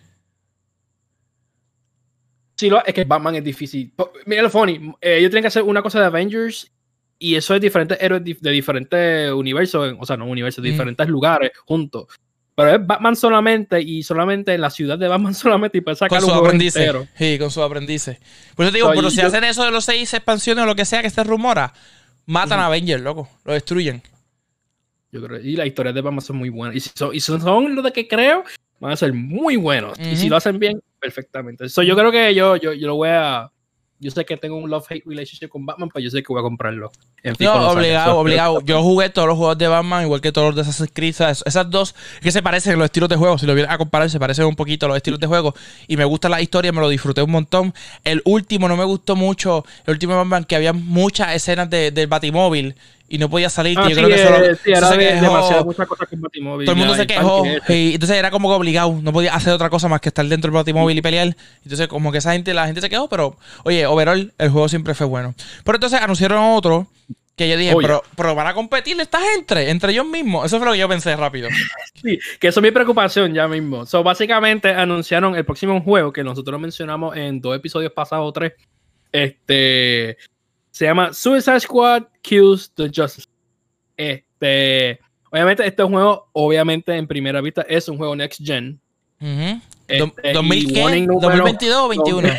Sí, 2.57 2.69
lo, 2.69 2.83
es 2.85 2.93
que 2.93 3.03
Batman 3.03 3.35
es 3.35 3.43
difícil. 3.43 3.93
Mira 4.25 4.41
lo 4.41 4.49
funny. 4.49 4.93
eh, 5.01 5.17
ellos 5.17 5.29
tienen 5.29 5.43
que 5.43 5.47
hacer 5.49 5.63
una 5.63 5.81
cosa 5.81 5.99
de 5.99 6.05
Avengers 6.05 6.71
y 7.19 7.35
eso 7.35 7.53
es 7.55 7.61
diferentes 7.61 7.97
héroes 8.01 8.23
de 8.23 8.51
diferentes 8.51 9.31
universos, 9.31 9.95
o 9.99 10.05
sea, 10.05 10.15
no 10.17 10.25
universos, 10.25 10.63
de 10.63 10.69
Mm. 10.69 10.73
diferentes 10.73 11.07
lugares 11.07 11.51
juntos. 11.65 12.05
Pero 12.55 12.75
es 12.75 12.87
Batman 12.87 13.17
solamente 13.17 13.81
y 13.81 14.01
solamente 14.03 14.53
en 14.53 14.61
la 14.61 14.69
ciudad 14.69 14.97
de 14.97 15.09
Batman 15.09 15.33
solamente 15.35 15.77
y 15.77 15.81
puede 15.81 15.97
Con 15.97 16.07
sacar 16.09 16.23
un 16.23 16.29
sus 16.29 16.37
aprendices. 16.39 16.91
Sí, 17.17 17.37
con 17.37 17.51
sus 17.51 17.63
aprendices. 17.63 18.17
Por 18.55 18.63
eso 18.65 18.71
te 18.71 18.77
digo, 18.77 18.87
So, 18.89 18.95
pero 18.95 19.09
si 19.09 19.17
yo- 19.21 19.27
hacen 19.27 19.43
eso 19.43 19.65
de 19.65 19.71
los 19.71 19.83
seis 19.83 20.13
expansiones 20.13 20.63
o 20.63 20.65
lo 20.67 20.75
que 20.75 20.85
sea 20.85 21.01
que 21.01 21.09
se 21.09 21.23
rumora, 21.25 21.73
matan 22.25 22.59
a 22.61 22.67
Avengers, 22.67 23.03
loco. 23.03 23.27
Lo 23.43 23.51
destruyen. 23.51 24.01
Yo 25.11 25.21
creo, 25.25 25.39
y 25.41 25.55
las 25.55 25.67
historias 25.67 25.95
de 25.95 26.01
Batman 26.01 26.21
son 26.21 26.37
muy 26.37 26.49
buenas. 26.49 26.75
Y 26.75 26.79
si 26.81 26.89
son, 26.95 27.13
y 27.15 27.19
son 27.19 27.75
lo 27.75 27.81
de 27.81 27.91
que 27.91 28.07
creo, 28.07 28.43
van 28.79 28.91
a 28.91 28.95
ser 28.97 29.13
muy 29.13 29.55
buenos. 29.55 29.97
Y 29.99 30.15
si 30.17 30.27
lo 30.29 30.35
hacen 30.37 30.59
bien, 30.59 30.81
perfectamente. 30.99 31.69
So, 31.69 31.83
yo 31.83 31.95
creo 31.95 32.11
que 32.11 32.33
yo, 32.33 32.55
yo, 32.55 32.73
yo 32.73 32.87
lo 32.87 32.95
voy 32.95 33.09
a. 33.09 33.51
Yo 33.97 34.11
sé 34.11 34.25
que 34.25 34.35
tengo 34.35 34.57
un 34.57 34.69
love-hate 34.69 35.03
relationship 35.05 35.47
con 35.47 35.65
Batman, 35.65 35.89
pero 35.91 36.03
yo 36.03 36.09
sé 36.09 36.21
que 36.21 36.27
voy 36.27 36.39
a 36.39 36.43
comprarlo. 36.43 36.91
En 37.23 37.33
fin, 37.35 37.47
No, 37.47 37.71
obligado, 37.71 38.17
obligado. 38.17 38.61
Yo 38.61 38.83
jugué 38.83 39.09
todos 39.09 39.25
los 39.25 39.37
juegos 39.37 39.57
de 39.57 39.69
Batman, 39.69 40.03
igual 40.03 40.19
que 40.19 40.33
todos 40.33 40.47
los 40.47 40.55
de 40.55 40.61
Assassin's 40.69 40.91
Creed. 40.93 41.15
Esas 41.45 41.69
dos 41.69 41.95
que 42.21 42.29
se 42.29 42.43
parecen 42.43 42.77
los 42.77 42.85
estilos 42.85 43.07
de 43.07 43.15
juego. 43.15 43.37
Si 43.37 43.45
lo 43.45 43.55
vienes 43.55 43.71
a 43.71 43.77
comparar, 43.77 44.09
se 44.09 44.19
parecen 44.19 44.45
un 44.45 44.55
poquito 44.57 44.89
los 44.89 44.97
estilos 44.97 45.19
de 45.21 45.27
juego. 45.27 45.55
Y 45.87 45.95
me 45.95 46.03
gusta 46.03 46.27
la 46.27 46.41
historia, 46.41 46.73
me 46.73 46.81
lo 46.81 46.89
disfruté 46.89 47.21
un 47.21 47.31
montón. 47.31 47.73
El 48.03 48.21
último 48.25 48.67
no 48.67 48.75
me 48.75 48.83
gustó 48.83 49.15
mucho. 49.15 49.63
El 49.85 49.93
último 49.93 50.15
Batman, 50.17 50.43
que 50.43 50.57
había 50.57 50.73
muchas 50.73 51.33
escenas 51.33 51.69
de, 51.69 51.91
del 51.91 52.07
Batimóvil 52.07 52.75
y 53.07 53.17
no 53.17 53.29
podía 53.29 53.49
salir. 53.49 53.77
Ah, 53.79 53.83
yo 53.83 53.89
sí, 53.89 53.95
creo 53.95 54.07
que 54.07 54.15
eso, 54.15 54.29
lo- 54.31 54.45
eh, 54.45 54.55
sí, 54.63 54.71
era 54.71 54.87
se 54.89 54.97
de- 54.97 55.07
quejó. 55.09 55.21
demasiado 55.21 55.65
muchas 55.65 55.87
cosas 55.87 56.09
con 56.09 56.21
Batimóvil. 56.21 56.65
Todo 56.65 56.73
el 56.73 56.79
mundo 56.79 56.95
se 56.95 57.05
quejó. 57.07 57.43
Y 57.69 57.93
entonces 57.93 58.17
era 58.17 58.31
como 58.31 58.49
que 58.49 58.55
obligado. 58.55 58.97
No 59.01 59.13
podía 59.13 59.33
hacer 59.35 59.53
otra 59.53 59.69
cosa 59.69 59.87
más 59.87 60.01
que 60.01 60.09
estar 60.09 60.25
dentro 60.25 60.49
del 60.51 60.55
Batimóvil 60.55 60.97
y 60.97 61.01
pelear. 61.01 61.35
Entonces, 61.63 61.87
como 61.87 62.11
que 62.11 62.17
esa 62.17 62.33
gente, 62.33 62.53
la 62.53 62.65
gente 62.65 62.81
se 62.81 62.89
quejó, 62.89 63.07
pero 63.09 63.37
oye, 63.63 63.85
overall, 63.85 64.33
el 64.37 64.49
juego 64.49 64.67
siempre 64.69 64.93
fue 64.95 65.05
bueno. 65.07 65.35
Pero 65.63 65.75
entonces 65.77 66.01
anunciaron 66.01 66.39
otro 66.55 66.87
que 67.35 67.49
yo 67.49 67.57
dije, 67.57 67.75
pero, 67.81 68.01
pero 68.15 68.33
van 68.33 68.47
a 68.47 68.53
competir 68.53 68.97
esta 69.01 69.19
gente, 69.19 69.69
entre 69.69 69.91
ellos 69.91 70.05
mismos. 70.05 70.45
Eso 70.45 70.57
fue 70.57 70.67
lo 70.67 70.71
que 70.73 70.79
yo 70.79 70.87
pensé 70.87 71.15
rápido. 71.15 71.49
Sí, 72.01 72.19
que 72.39 72.47
eso 72.49 72.59
es 72.59 72.63
mi 72.63 72.69
preocupación 72.71 73.33
ya 73.33 73.47
mismo. 73.47 73.85
So, 73.87 74.03
básicamente 74.03 74.69
anunciaron 74.69 75.35
el 75.35 75.43
próximo 75.43 75.81
juego 75.81 76.13
que 76.13 76.23
nosotros 76.23 76.59
mencionamos 76.61 77.17
en 77.17 77.41
dos 77.41 77.55
episodios 77.57 77.91
pasados 77.93 78.29
o 78.29 78.31
tres. 78.31 78.53
Este 79.11 80.17
se 80.75 80.83
llama 80.83 81.13
Suicide 81.13 81.61
Squad 81.61 82.03
Kills 82.21 82.69
the 82.75 82.91
Justice. 82.93 83.25
Este, 83.95 84.99
obviamente, 85.31 85.65
este 85.65 85.83
juego, 85.83 86.29
obviamente, 86.33 86.93
en 86.97 87.07
primera 87.07 87.39
vista, 87.39 87.61
es 87.61 87.87
un 87.87 87.95
juego 87.97 88.13
next 88.13 88.41
gen. 88.45 88.81
Ujú. 89.21 89.61
Este, 89.87 90.03
Dom- 90.03 90.13
¿2000 90.43 90.57
y 90.57 90.73
qué? 90.73 90.81
warning 90.83 91.07
número- 91.07 91.45
¿2022 91.45 91.75
o 91.77 91.87
21? 91.87 92.29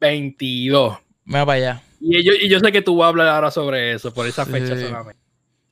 22. 0.00 0.98
Me 1.24 1.38
va 1.38 1.46
para 1.46 1.56
allá. 1.56 1.82
Y 2.00 2.22
yo, 2.22 2.32
y 2.34 2.48
yo 2.50 2.60
sé 2.60 2.70
que 2.70 2.82
tú 2.82 2.96
vas 2.98 3.06
a 3.06 3.08
hablar 3.08 3.28
ahora 3.28 3.50
sobre 3.50 3.92
eso, 3.92 4.12
por 4.12 4.26
esa 4.26 4.44
fecha 4.44 4.76
Sí. 4.76 4.82
solamente. 4.82 5.18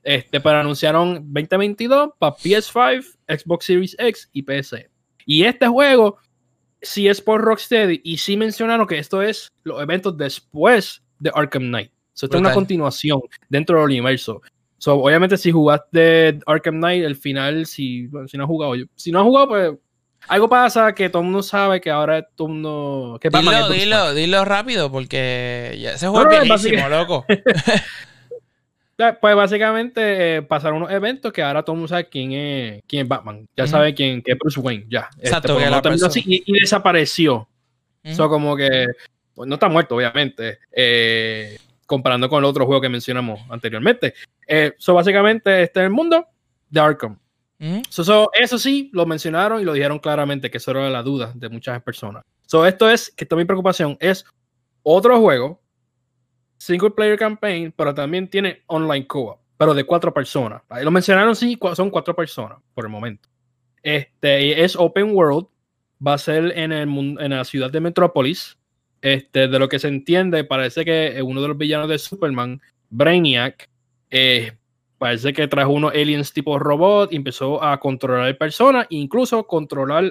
Este, 0.01 0.41
pero 0.41 0.57
anunciaron 0.57 1.31
2022 1.31 2.09
para 2.17 2.35
PS5, 2.35 3.17
Xbox 3.27 3.65
Series 3.65 3.95
X 3.99 4.29
y 4.33 4.41
PC. 4.41 4.89
Y 5.27 5.43
este 5.43 5.67
juego 5.67 6.17
sí 6.81 7.07
es 7.07 7.21
por 7.21 7.39
Rocksteady 7.41 8.01
y 8.03 8.17
sí 8.17 8.35
mencionaron 8.35 8.87
que 8.87 8.97
esto 8.97 9.21
es 9.21 9.53
los 9.63 9.79
eventos 9.81 10.17
después 10.17 11.03
de 11.23 11.31
Arkham 11.33 11.63
Knight. 11.63 11.91
So, 12.13 12.27
esto 12.27 12.37
es 12.37 12.41
una 12.41 12.53
continuación 12.53 13.21
dentro 13.49 13.77
del 13.77 13.85
universo. 13.85 14.41
So, 14.77 14.95
obviamente, 14.95 15.37
si 15.37 15.51
jugaste 15.51 16.39
Arkham 16.45 16.75
Knight, 16.75 17.03
el 17.05 17.15
final, 17.15 17.65
si, 17.65 18.07
bueno, 18.07 18.27
si 18.27 18.37
no 18.37 18.43
has 18.43 18.47
jugado, 18.47 18.75
yo- 18.75 18.85
si 18.95 19.11
no 19.11 19.19
has 19.19 19.25
jugado, 19.25 19.47
pues 19.47 19.71
algo 20.27 20.47
pasa 20.49 20.93
que 20.93 21.09
todo 21.09 21.21
el 21.21 21.25
mundo 21.25 21.41
sabe 21.41 21.81
que 21.81 21.89
ahora 21.89 22.21
todo 22.21 22.47
el 22.47 22.53
mundo. 22.53 23.17
Que 23.21 23.29
Batman 23.29 23.55
Dilo, 23.55 23.65
Bruce 23.67 23.79
dilo, 23.79 24.13
dilo 24.13 24.45
rápido 24.45 24.91
porque 24.91 25.77
ya, 25.79 25.91
No, 25.91 25.95
es 25.95 26.03
no, 26.03 26.29
viejísimo, 26.29 26.89
loco. 26.89 27.25
Pues 29.19 29.35
básicamente 29.35 30.35
eh, 30.37 30.41
pasaron 30.43 30.77
unos 30.77 30.91
eventos 30.91 31.33
que 31.33 31.41
ahora 31.41 31.63
todo 31.63 31.73
el 31.73 31.77
mundo 31.79 31.87
sabe 31.89 32.07
quién 32.09 32.31
es, 32.31 32.83
quién 32.87 33.01
es 33.03 33.07
Batman. 33.07 33.47
Ya 33.57 33.63
Ujú. 33.63 33.71
sabe 33.71 33.93
quién, 33.93 34.21
quién 34.21 34.37
es 34.37 34.39
Bruce 34.39 34.59
Wayne. 34.59 34.85
Ya. 34.87 35.09
Este, 35.15 35.27
Exacto, 35.27 35.53
por 35.55 35.63
que 35.63 35.69
la 35.69 35.77
así 36.07 36.23
y, 36.25 36.43
y 36.45 36.59
desapareció. 36.59 37.47
Ujú. 38.05 38.15
So, 38.15 38.29
como 38.29 38.55
que 38.55 38.85
pues, 39.33 39.47
no 39.47 39.55
está 39.55 39.69
muerto, 39.69 39.95
obviamente. 39.95 40.59
eh, 40.71 41.57
comparando 41.85 42.29
con 42.29 42.39
el 42.39 42.45
otro 42.45 42.65
juego 42.65 42.81
que 42.81 42.89
mencionamos 42.89 43.41
anteriormente. 43.49 44.13
Eh, 44.47 44.73
so, 44.77 44.93
básicamente, 44.93 45.63
este 45.63 45.81
es 45.81 45.85
el 45.85 45.91
mundo 45.91 46.25
de 46.69 46.79
Arkham. 46.79 47.19
Ujú. 47.59 47.81
So, 47.89 48.03
so, 48.03 48.29
eso 48.33 48.57
sí, 48.57 48.89
lo 48.93 49.05
mencionaron 49.05 49.61
y 49.61 49.63
lo 49.63 49.73
dijeron 49.73 49.99
claramente, 49.99 50.49
que 50.49 50.57
eso 50.57 50.71
era 50.71 50.89
la 50.89 51.03
duda 51.03 51.31
de 51.35 51.49
muchas 51.49 51.81
personas. 51.83 52.23
So, 52.47 52.65
esto 52.65 52.89
es, 52.89 53.11
que 53.15 53.25
esta 53.25 53.35
es 53.35 53.37
mi 53.37 53.45
preocupación, 53.45 53.97
es 53.99 54.25
otro 54.81 55.19
juego, 55.19 55.61
single 56.57 56.91
player 56.91 57.17
campaign, 57.17 57.73
pero 57.75 57.93
también 57.93 58.27
tiene 58.29 58.63
online 58.67 59.05
co-op, 59.05 59.39
pero 59.57 59.73
de 59.73 59.83
cuatro 59.83 60.13
personas. 60.13 60.61
Lo 60.81 60.91
mencionaron, 60.91 61.35
sí, 61.35 61.59
son 61.75 61.89
cuatro 61.89 62.15
personas 62.15 62.57
por 62.73 62.85
el 62.85 62.91
momento. 62.91 63.29
Este, 63.81 64.63
es 64.63 64.75
open 64.75 65.15
world, 65.15 65.47
va 66.05 66.13
a 66.13 66.17
ser 66.17 66.57
en, 66.57 66.71
el, 66.71 66.89
en 67.19 67.29
la 67.29 67.43
ciudad 67.43 67.69
de 67.69 67.81
Metrópolis. 67.81 68.57
Este, 69.03 69.49
de 69.49 69.59
lo 69.59 69.67
que 69.67 69.79
se 69.79 69.89
entiende, 69.89 70.45
parece 70.45 70.85
que 70.85 71.21
uno 71.21 71.41
de 71.41 71.49
los 71.49 71.57
villanos 71.57 71.89
de 71.89 71.99
Superman, 71.99 72.61
Brainiac, 72.89 73.69
eh, 74.09 74.53
parece 74.97 75.33
que 75.33 75.49
trajo 75.49 75.73
unos 75.73 75.91
aliens 75.91 76.31
tipo 76.31 76.57
robot 76.57 77.11
y 77.11 77.17
empezó 77.17 77.61
a 77.61 77.77
controlar 77.81 78.37
personas, 78.37 78.87
incluso 78.89 79.45
controlar 79.45 80.09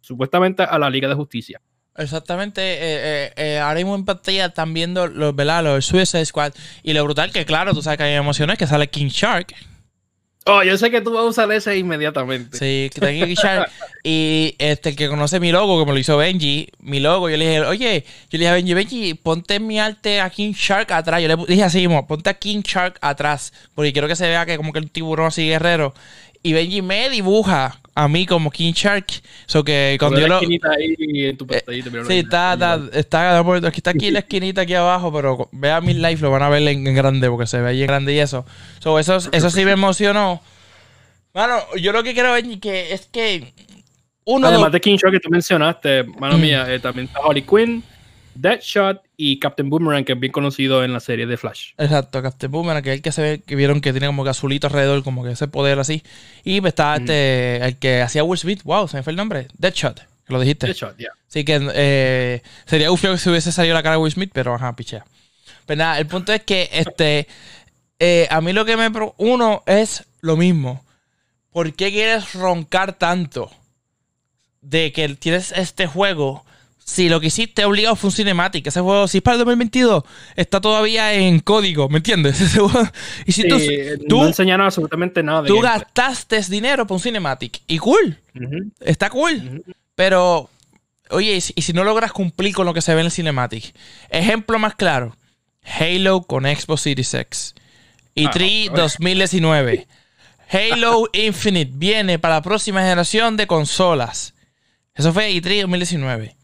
supuestamente 0.00 0.64
a 0.64 0.76
la 0.80 0.90
Liga 0.90 1.08
de 1.08 1.14
Justicia. 1.14 1.60
Exactamente, 1.96 2.60
eh, 2.60 2.78
eh, 2.80 3.32
eh, 3.36 3.58
ahora 3.60 3.76
mismo 3.76 3.94
en 3.94 4.04
pantalla 4.04 4.46
están 4.46 4.74
viendo 4.74 5.06
los, 5.06 5.36
¿verdad? 5.36 5.62
los 5.62 5.86
Suicide 5.86 6.24
Squad 6.24 6.52
y 6.82 6.94
lo 6.94 7.04
brutal 7.04 7.30
que 7.30 7.44
claro, 7.44 7.74
tú 7.74 7.82
sabes 7.82 7.98
que 7.98 8.02
hay 8.02 8.14
emociones 8.14 8.58
que 8.58 8.66
sale 8.66 8.88
King 8.88 9.06
Shark. 9.06 9.54
Oh, 10.44 10.62
yo 10.64 10.76
sé 10.76 10.90
que 10.90 11.00
tú 11.00 11.12
vas 11.12 11.22
a 11.22 11.26
usar 11.26 11.52
ese 11.52 11.78
inmediatamente. 11.78 12.56
Sí, 12.56 12.90
que 12.90 12.94
está 12.94 13.10
King 13.10 13.34
Shark. 13.34 13.70
Y 14.02 14.56
este, 14.58 14.88
el 14.88 14.96
que 14.96 15.08
conoce 15.08 15.38
mi 15.38 15.52
logo, 15.52 15.78
como 15.78 15.92
lo 15.92 15.98
hizo 15.98 16.16
Benji, 16.16 16.68
mi 16.80 16.98
logo, 16.98 17.30
yo 17.30 17.36
le 17.36 17.46
dije, 17.46 17.60
oye, 17.60 18.04
yo 18.28 18.38
le 18.38 18.38
dije 18.38 18.48
a 18.48 18.54
Benji, 18.54 18.74
Benji, 18.74 19.14
ponte 19.14 19.60
mi 19.60 19.78
arte 19.78 20.20
a 20.20 20.30
King 20.30 20.52
Shark 20.52 20.90
atrás. 20.90 21.22
Yo 21.22 21.28
le 21.28 21.36
dije 21.46 21.62
así 21.62 21.78
mismo, 21.78 22.06
ponte 22.08 22.28
a 22.28 22.34
King 22.34 22.62
Shark 22.62 22.98
atrás, 23.00 23.52
porque 23.74 23.92
quiero 23.92 24.08
que 24.08 24.16
se 24.16 24.26
vea 24.26 24.44
que 24.44 24.56
como 24.56 24.72
que 24.72 24.80
el 24.80 24.90
tiburón 24.90 25.26
así 25.26 25.46
guerrero. 25.46 25.94
Y 26.42 26.54
Benji 26.54 26.82
me 26.82 27.08
dibuja 27.08 27.80
a 27.94 28.08
mí 28.08 28.26
como 28.26 28.50
King 28.50 28.72
Shark. 28.72 29.06
So 29.46 29.62
que 29.62 29.96
cuando 29.98 30.20
yo 30.20 30.26
la 30.26 30.34
lo... 30.34 30.40
esquinita 30.40 30.70
ahí 30.70 30.94
en 31.26 31.36
tu 31.36 31.46
pantallita, 31.46 31.90
mira, 31.90 32.04
Sí, 32.06 32.18
está, 32.20 32.54
está, 32.54 32.80
está, 32.92 33.38
aquí 33.38 33.78
está 33.78 33.90
aquí 33.90 34.06
en 34.08 34.14
la 34.14 34.20
esquinita 34.20 34.62
aquí 34.62 34.74
abajo, 34.74 35.12
pero 35.12 35.48
vea 35.52 35.80
mi 35.80 35.94
live, 35.94 36.16
lo 36.20 36.30
van 36.30 36.42
a 36.42 36.48
ver 36.48 36.66
en, 36.66 36.86
en 36.86 36.94
grande 36.94 37.28
porque 37.28 37.46
se 37.46 37.60
ve 37.60 37.70
ahí 37.70 37.80
en 37.82 37.86
grande 37.86 38.14
y 38.14 38.18
eso. 38.18 38.44
So, 38.78 38.98
eso, 38.98 39.18
eso 39.30 39.50
sí 39.50 39.64
me 39.64 39.72
emocionó. 39.72 40.40
Bueno, 41.34 41.56
yo 41.78 41.92
lo 41.92 42.02
que 42.02 42.12
quiero 42.12 42.32
ver 42.32 42.60
que 42.60 42.92
es 42.92 43.06
que 43.06 43.52
uno 44.24 44.46
Además 44.46 44.72
de 44.72 44.80
King 44.80 44.96
Shark 44.96 45.12
que 45.14 45.20
tú 45.20 45.30
mencionaste, 45.30 46.04
mano 46.04 46.38
Mm. 46.38 46.40
mía, 46.40 46.66
eh, 46.72 46.78
también 46.78 47.06
está 47.06 47.20
Harley 47.26 47.42
Quinn, 47.42 47.82
Deadshot 48.34 49.02
y 49.16 49.38
Captain 49.38 49.68
Boomerang, 49.70 50.04
que 50.04 50.12
es 50.14 50.20
bien 50.20 50.32
conocido 50.32 50.84
en 50.84 50.92
la 50.92 51.00
serie 51.00 51.26
de 51.26 51.36
Flash. 51.36 51.72
Exacto, 51.78 52.22
Captain 52.22 52.50
Boomerang, 52.50 52.82
que 52.82 52.90
es 52.90 52.96
el 52.96 53.02
que 53.02 53.12
se 53.12 53.22
ve, 53.22 53.42
que 53.46 53.56
vieron 53.56 53.80
que 53.80 53.92
tiene 53.92 54.06
como 54.06 54.24
que 54.24 54.30
azulito 54.30 54.66
alrededor, 54.66 55.02
como 55.04 55.22
que 55.24 55.32
ese 55.32 55.48
poder 55.48 55.78
así. 55.78 56.02
Y 56.44 56.60
pues 56.60 56.70
está 56.70 56.96
este, 56.96 57.56
el 57.64 57.76
que 57.78 58.02
hacía 58.02 58.24
Will 58.24 58.38
Smith, 58.38 58.62
wow, 58.64 58.88
se 58.88 58.96
me 58.96 59.02
fue 59.02 59.10
el 59.12 59.16
nombre, 59.16 59.48
Deadshot, 59.58 60.00
que 60.26 60.32
lo 60.32 60.40
dijiste. 60.40 60.66
Deadshot, 60.66 60.96
ya. 60.98 61.08
Sí, 61.28 61.44
que 61.44 61.60
eh, 61.74 62.42
sería 62.66 62.90
ufio 62.90 63.16
si 63.18 63.28
hubiese 63.30 63.52
salido 63.52 63.74
la 63.74 63.82
cara 63.82 63.96
de 63.96 64.02
Will 64.02 64.12
Smith, 64.12 64.30
pero 64.32 64.54
ajá, 64.54 64.74
pichea. 64.76 65.04
Pero 65.66 65.78
nada, 65.78 65.98
el 65.98 66.06
punto 66.06 66.32
es 66.32 66.42
que 66.42 66.68
este 66.72 67.26
eh, 67.98 68.26
a 68.30 68.40
mí 68.40 68.52
lo 68.52 68.64
que 68.64 68.76
me. 68.76 68.90
pro- 68.90 69.14
Uno 69.18 69.62
es 69.66 70.04
lo 70.20 70.36
mismo. 70.36 70.84
¿Por 71.52 71.74
qué 71.74 71.90
quieres 71.90 72.32
roncar 72.34 72.94
tanto 72.94 73.50
de 74.60 74.92
que 74.92 75.08
tienes 75.16 75.52
este 75.52 75.86
juego? 75.86 76.44
Si 76.84 77.08
lo 77.08 77.20
que 77.20 77.28
hiciste 77.28 77.64
obligado 77.64 77.96
fue 77.96 78.08
un 78.08 78.12
cinematic, 78.16 78.66
ese 78.66 78.80
juego, 78.80 79.06
si 79.08 79.18
es 79.18 79.22
para 79.22 79.34
el 79.36 79.38
2022, 79.40 80.02
está 80.36 80.60
todavía 80.60 81.12
en 81.14 81.38
código, 81.38 81.88
¿me 81.88 81.98
entiendes? 81.98 82.40
Ese 82.40 82.58
juego- 82.58 82.88
y 83.24 83.32
si 83.32 83.42
Sí, 83.42 83.48
tú, 83.48 83.58
tú, 84.08 84.20
no 84.22 84.26
enseñaron 84.26 84.66
absolutamente 84.66 85.22
nada 85.22 85.42
de 85.42 85.48
tú 85.48 85.60
gameplay. 85.60 85.78
gastaste 85.78 86.40
dinero 86.50 86.86
para 86.86 86.94
un 86.96 87.00
cinematic, 87.00 87.60
y 87.66 87.78
cool, 87.78 88.18
está 88.80 89.08
cool. 89.10 89.62
Pero, 89.94 90.50
oye, 91.10 91.36
y 91.36 91.40
si, 91.40 91.52
y 91.56 91.62
si 91.62 91.72
no 91.72 91.84
logras 91.84 92.12
cumplir 92.12 92.54
con 92.54 92.66
lo 92.66 92.74
que 92.74 92.80
se 92.82 92.94
ve 92.94 93.00
en 93.00 93.06
el 93.06 93.12
Cinematic? 93.12 93.74
Ejemplo 94.10 94.58
más 94.58 94.74
claro: 94.74 95.16
Halo 95.62 96.22
con 96.22 96.44
Xbox 96.44 96.80
Series 96.82 97.14
X. 97.14 97.54
E3 98.16 98.70
Ah, 98.70 98.76
2019. 98.76 99.86
Halo 100.50 101.08
Infinite 101.12 101.70
viene 101.74 102.18
para 102.18 102.34
la 102.36 102.42
próxima 102.42 102.80
generación 102.80 103.36
de 103.36 103.46
consolas. 103.46 104.34
Eso 104.94 105.12
fue 105.12 105.30
E3 105.30 105.60
2019. 105.62 106.36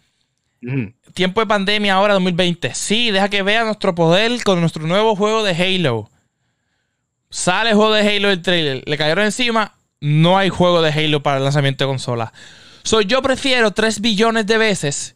Tiempo 1.14 1.40
de 1.40 1.46
pandemia 1.46 1.94
ahora 1.94 2.14
2020. 2.14 2.74
Sí, 2.74 3.10
deja 3.10 3.28
que 3.28 3.42
vea 3.42 3.64
nuestro 3.64 3.94
poder 3.94 4.42
con 4.44 4.60
nuestro 4.60 4.86
nuevo 4.86 5.14
juego 5.16 5.42
de 5.42 5.52
Halo. 5.52 6.10
Sale 7.30 7.70
el 7.70 7.76
juego 7.76 7.92
de 7.92 8.08
Halo 8.16 8.30
el 8.30 8.42
trailer. 8.42 8.82
Le 8.86 8.96
cayeron 8.96 9.24
encima. 9.24 9.74
No 10.00 10.38
hay 10.38 10.48
juego 10.48 10.80
de 10.82 10.90
Halo 10.92 11.22
para 11.22 11.38
el 11.38 11.44
lanzamiento 11.44 11.84
de 11.84 11.88
consola. 11.90 12.32
So, 12.84 13.00
yo 13.00 13.20
prefiero 13.22 13.72
3 13.72 14.00
billones 14.00 14.46
de 14.46 14.58
veces 14.58 15.14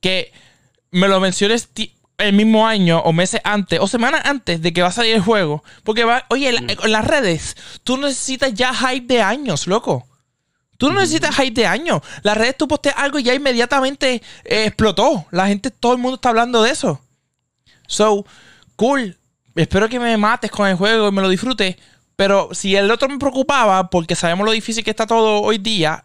que 0.00 0.32
me 0.90 1.08
lo 1.08 1.18
menciones 1.20 1.68
el 2.18 2.32
mismo 2.32 2.66
año 2.66 3.00
o 3.00 3.12
meses 3.12 3.40
antes 3.44 3.80
o 3.80 3.88
semanas 3.88 4.22
antes 4.24 4.62
de 4.62 4.72
que 4.72 4.82
va 4.82 4.88
a 4.88 4.92
salir 4.92 5.14
el 5.16 5.20
juego. 5.22 5.64
Porque 5.82 6.04
va, 6.04 6.24
oye, 6.28 6.48
en, 6.50 6.54
la- 6.66 6.72
en 6.84 6.92
las 6.92 7.04
redes, 7.06 7.56
tú 7.82 7.96
necesitas 7.96 8.54
ya 8.54 8.72
hype 8.74 9.12
de 9.14 9.22
años, 9.22 9.66
loco. 9.66 10.06
Tú 10.78 10.90
no 10.90 11.00
necesitas 11.00 11.34
hype 11.36 11.60
de 11.60 11.66
años. 11.66 12.00
Las 12.22 12.36
redes 12.36 12.56
tú 12.56 12.68
posteas 12.68 12.96
algo 12.98 13.18
y 13.18 13.22
ya 13.22 13.34
inmediatamente 13.34 14.22
eh, 14.44 14.66
explotó. 14.66 15.26
La 15.30 15.48
gente, 15.48 15.70
todo 15.70 15.92
el 15.92 15.98
mundo 15.98 16.16
está 16.16 16.30
hablando 16.30 16.62
de 16.62 16.70
eso. 16.70 17.00
So, 17.86 18.26
cool. 18.76 19.16
Espero 19.54 19.88
que 19.88 19.98
me 19.98 20.16
mates 20.16 20.50
con 20.50 20.68
el 20.68 20.76
juego 20.76 21.08
y 21.08 21.12
me 21.12 21.22
lo 21.22 21.28
disfrutes. 21.28 21.76
Pero 22.16 22.50
si 22.52 22.76
el 22.76 22.90
otro 22.90 23.08
me 23.08 23.18
preocupaba, 23.18 23.90
porque 23.90 24.14
sabemos 24.14 24.46
lo 24.46 24.52
difícil 24.52 24.84
que 24.84 24.90
está 24.90 25.06
todo 25.06 25.42
hoy 25.42 25.58
día, 25.58 26.04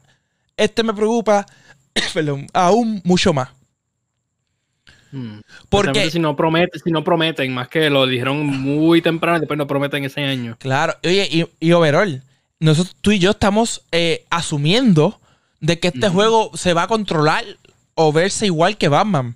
este 0.58 0.84
me 0.84 0.94
preocupa 0.94 1.46
perdón, 2.14 2.48
aún 2.54 3.02
mucho 3.04 3.34
más. 3.34 3.50
Hmm. 5.12 5.40
Porque, 5.70 6.10
Si 6.10 6.20
no, 6.20 6.36
prometen, 6.36 6.82
si 6.82 6.90
no 6.90 7.04
prometen, 7.04 7.54
más 7.54 7.68
que 7.68 7.90
lo 7.90 8.08
dijeron 8.08 8.46
muy 8.46 9.02
temprano 9.02 9.38
y 9.38 9.40
después 9.42 9.58
no 9.58 9.68
prometen 9.68 10.06
ese 10.06 10.24
año. 10.24 10.56
claro, 10.58 10.96
oye, 11.04 11.28
y, 11.30 11.46
y 11.60 11.72
overall, 11.74 12.24
nosotros, 12.62 12.96
tú 13.02 13.12
y 13.12 13.20
yo 13.20 13.32
estamos 13.32 13.82
eh, 13.92 14.24
asumiendo 14.30 15.20
de 15.60 15.80
que 15.80 15.90
este 15.90 16.10
juego 16.10 16.52
se 16.54 16.74
va 16.74 16.84
a 16.84 16.88
controlar 16.88 17.44
o 17.96 18.14
verse 18.14 18.46
igual 18.46 18.78
que 18.78 18.88
Batman. 18.88 19.36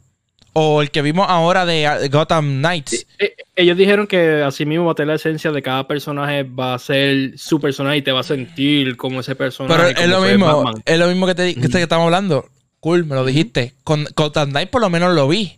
O 0.57 0.81
el 0.81 0.89
que 0.89 1.01
vimos 1.01 1.25
ahora 1.27 1.65
de 1.65 1.85
uh, 1.85 2.09
Gotham 2.09 2.59
Knights. 2.59 3.05
Eh, 3.19 3.35
ellos 3.57 3.75
dijeron 3.75 4.07
que 4.07 4.41
así 4.41 4.65
mismo 4.65 4.85
va 4.85 4.93
a 4.93 4.95
tener 4.95 5.09
la 5.09 5.15
esencia 5.15 5.51
de 5.51 5.61
cada 5.61 5.85
personaje 5.85 6.43
va 6.43 6.73
a 6.75 6.79
ser 6.79 7.37
su 7.37 7.59
personaje 7.59 7.97
y 7.97 8.01
te 8.01 8.13
va 8.13 8.21
a 8.21 8.23
sentir 8.23 8.95
como 8.95 9.19
ese 9.19 9.35
personaje. 9.35 9.75
Pero 9.93 9.99
es 9.99 10.09
lo 10.09 10.21
mismo, 10.21 10.45
Batman. 10.63 10.81
es 10.85 10.97
lo 10.97 11.07
mismo 11.07 11.27
que 11.27 11.35
te 11.35 11.55
que, 11.55 11.61
te- 11.61 11.69
que 11.71 11.81
estamos 11.81 12.05
hablando. 12.05 12.47
Cool, 12.79 13.03
me 13.05 13.15
lo 13.15 13.25
dijiste. 13.25 13.73
Con 13.83 14.07
Gotham 14.15 14.51
Knights 14.51 14.71
por 14.71 14.79
lo 14.79 14.89
menos 14.89 15.13
lo 15.13 15.27
vi. 15.27 15.57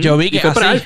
Yo 0.00 0.16
vi 0.16 0.26
Y 0.26 0.30
que 0.30 0.52
fue 0.52 0.64
así- 0.66 0.84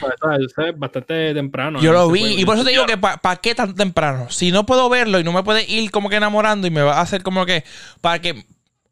bastante 0.77 1.35
temprano. 1.35 1.81
Yo 1.81 1.93
lo 1.93 2.05
ese 2.05 2.13
vi. 2.13 2.41
Y 2.41 2.45
por 2.45 2.55
eso 2.57 2.65
te 2.65 2.71
digo 2.71 2.87
que 2.87 2.97
¿para 2.97 3.37
qué 3.37 3.55
tan 3.55 3.75
temprano? 3.75 4.29
Si 4.31 4.51
no 4.51 4.65
puedo 4.65 4.89
verlo 4.89 5.21
y 5.21 5.25
no 5.25 5.33
me 5.33 5.43
puede 5.43 5.71
ir 5.71 5.91
como 5.91 6.09
que 6.09 6.17
enamorando 6.17 6.67
y 6.67 6.71
me 6.71 6.83
va 6.83 6.95
a 6.99 7.03
hacer 7.03 7.23
como 7.23 7.45
que. 7.45 7.65
Para 8.01 8.21
que. 8.21 8.45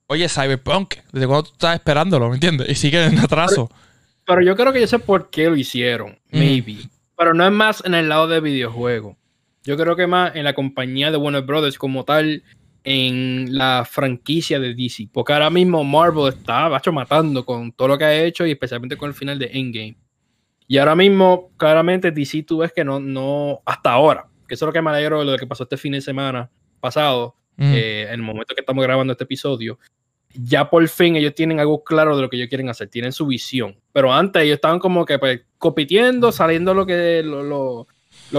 Oye, 0.08 0.28
Cyberpunk, 0.28 0.94
¿desde 1.12 1.26
cuándo 1.26 1.44
tú 1.44 1.52
estás 1.52 1.74
esperándolo? 1.74 2.28
¿Me 2.28 2.34
entiendes? 2.34 2.68
Y 2.68 2.74
sigue 2.74 3.04
en 3.04 3.18
atraso. 3.18 3.70
Pero 4.26 4.42
yo 4.42 4.54
creo 4.56 4.72
que 4.72 4.80
yo 4.80 4.86
sé 4.86 4.98
por 4.98 5.30
qué 5.30 5.48
lo 5.48 5.56
hicieron. 5.56 6.18
Mm. 6.30 6.38
Maybe. 6.38 6.76
Pero 7.16 7.32
no 7.34 7.44
es 7.46 7.52
más 7.52 7.82
en 7.84 7.94
el 7.94 8.08
lado 8.08 8.28
de 8.28 8.40
videojuego. 8.40 9.16
Yo 9.64 9.76
creo 9.76 9.96
que 9.96 10.06
más 10.06 10.36
en 10.36 10.44
la 10.44 10.52
compañía 10.54 11.10
de 11.10 11.16
Warner 11.16 11.42
Brothers 11.42 11.78
como 11.78 12.04
tal. 12.04 12.42
En 12.88 13.58
la 13.58 13.84
franquicia 13.84 14.60
de 14.60 14.72
DC. 14.72 15.08
Porque 15.12 15.32
ahora 15.32 15.50
mismo 15.50 15.82
Marvel 15.82 16.32
está 16.32 16.68
bacho, 16.68 16.92
matando 16.92 17.44
con 17.44 17.72
todo 17.72 17.88
lo 17.88 17.98
que 17.98 18.04
ha 18.04 18.24
hecho 18.24 18.46
y 18.46 18.52
especialmente 18.52 18.96
con 18.96 19.08
el 19.08 19.14
final 19.14 19.40
de 19.40 19.50
Endgame. 19.52 19.96
Y 20.68 20.78
ahora 20.78 20.94
mismo, 20.94 21.50
claramente, 21.56 22.12
DC 22.12 22.44
tú 22.44 22.58
ves 22.58 22.72
que 22.72 22.84
no, 22.84 23.00
no, 23.00 23.60
hasta 23.66 23.92
ahora, 23.92 24.28
que 24.46 24.54
eso 24.54 24.64
es 24.64 24.68
lo 24.68 24.72
que 24.72 24.82
me 24.82 24.90
alegro 24.90 25.18
de 25.18 25.32
lo 25.32 25.36
que 25.36 25.46
pasó 25.48 25.64
este 25.64 25.76
fin 25.76 25.92
de 25.92 26.00
semana 26.00 26.48
pasado, 26.80 27.34
eh, 27.58 28.04
en 28.08 28.14
el 28.14 28.22
momento 28.22 28.54
que 28.54 28.60
estamos 28.60 28.84
grabando 28.84 29.12
este 29.12 29.24
episodio, 29.24 29.78
ya 30.34 30.68
por 30.70 30.86
fin 30.88 31.16
ellos 31.16 31.34
tienen 31.34 31.58
algo 31.58 31.82
claro 31.82 32.14
de 32.14 32.22
lo 32.22 32.30
que 32.30 32.36
ellos 32.36 32.48
quieren 32.48 32.68
hacer, 32.68 32.88
tienen 32.88 33.12
su 33.12 33.26
visión. 33.26 33.76
Pero 33.92 34.12
antes 34.12 34.42
ellos 34.42 34.56
estaban 34.56 34.78
como 34.78 35.04
que 35.04 35.18
pues, 35.18 35.40
compitiendo, 35.58 36.30
saliendo 36.30 36.72
lo 36.72 36.86
que 36.86 37.22
lo, 37.24 37.42
lo 37.42 37.88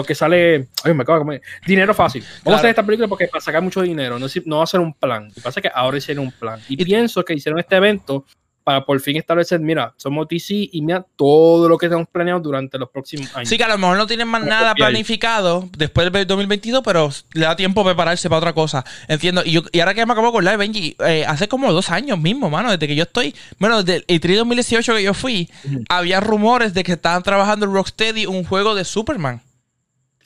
que 0.06 0.16
sale, 0.16 0.68
ay, 0.84 0.94
me 0.94 1.04
acabo 1.04 1.20
de 1.20 1.26
comer, 1.26 1.42
dinero 1.66 1.94
fácil. 1.94 2.24
Vamos 2.44 2.58
a 2.58 2.60
hacer 2.60 2.70
esta 2.72 2.86
película 2.86 3.08
porque 3.08 3.28
para 3.28 3.42
sacar 3.42 3.62
mucho 3.62 3.82
dinero, 3.82 4.20
no, 4.20 4.28
no 4.46 4.58
va 4.58 4.64
a 4.64 4.68
ser 4.68 4.80
un 4.80 4.94
plan. 4.94 5.28
Lo 5.28 5.34
que 5.34 5.42
pasa 5.42 5.60
es 5.60 5.64
que 5.64 5.72
ahora 5.74 5.98
hicieron 5.98 6.26
un 6.26 6.32
plan. 6.32 6.60
Y, 6.70 6.78
pienso 6.84 7.24
que 7.26 7.34
hicieron 7.34 7.60
este 7.60 7.76
evento 7.76 8.26
para 8.64 8.84
por 8.84 9.00
fin 9.00 9.16
establecer, 9.16 9.62
mira, 9.62 9.94
somos 9.96 10.28
DC 10.28 10.54
y 10.74 10.82
mira 10.82 11.06
todo 11.16 11.70
lo 11.70 11.78
que 11.78 11.88
tenemos 11.88 12.10
planeado 12.10 12.42
durante 12.42 12.78
los 12.78 12.90
próximos 12.90 13.34
años. 13.34 13.48
Sí, 13.48 13.58
que 13.58 13.64
a 13.64 13.70
lo 13.70 13.78
mejor 13.78 13.98
no 13.98 14.06
tienen 14.08 14.28
más 14.28 14.44
nada 14.44 14.76
planificado 14.76 15.70
después 15.78 16.12
del 16.12 16.28
2022, 16.28 16.82
pero 16.84 17.10
le 17.32 17.46
da 17.46 17.56
tiempo 17.56 17.86
prepararse 17.86 18.28
para 18.28 18.40
otra 18.40 18.54
cosa. 18.54 18.84
Entiendo. 19.08 19.42
Y, 19.46 19.52
yo, 19.52 19.62
y 19.72 19.80
ahora 19.80 19.94
que 19.94 20.06
me 20.06 20.12
acabo 20.12 20.28
de 20.28 20.32
acordar, 20.32 20.58
Benji, 20.58 20.98
eh, 21.08 21.24
hace 21.26 21.48
como 21.48 21.72
dos 21.72 21.90
años 21.92 22.20
mismo, 22.20 22.50
mano, 22.50 22.70
desde 22.72 22.88
que 22.88 22.96
yo 22.96 23.04
estoy, 23.04 23.34
bueno, 23.58 23.84
desde 23.84 24.04
el 24.06 24.22
E3 24.22 24.36
2018 24.36 24.96
que 24.96 25.04
yo 25.04 25.14
fui, 25.14 25.50
había 25.88 26.20
rumores 26.20 26.74
de 26.74 26.84
que 26.84 26.92
estaban 26.92 27.24
trabajando 27.24 27.66
en 27.66 27.74
Rocksteady 27.74 28.26
un 28.26 28.44
juego 28.44 28.76
de 28.76 28.84
Superman. 28.84 29.42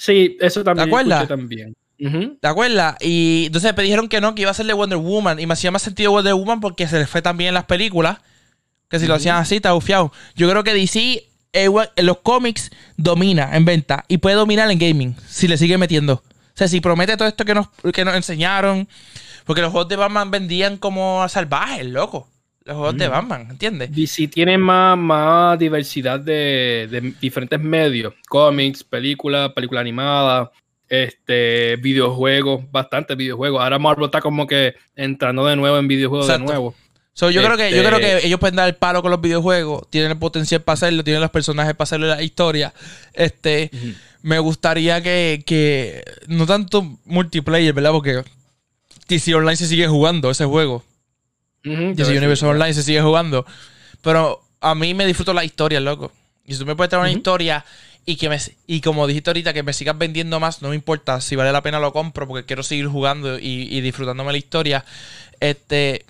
Sí, 0.01 0.35
eso 0.41 0.63
también. 0.63 0.89
¿Te 0.89 0.89
acuerdas? 0.89 1.27
También. 1.27 1.77
¿Te 2.41 2.47
acuerdas? 2.47 2.95
Y 3.01 3.43
entonces 3.45 3.77
me 3.77 3.83
dijeron 3.83 4.09
que 4.09 4.19
no, 4.19 4.33
que 4.33 4.41
iba 4.41 4.49
a 4.49 4.53
ser 4.55 4.65
de 4.65 4.73
Wonder 4.73 4.97
Woman. 4.97 5.39
Y 5.39 5.45
me 5.45 5.53
hacía 5.53 5.69
más 5.69 5.83
sentido 5.83 6.09
Wonder 6.09 6.33
Woman 6.33 6.59
porque 6.59 6.87
se 6.87 6.97
les 6.97 7.07
fue 7.07 7.21
también 7.21 7.49
en 7.49 7.53
las 7.53 7.65
películas. 7.65 8.17
Que 8.89 8.97
si 8.97 9.05
lo 9.05 9.13
hacían 9.13 9.35
así, 9.35 9.57
está 9.57 9.73
bufiado. 9.73 10.11
Yo 10.35 10.49
creo 10.49 10.63
que 10.63 10.73
DC 10.73 11.27
en 11.53 11.75
los 12.07 12.17
cómics 12.23 12.71
domina 12.97 13.55
en 13.55 13.63
venta 13.63 14.03
y 14.07 14.17
puede 14.17 14.37
dominar 14.37 14.71
en 14.71 14.79
gaming 14.79 15.15
si 15.27 15.47
le 15.47 15.55
sigue 15.55 15.77
metiendo. 15.77 16.13
O 16.15 16.55
sea, 16.55 16.67
si 16.67 16.81
promete 16.81 17.15
todo 17.15 17.27
esto 17.27 17.45
que 17.45 17.53
nos, 17.53 17.67
que 17.93 18.03
nos 18.03 18.15
enseñaron. 18.15 18.87
Porque 19.45 19.61
los 19.61 19.69
juegos 19.69 19.87
de 19.87 19.97
Batman 19.97 20.31
vendían 20.31 20.77
como 20.77 21.29
salvajes, 21.29 21.85
loco 21.85 22.30
los 22.63 22.77
juegos 22.77 22.97
de 22.97 23.07
Batman, 23.07 23.47
¿entiendes? 23.49 23.93
DC 23.93 24.27
tiene 24.27 24.57
más, 24.57 24.97
más 24.97 25.57
diversidad 25.57 26.19
de, 26.19 27.13
diferentes 27.19 27.59
medios, 27.59 28.13
cómics, 28.29 28.83
películas, 28.83 29.51
película 29.53 29.81
animada, 29.81 30.51
este, 30.87 31.77
videojuegos, 31.77 32.61
bastantes 32.71 33.17
videojuegos. 33.17 33.61
Ahora 33.61 33.79
Marvel 33.79 34.05
está 34.05 34.21
como 34.21 34.45
que 34.45 34.75
entrando 34.95 35.45
de 35.45 35.55
nuevo 35.55 35.77
en 35.77 35.87
videojuegos 35.87 36.27
de 36.27 36.37
nuevo. 36.37 36.75
yo, 37.15 37.29
creo 37.29 37.57
que, 37.57 37.71
yo 37.71 37.83
creo 37.83 37.99
que 37.99 38.15
este 38.17 38.27
ellos 38.27 38.39
pueden 38.39 38.57
dar 38.57 38.67
el 38.67 38.75
palo 38.75 39.01
con 39.01 39.09
los 39.09 39.21
videojuegos, 39.21 39.89
tienen 39.89 40.11
el 40.11 40.19
potencial 40.19 40.61
para 40.61 40.75
hacerlo, 40.75 41.03
tienen 41.03 41.21
los 41.21 41.31
personajes 41.31 41.73
para 41.73 41.83
hacerlo 41.85 42.07
la 42.07 42.21
historia. 42.21 42.73
Este, 43.13 43.71
me 44.21 44.37
gustaría 44.37 45.01
que, 45.01 45.43
que, 45.47 46.03
no 46.27 46.45
tanto 46.45 46.99
multiplayer, 47.05 47.73
¿verdad? 47.73 47.91
Porque 47.91 48.23
DC 49.07 49.33
Online 49.33 49.57
se 49.57 49.65
sigue 49.65 49.87
jugando 49.87 50.29
ese 50.29 50.45
juego. 50.45 50.83
Y 51.63 52.03
si 52.03 52.17
Universe 52.17 52.45
Online 52.45 52.73
se 52.73 52.83
sigue 52.83 53.01
jugando. 53.01 53.45
Pero 54.01 54.41
a 54.59 54.75
mí 54.75 54.93
me 54.93 55.05
disfruto 55.05 55.33
la 55.33 55.43
historia, 55.43 55.79
loco. 55.79 56.11
Y 56.45 56.53
si 56.53 56.59
tú 56.59 56.65
me 56.65 56.75
puedes 56.75 56.89
traer 56.89 57.03
una 57.03 57.11
historia 57.11 57.63
y 58.05 58.15
que 58.15 58.29
me 58.29 58.37
y 58.65 58.81
como 58.81 59.05
dijiste 59.05 59.29
ahorita, 59.29 59.53
que 59.53 59.63
me 59.63 59.73
sigas 59.73 59.97
vendiendo 59.97 60.39
más, 60.39 60.61
no 60.61 60.69
me 60.69 60.75
importa. 60.75 61.21
Si 61.21 61.35
vale 61.35 61.51
la 61.51 61.61
pena 61.61 61.79
lo 61.79 61.93
compro 61.93 62.27
porque 62.27 62.45
quiero 62.45 62.63
seguir 62.63 62.87
jugando 62.87 63.37
y, 63.37 63.81
disfrutándome 63.81 64.31
la 64.31 64.37
historia. 64.37 64.85
Este. 65.39 66.05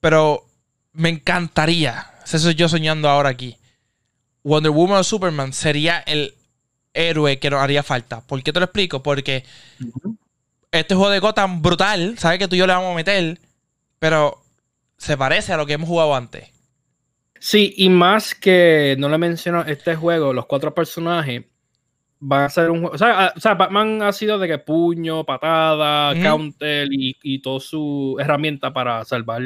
Pero 0.00 0.44
me 0.92 1.08
encantaría. 1.08 2.06
Eso 2.24 2.38
soy 2.38 2.54
yo 2.54 2.68
soñando 2.68 3.08
ahora 3.08 3.30
aquí. 3.30 3.56
Wonder 4.44 4.72
Woman 4.72 4.98
o 4.98 5.04
Superman 5.04 5.52
sería 5.52 6.00
el 6.00 6.34
héroe 6.92 7.38
que 7.38 7.50
nos 7.50 7.60
haría 7.60 7.82
falta. 7.82 8.20
¿Por 8.20 8.42
qué 8.42 8.52
te 8.52 8.60
lo 8.60 8.64
explico? 8.64 9.02
Porque 9.02 9.44
este 10.70 10.94
juego 10.94 11.10
de 11.10 11.20
Gotham 11.20 11.62
brutal, 11.62 12.18
¿sabes 12.18 12.38
que 12.38 12.48
tú 12.48 12.56
y 12.56 12.58
yo 12.58 12.66
le 12.66 12.72
vamos 12.72 12.92
a 12.92 12.96
meter? 12.96 13.38
Pero 13.98 14.41
se 15.02 15.16
parece 15.16 15.52
a 15.52 15.56
lo 15.56 15.66
que 15.66 15.72
hemos 15.72 15.88
jugado 15.88 16.14
antes. 16.14 16.48
Sí, 17.40 17.74
y 17.76 17.88
más 17.88 18.36
que 18.36 18.94
no 19.00 19.08
le 19.08 19.18
menciono 19.18 19.62
este 19.62 19.96
juego, 19.96 20.32
los 20.32 20.46
cuatro 20.46 20.72
personajes 20.72 21.44
van 22.20 22.44
a 22.44 22.48
ser 22.48 22.70
un 22.70 22.82
juego. 22.82 22.94
O 22.94 22.98
sea, 22.98 23.54
Batman 23.54 24.00
ha 24.02 24.12
sido 24.12 24.38
de 24.38 24.46
que 24.46 24.58
puño, 24.58 25.24
patada, 25.24 26.14
counter 26.22 26.86
y, 26.92 27.16
y 27.20 27.42
toda 27.42 27.58
su 27.58 28.16
herramienta 28.20 28.72
para 28.72 29.04
salvar 29.04 29.42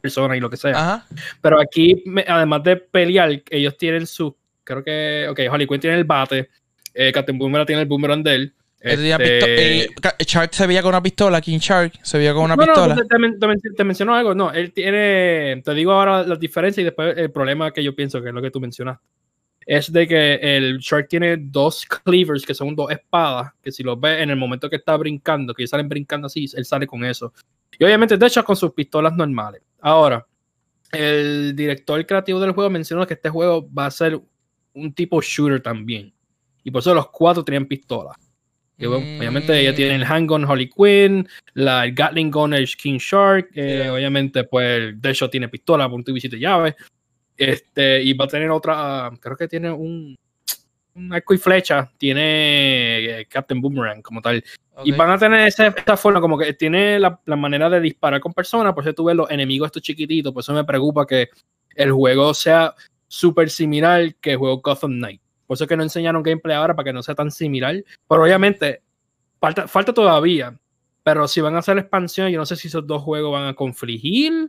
personas 0.00 0.36
y 0.36 0.40
lo 0.40 0.48
que 0.48 0.56
sea. 0.56 1.04
Pero 1.40 1.60
aquí, 1.60 2.04
además 2.28 2.62
de 2.62 2.76
pelear, 2.76 3.42
ellos 3.50 3.76
tienen 3.76 4.06
su. 4.06 4.36
Creo 4.62 4.84
que. 4.84 5.26
Ok, 5.28 5.40
Harley 5.50 5.66
Quinn 5.66 5.80
tiene 5.80 5.96
el 5.96 6.04
bate. 6.04 6.48
Eh, 6.94 7.10
Captain 7.10 7.36
Boomerang 7.36 7.66
tiene 7.66 7.82
el 7.82 7.88
boomerang 7.88 8.22
de 8.22 8.34
él. 8.36 8.54
Este... 8.80 9.82
Eh, 9.82 9.88
Shark 10.20 10.54
se 10.54 10.66
veía 10.66 10.80
con 10.80 10.88
una 10.90 11.02
pistola, 11.02 11.40
King 11.40 11.58
Shark 11.58 11.98
se 12.02 12.16
veía 12.16 12.32
con 12.32 12.44
una 12.44 12.56
pistola. 12.56 12.94
No, 12.94 13.02
te, 13.02 13.70
te, 13.76 13.84
menciono 13.84 14.14
algo. 14.14 14.34
No, 14.34 14.50
él 14.52 14.72
tiene. 14.72 15.60
Te 15.62 15.74
digo 15.74 15.92
ahora 15.92 16.22
la 16.22 16.36
diferencia 16.36 16.80
y 16.80 16.84
después 16.84 17.16
el 17.16 17.30
problema 17.30 17.70
que 17.72 17.84
yo 17.84 17.94
pienso 17.94 18.22
que 18.22 18.28
es 18.28 18.34
lo 18.34 18.40
que 18.40 18.50
tú 18.50 18.58
mencionaste. 18.58 19.04
Es 19.66 19.92
de 19.92 20.08
que 20.08 20.34
el 20.34 20.78
Shark 20.78 21.08
tiene 21.08 21.36
dos 21.36 21.84
cleavers 21.84 22.46
que 22.46 22.54
son 22.54 22.74
dos 22.74 22.90
espadas. 22.90 23.52
Que 23.62 23.70
si 23.70 23.82
los 23.82 24.00
ves 24.00 24.22
en 24.22 24.30
el 24.30 24.36
momento 24.36 24.70
que 24.70 24.76
está 24.76 24.96
brincando, 24.96 25.52
que 25.52 25.66
salen 25.66 25.88
brincando 25.88 26.26
así, 26.26 26.46
él 26.54 26.64
sale 26.64 26.86
con 26.86 27.04
eso. 27.04 27.34
Y 27.78 27.84
obviamente, 27.84 28.16
de 28.16 28.26
hecho, 28.26 28.42
con 28.42 28.56
sus 28.56 28.72
pistolas 28.72 29.14
normales. 29.14 29.62
Ahora, 29.80 30.26
el 30.90 31.54
director 31.54 32.04
creativo 32.06 32.40
del 32.40 32.52
juego 32.52 32.70
mencionó 32.70 33.06
que 33.06 33.14
este 33.14 33.28
juego 33.28 33.68
va 33.72 33.86
a 33.86 33.90
ser 33.90 34.18
un 34.72 34.92
tipo 34.94 35.20
shooter 35.20 35.60
también. 35.60 36.12
Y 36.64 36.70
por 36.70 36.80
eso 36.80 36.94
los 36.94 37.10
cuatro 37.10 37.44
tenían 37.44 37.66
pistolas. 37.66 38.16
Obviamente 38.86 39.58
ella 39.60 39.74
tiene 39.74 39.96
el 39.96 40.04
handgun 40.04 40.44
Harley 40.44 40.70
Quinn, 40.70 41.28
la, 41.54 41.84
el 41.84 41.92
Gatling 41.94 42.30
Gun 42.30 42.54
es 42.54 42.74
King 42.76 42.98
Shark, 42.98 43.50
eh, 43.54 43.90
obviamente 43.90 44.44
pues 44.44 44.94
hecho 45.02 45.28
tiene 45.28 45.48
pistola, 45.48 45.88
punto 45.88 46.10
y 46.10 46.14
visita 46.14 46.36
llave. 46.36 46.76
Este, 47.36 48.02
y 48.02 48.12
va 48.14 48.26
a 48.26 48.28
tener 48.28 48.50
otra, 48.50 49.10
creo 49.20 49.36
que 49.36 49.48
tiene 49.48 49.70
un, 49.70 50.16
un 50.94 51.12
arco 51.12 51.34
y 51.34 51.38
flecha, 51.38 51.90
tiene 51.96 53.20
eh, 53.20 53.26
Captain 53.26 53.60
Boomerang 53.60 54.02
como 54.02 54.20
tal. 54.20 54.42
Y 54.84 54.92
van 54.92 55.10
a 55.10 55.18
tener 55.18 55.46
esa, 55.46 55.66
esta 55.66 55.96
forma, 55.96 56.20
como 56.20 56.38
que 56.38 56.54
tiene 56.54 56.98
la, 56.98 57.20
la, 57.26 57.36
manera 57.36 57.68
de 57.68 57.80
disparar 57.80 58.20
con 58.20 58.32
personas, 58.32 58.72
por 58.72 58.84
eso 58.84 58.94
tú 58.94 59.04
ves 59.04 59.16
los 59.16 59.30
enemigos 59.30 59.66
estos 59.66 59.82
chiquititos, 59.82 60.32
por 60.32 60.40
eso 60.40 60.54
me 60.54 60.64
preocupa 60.64 61.06
que 61.06 61.28
el 61.74 61.92
juego 61.92 62.32
sea 62.32 62.74
súper 63.08 63.50
similar 63.50 64.14
que 64.16 64.32
el 64.32 64.36
juego 64.38 64.60
Gotham 64.60 64.92
Knight. 64.92 65.20
Por 65.50 65.56
eso 65.56 65.64
es 65.64 65.68
que 65.68 65.76
no 65.76 65.82
enseñaron 65.82 66.22
gameplay 66.22 66.54
ahora 66.54 66.76
para 66.76 66.84
que 66.84 66.92
no 66.92 67.02
sea 67.02 67.16
tan 67.16 67.32
similar. 67.32 67.74
Pero 68.08 68.22
obviamente, 68.22 68.82
falta, 69.40 69.66
falta 69.66 69.92
todavía. 69.92 70.56
Pero 71.02 71.26
si 71.26 71.40
van 71.40 71.56
a 71.56 71.58
hacer 71.58 71.76
expansión, 71.76 72.28
yo 72.28 72.38
no 72.38 72.46
sé 72.46 72.54
si 72.54 72.68
esos 72.68 72.86
dos 72.86 73.02
juegos 73.02 73.32
van 73.32 73.48
a 73.48 73.54
confligir 73.54 74.48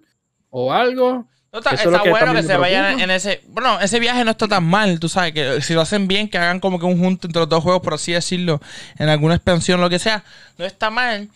o 0.51 0.71
algo. 0.71 1.27
No 1.51 1.57
está, 1.57 2.03
bueno 2.07 2.35
que 2.35 2.43
se 2.43 2.55
vayan 2.55 2.99
en 2.99 3.09
ese. 3.09 3.41
Bueno, 3.47 3.79
ese 3.79 3.99
viaje 3.99 4.23
no 4.23 4.29
está 4.29 4.47
tan 4.47 4.63
mal, 4.63 4.99
tú 4.99 5.09
sabes, 5.09 5.33
que 5.33 5.59
si 5.63 5.73
lo 5.73 5.81
hacen 5.81 6.07
bien, 6.07 6.29
que 6.29 6.37
hagan 6.37 6.59
como 6.59 6.77
que 6.77 6.85
un 6.85 6.99
junto 6.99 7.25
entre 7.25 7.39
los 7.39 7.49
dos 7.49 7.63
juegos, 7.63 7.81
por 7.81 7.95
así 7.95 8.11
decirlo, 8.11 8.61
en 8.99 9.09
alguna 9.09 9.33
expansión, 9.33 9.81
lo 9.81 9.89
que 9.89 9.97
sea, 9.97 10.23
no 10.59 10.65
está 10.65 10.91
mal. 10.91 11.29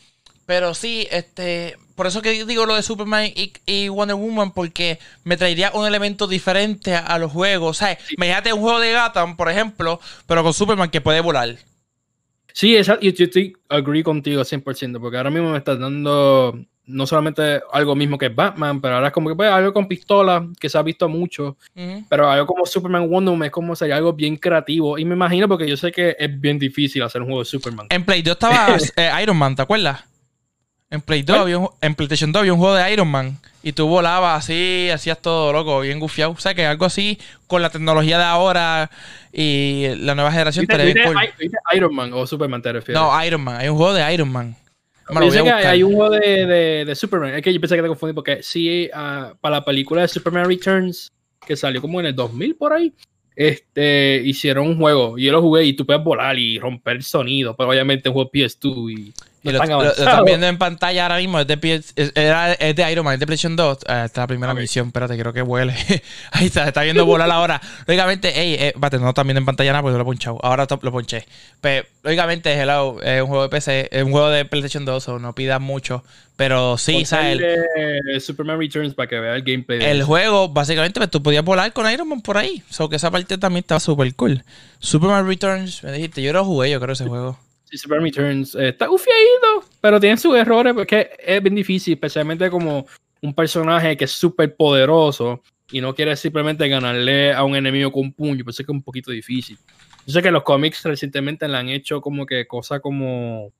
Pero 0.45 0.75
sí, 0.75 1.07
este. 1.09 1.75
Por 1.95 2.07
eso 2.07 2.21
que 2.21 2.45
digo 2.45 2.65
lo 2.65 2.75
de 2.75 2.83
Superman 2.83 3.31
y, 3.65 3.87
Wonder 3.87 4.15
Woman, 4.15 4.51
porque 4.51 4.99
me 5.23 5.37
traería 5.37 5.71
un 5.73 5.87
elemento 5.87 6.27
diferente 6.27 6.95
a, 6.95 7.17
los 7.17 7.31
juegos. 7.31 7.77
O 7.77 7.79
sea, 7.79 7.97
me 8.17 8.27
imagínate 8.27 8.53
un 8.53 8.61
juego 8.61 8.79
de 8.79 8.93
Gotham, 8.93 9.37
por 9.37 9.49
ejemplo, 9.49 9.99
pero 10.27 10.43
con 10.43 10.53
Superman 10.53 10.89
que 10.89 11.01
puede 11.01 11.21
volar. 11.21 11.55
Sí, 12.53 12.75
exacto. 12.75 13.05
Yo 13.05 13.25
estoy 13.25 13.55
agree 13.69 14.03
contigo 14.03 14.41
100%, 14.41 14.99
porque 14.99 15.17
ahora 15.17 15.29
mismo 15.29 15.51
me 15.51 15.57
estás 15.57 15.79
dando 15.79 16.57
no 16.87 17.07
solamente 17.07 17.61
algo 17.71 17.95
mismo 17.95 18.17
que 18.17 18.29
Batman, 18.29 18.79
pero 18.79 18.95
ahora 18.95 19.07
es 19.07 19.13
como 19.13 19.29
que 19.29 19.35
pues, 19.35 19.49
algo 19.49 19.73
con 19.73 19.87
pistola, 19.87 20.47
que 20.59 20.69
se 20.69 20.77
ha 20.77 20.83
visto 20.83 21.09
mucho, 21.09 21.57
pero 22.09 22.29
algo 22.29 22.45
como 22.45 22.65
Superman 22.65 23.09
Wonder 23.09 23.31
Woman 23.31 23.45
es 23.47 23.51
como 23.51 23.75
sería 23.75 23.97
algo 23.97 24.13
bien 24.13 24.37
creativo. 24.37 24.97
Y 24.97 25.05
me 25.05 25.15
imagino 25.15 25.47
porque 25.47 25.67
yo 25.67 25.77
sé 25.77 25.91
que 25.91 26.15
es 26.17 26.39
bien 26.39 26.59
difícil 26.59 27.01
hacer 27.03 27.21
un 27.21 27.27
juego 27.27 27.41
de 27.41 27.45
Superman. 27.45 27.87
En 27.89 28.05
Play 28.05 28.21
2 28.21 28.31
estaba 28.33 28.77
eh, 28.95 29.23
Iron 29.23 29.37
Man, 29.37 29.55
¿te 29.55 29.61
acuerdas? 29.61 30.03
En, 30.89 31.01
Play 31.01 31.23
2 31.23 31.69
en 31.81 31.95
PlayStation 31.95 32.31
2 32.31 32.39
había 32.39 32.53
un 32.53 32.59
juego 32.59 32.75
de 32.75 32.93
Iron 32.93 33.07
Man 33.07 33.37
y 33.63 33.73
tú 33.73 33.87
volabas 33.87 34.43
así, 34.43 34.89
hacías 34.93 35.19
todo 35.19 35.51
loco, 35.51 35.81
bien 35.81 35.99
gufiado. 35.99 36.31
O 36.31 36.37
sea, 36.37 36.53
que 36.53 36.65
algo 36.65 36.85
así 36.85 37.17
con 37.47 37.61
la 37.61 37.71
tecnología 37.71 38.19
de 38.19 38.23
ahora 38.23 38.91
y 39.33 39.87
la 39.97 40.13
nueva 40.13 40.31
generación. 40.31 40.67
¿Viste, 40.67 41.03
Iron 41.73 41.95
Man 41.95 42.13
o 42.13 42.27
Superman 42.27 42.61
te 42.61 42.71
refieres? 42.71 43.01
No, 43.01 43.25
Iron 43.25 43.41
Man. 43.41 43.57
Hay 43.57 43.69
un 43.69 43.77
juego 43.77 43.93
de 43.93 44.13
Iron 44.13 44.31
Man. 44.31 44.55
Que 45.07 45.67
hay 45.67 45.83
un 45.83 45.93
juego 45.93 46.11
de, 46.11 46.85
de, 46.85 46.95
Superman. 46.95 47.35
Es 47.35 47.41
que 47.41 47.53
yo 47.53 47.59
pensé 47.59 47.75
que 47.75 47.81
te 47.81 47.87
confundí 47.87 48.13
porque 48.13 48.41
sí, 48.41 48.89
uh, 48.93 49.35
para 49.39 49.57
la 49.57 49.65
película 49.65 50.01
de 50.01 50.07
Superman 50.07 50.47
Returns, 50.47 51.11
que 51.45 51.55
salió 51.55 51.81
como 51.81 51.99
en 51.99 52.07
el 52.07 52.15
2000 52.15 52.55
por 52.55 52.73
ahí, 52.73 52.93
este, 53.35 54.21
hicieron 54.23 54.67
un 54.67 54.77
juego 54.77 55.17
y 55.17 55.25
yo 55.25 55.31
lo 55.31 55.41
jugué 55.41 55.65
y 55.65 55.73
tú 55.73 55.85
puedes 55.85 56.03
volar 56.03 56.39
y 56.39 56.57
romper 56.57 57.03
sonido, 57.03 57.55
pero 57.55 57.69
obviamente 57.69 58.09
es 58.09 58.11
un 58.11 58.13
juego 58.13 58.31
PS2 58.31 58.91
y 58.91 59.13
Y 59.45 59.51
lo, 59.51 59.63
lo, 59.63 59.83
lo 59.83 59.89
están 59.91 60.25
viendo 60.25 60.47
en 60.47 60.57
pantalla 60.57 61.03
ahora 61.03 61.17
mismo. 61.17 61.39
Es 61.39 61.47
de, 61.47 61.57
PS- 61.57 61.93
es, 61.95 62.11
era- 62.15 62.53
es 62.53 62.75
de 62.75 62.91
Iron 62.91 63.05
Man, 63.05 63.13
es 63.13 63.19
de 63.19 63.25
PlayStation 63.27 63.55
2. 63.55 63.77
Eh, 63.77 63.81
esta 63.81 64.03
es 64.05 64.17
la 64.17 64.27
primera 64.27 64.53
Ok. 64.53 64.59
misión. 64.59 64.87
Espérate, 64.87 65.17
creo 65.17 65.31
que 65.33 65.41
huele. 65.41 65.73
Ahí 66.31 66.47
está, 66.47 66.67
está 66.67 66.81
viendo 66.81 67.05
volar 67.05 67.29
ahora. 67.31 67.61
Lógicamente, 67.85 68.29
ey, 68.39 68.55
eh, 68.55 68.67
espérate, 68.69 68.97
no 68.99 69.09
están 69.09 69.27
viendo 69.27 69.39
en 69.39 69.45
pantalla 69.45 69.71
nada 69.71 69.81
porque 69.83 69.93
yo 69.93 69.97
lo 69.99 70.03
he 70.03 70.05
ponchado. 70.05 70.39
Ahora 70.43 70.65
lo 70.81 70.91
ponché. 70.91 71.25
Pero, 71.61 71.85
lógicamente, 72.03 72.51
Hello 72.53 73.01
es 73.01 73.21
un 73.21 73.27
juego 73.27 73.43
de 73.43 73.49
PC, 73.49 73.89
es 73.91 74.03
un 74.03 74.11
juego 74.11 74.29
de 74.29 74.45
PlayStation 74.45 74.83
2, 74.85 75.07
o 75.09 75.19
no 75.19 75.33
pidas 75.35 75.61
mucho. 75.61 76.03
Pero 76.37 76.77
sí, 76.77 77.05
¿sabes? 77.05 77.39
el 77.39 78.19
Superman 78.19 78.59
Returns 78.59 78.93
para 78.93 79.07
que 79.07 79.17
vea 79.19 79.35
el 79.35 79.43
gameplay. 79.43 79.79
de 79.79 79.89
el 79.91 79.97
eso. 79.99 80.05
juego, 80.07 80.49
básicamente, 80.49 80.99
pues, 80.99 81.09
tú 81.09 81.23
podías 81.23 81.45
volar 81.45 81.71
con 81.71 81.89
Iron 81.89 82.09
Man 82.09 82.21
por 82.21 82.37
ahí. 82.37 82.61
So 82.69 82.89
que 82.89 82.97
esa 82.97 83.09
parte 83.09 83.37
también 83.37 83.61
estaba 83.61 83.79
súper 83.79 84.13
cool. 84.15 84.43
Superman 84.79 85.25
Returns, 85.27 85.81
me 85.83 85.93
dijiste, 85.93 86.21
yo 86.21 86.33
lo 86.33 86.43
jugué, 86.43 86.71
yo 86.71 86.81
creo, 86.81 86.91
ese 86.93 87.05
juego. 87.05 87.39
Superman 87.71 88.05
Returns 88.05 88.55
eh, 88.55 88.69
está 88.69 88.89
ufiadito, 88.89 89.65
pero 89.81 89.99
tiene 89.99 90.17
sus 90.17 90.35
errores 90.35 90.73
porque 90.73 91.09
es 91.19 91.41
bien 91.41 91.55
difícil, 91.55 91.93
especialmente 91.93 92.49
como 92.49 92.85
un 93.21 93.33
personaje 93.33 93.97
que 93.97 94.05
es 94.05 94.11
súper 94.11 94.55
poderoso 94.55 95.41
y 95.71 95.81
no 95.81 95.95
quiere 95.95 96.15
simplemente 96.15 96.67
ganarle 96.67 97.33
a 97.33 97.43
un 97.43 97.55
enemigo 97.55 97.91
con 97.91 98.03
un 98.03 98.13
puño, 98.13 98.43
pues 98.43 98.59
es 98.59 98.65
que 98.65 98.71
es 98.71 98.75
un 98.75 98.83
poquito 98.83 99.11
difícil. 99.11 99.57
Yo 100.05 100.13
sé 100.13 100.21
que 100.21 100.31
los 100.31 100.43
cómics 100.43 100.83
recientemente 100.83 101.47
le 101.47 101.57
han 101.57 101.69
hecho 101.69 102.01
como 102.01 102.25
que 102.25 102.45
cosas 102.45 102.79
como 102.81 103.51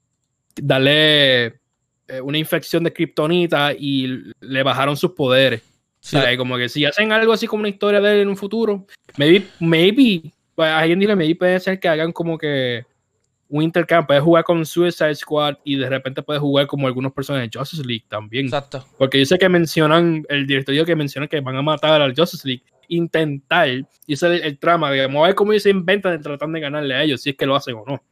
darle 0.55 1.45
eh, 2.07 2.21
una 2.21 2.37
infección 2.37 2.83
de 2.83 2.93
kriptonita 2.93 3.73
y 3.73 4.31
le 4.39 4.63
bajaron 4.63 4.95
sus 4.95 5.11
poderes. 5.11 5.61
Sí, 5.99 6.15
O 6.17 6.21
sea, 6.21 6.37
como 6.37 6.55
que 6.57 6.69
si 6.69 6.85
hacen 6.85 7.11
algo 7.11 7.33
así 7.33 7.47
como 7.47 7.61
una 7.61 7.69
historia 7.69 7.99
de 7.99 8.13
él 8.13 8.19
en 8.21 8.29
un 8.29 8.37
futuro, 8.37 8.85
maybe, 9.17 9.47
maybe, 9.59 10.31
pues, 10.53 10.69
alguien 10.69 10.99
dile, 10.99 11.15
maybe 11.15 11.35
puede 11.35 11.59
ser 11.59 11.79
que 11.79 11.87
hagan 11.87 12.11
como 12.11 12.37
que 12.37 12.85
un 13.49 13.63
intercambio, 13.63 14.07
puedes 14.07 14.23
jugar 14.23 14.43
con 14.43 14.65
Suicide 14.65 15.15
Squad 15.15 15.57
y 15.63 15.75
de 15.75 15.89
repente 15.89 16.21
puedes 16.21 16.41
jugar 16.41 16.67
como 16.67 16.87
algunos 16.87 17.13
personajes 17.13 17.51
de 17.51 17.59
Justice 17.59 17.83
League 17.83 18.05
también. 18.09 18.45
Exacto. 18.45 18.85
Porque 18.97 19.19
yo 19.19 19.25
sé 19.25 19.37
que 19.37 19.49
mencionan, 19.49 20.25
el 20.29 20.47
directorio 20.47 20.85
que 20.85 20.95
menciona 20.95 21.27
que 21.27 21.39
van 21.41 21.55
a 21.55 21.61
matar 21.61 22.01
al 22.01 22.15
Justice 22.15 22.47
League, 22.47 22.63
intentar, 22.87 23.67
y 23.69 23.85
ese 24.07 24.27
es 24.27 24.41
el, 24.41 24.41
el 24.43 24.57
trama, 24.57 24.91
digamos, 24.91 25.23
a 25.23 25.27
ver 25.27 25.35
cómo 25.35 25.51
ellos 25.51 25.63
se 25.63 25.69
inventan 25.69 26.21
tratando 26.21 26.55
de 26.55 26.61
ganarle 26.61 26.95
a 26.95 27.03
ellos, 27.03 27.21
si 27.21 27.31
es 27.31 27.35
que 27.35 27.45
lo 27.45 27.55
hacen 27.55 27.75
o 27.75 27.83
no. 27.85 28.03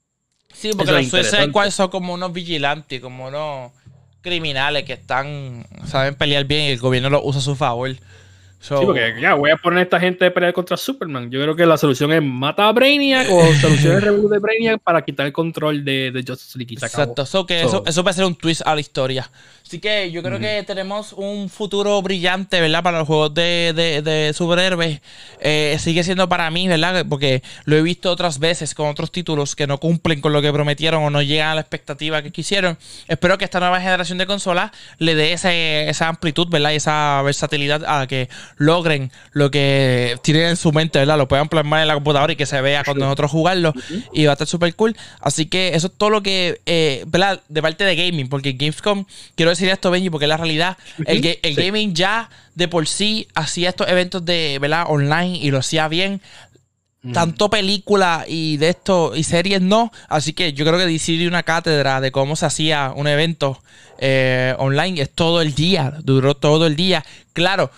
Sí, 0.54 0.72
porque 0.76 0.92
Eso 0.92 1.00
los 1.00 1.08
Suicide. 1.08 1.48
Squad 1.48 1.70
son 1.72 1.90
como 1.90 2.14
unos 2.14 2.32
vigilantes, 2.32 3.02
como 3.02 3.28
unos 3.28 3.72
criminales 4.22 4.84
que 4.84 4.94
están, 4.94 5.66
saben 5.86 6.16
pelear 6.16 6.46
bien 6.46 6.62
y 6.62 6.70
el 6.70 6.80
gobierno 6.80 7.10
los 7.10 7.22
usa 7.24 7.40
a 7.40 7.44
su 7.44 7.56
favor. 7.56 7.92
So, 8.64 8.78
Sí, 8.80 8.86
porque 8.86 9.16
ya 9.20 9.34
voy 9.34 9.50
a 9.52 9.58
poner 9.58 9.80
a 9.80 9.82
esta 9.82 10.00
gente 10.00 10.26
a 10.26 10.34
pelear 10.34 10.54
contra 10.54 10.78
Superman. 10.78 11.30
Yo 11.30 11.42
creo 11.42 11.54
que 11.54 11.66
la 11.66 11.76
solución 11.76 12.14
es 12.14 12.24
mata 12.24 12.70
a 12.70 12.72
Brainiac 12.72 13.28
o 13.30 13.46
solución 13.62 14.00
reboot 14.00 14.32
de 14.32 14.40
Brainiac 14.40 14.82
para 14.82 15.02
quitar 15.04 15.26
el 15.26 15.34
control 15.34 15.84
de, 15.84 16.12
de 16.12 16.24
Justice 16.26 16.58
League. 16.58 16.76
Exacto, 16.82 17.26
so 17.26 17.46
que 17.46 17.60
So- 17.64 17.68
eso, 17.68 17.84
eso 17.86 18.04
va 18.06 18.12
a 18.12 18.14
ser 18.14 18.24
un 18.24 18.36
twist 18.36 18.62
a 18.66 18.74
la 18.74 18.80
historia. 18.80 19.30
Así 19.66 19.80
que 19.80 20.12
yo 20.12 20.22
creo 20.22 20.36
Ujú. 20.36 20.42
que 20.44 20.64
tenemos 20.68 21.14
un 21.14 21.50
futuro 21.50 22.00
brillante, 22.02 22.60
¿verdad? 22.62 22.84
Para 22.84 23.00
los 23.00 23.08
juegos 23.08 23.34
de, 23.34 23.72
de, 23.74 24.02
de 24.02 24.34
superhéroes. 24.34 25.00
Eh, 25.40 25.78
sigue 25.80 26.04
siendo 26.04 26.28
para 26.30 26.52
mí, 26.52 26.68
¿verdad? 26.68 27.06
Porque 27.10 27.42
lo 27.66 27.76
he 27.78 27.82
visto 27.82 28.12
otras 28.12 28.40
veces 28.40 28.76
con 28.76 28.88
otros 28.90 29.12
títulos 29.12 29.56
que 29.56 29.66
no 29.66 29.80
cumplen 29.80 30.22
con 30.22 30.32
lo 30.34 30.42
que 30.42 30.52
prometieron 30.52 31.02
o 31.04 31.10
no 31.10 31.22
llegan 31.22 31.48
a 31.50 31.56
la 31.56 31.62
expectativa 31.62 32.22
que 32.22 32.32
quisieron. 32.32 32.78
Espero 33.08 33.38
que 33.38 33.46
esta 33.46 33.60
nueva 33.62 33.80
generación 33.80 34.18
de 34.18 34.26
consolas 34.28 34.72
le 35.00 35.16
dé 35.16 35.34
ese- 35.34 35.90
esa 35.90 36.08
amplitud, 36.10 36.48
¿verdad? 36.50 36.72
Y 36.72 36.76
esa 36.76 37.22
versatilidad 37.24 37.84
a 37.88 38.06
que 38.06 38.30
logren 38.58 39.12
lo 39.32 39.50
que 39.50 40.18
tienen 40.24 40.50
en 40.50 40.56
su 40.58 40.72
mente, 40.74 41.00
¿verdad? 41.00 41.18
Lo 41.18 41.28
puedan 41.28 41.48
plasmar 41.50 41.82
en 41.82 41.88
la 41.88 41.94
computadora 41.96 42.34
y 42.34 42.36
que 42.36 42.46
se 42.46 42.60
vea 42.62 42.84
cuando 42.84 43.06
nosotros 43.06 43.32
jugarlo. 43.32 43.74
Y 44.14 44.26
va 44.26 44.32
a 44.32 44.34
estar 44.34 44.48
súper 44.48 44.76
cool. 44.76 44.96
Así 45.22 45.46
que 45.48 45.70
eso 45.74 45.88
es 45.88 45.94
todo 45.98 46.10
lo 46.10 46.22
que, 46.22 46.60
eh, 46.66 47.06
¿verdad? 47.08 47.42
De 47.48 47.62
parte 47.62 47.86
de 47.86 47.96
gaming. 47.96 48.28
Porque 48.30 48.52
Gamescom, 48.54 49.06
quiero 49.36 49.50
decir 49.50 49.63
esto, 49.70 49.92
Benji, 49.92 50.10
porque 50.10 50.26
es 50.26 50.30
la 50.30 50.38
realidad. 50.38 50.78
El, 51.06 51.22
ga- 51.22 51.40
el 51.42 51.56
Sí. 51.56 51.62
gaming 51.62 51.94
ya 51.94 52.30
de 52.56 52.68
por 52.68 52.88
sí 52.88 53.28
hacía 53.36 53.70
estos 53.70 53.88
eventos 53.88 54.24
de, 54.26 54.58
¿verdad? 54.62 54.86
Online 54.88 55.38
y 55.38 55.52
lo 55.52 55.60
hacía 55.60 55.88
bien. 55.88 56.22
Tanto 57.12 57.50
película 57.50 58.24
y 58.30 58.56
de 58.56 58.70
esto 58.70 59.14
y 59.14 59.24
series 59.26 59.62
no. 59.62 59.92
Así 60.08 60.32
que 60.32 60.54
yo 60.54 60.64
creo 60.64 60.78
que 60.80 60.86
DC 60.86 61.12
dio 61.14 61.28
una 61.28 61.44
cátedra 61.44 62.00
de 62.00 62.14
cómo 62.14 62.38
se 62.38 62.46
hacía 62.46 62.94
un 62.96 63.08
evento 63.08 63.62
eh, 64.00 64.56
online. 64.58 65.02
Es 65.02 65.12
todo 65.12 65.42
el 65.42 65.54
día. 65.54 65.96
Duró 66.02 66.34
todo 66.38 66.66
el 66.66 66.78
día. 66.78 67.04
Claro, 67.34 67.72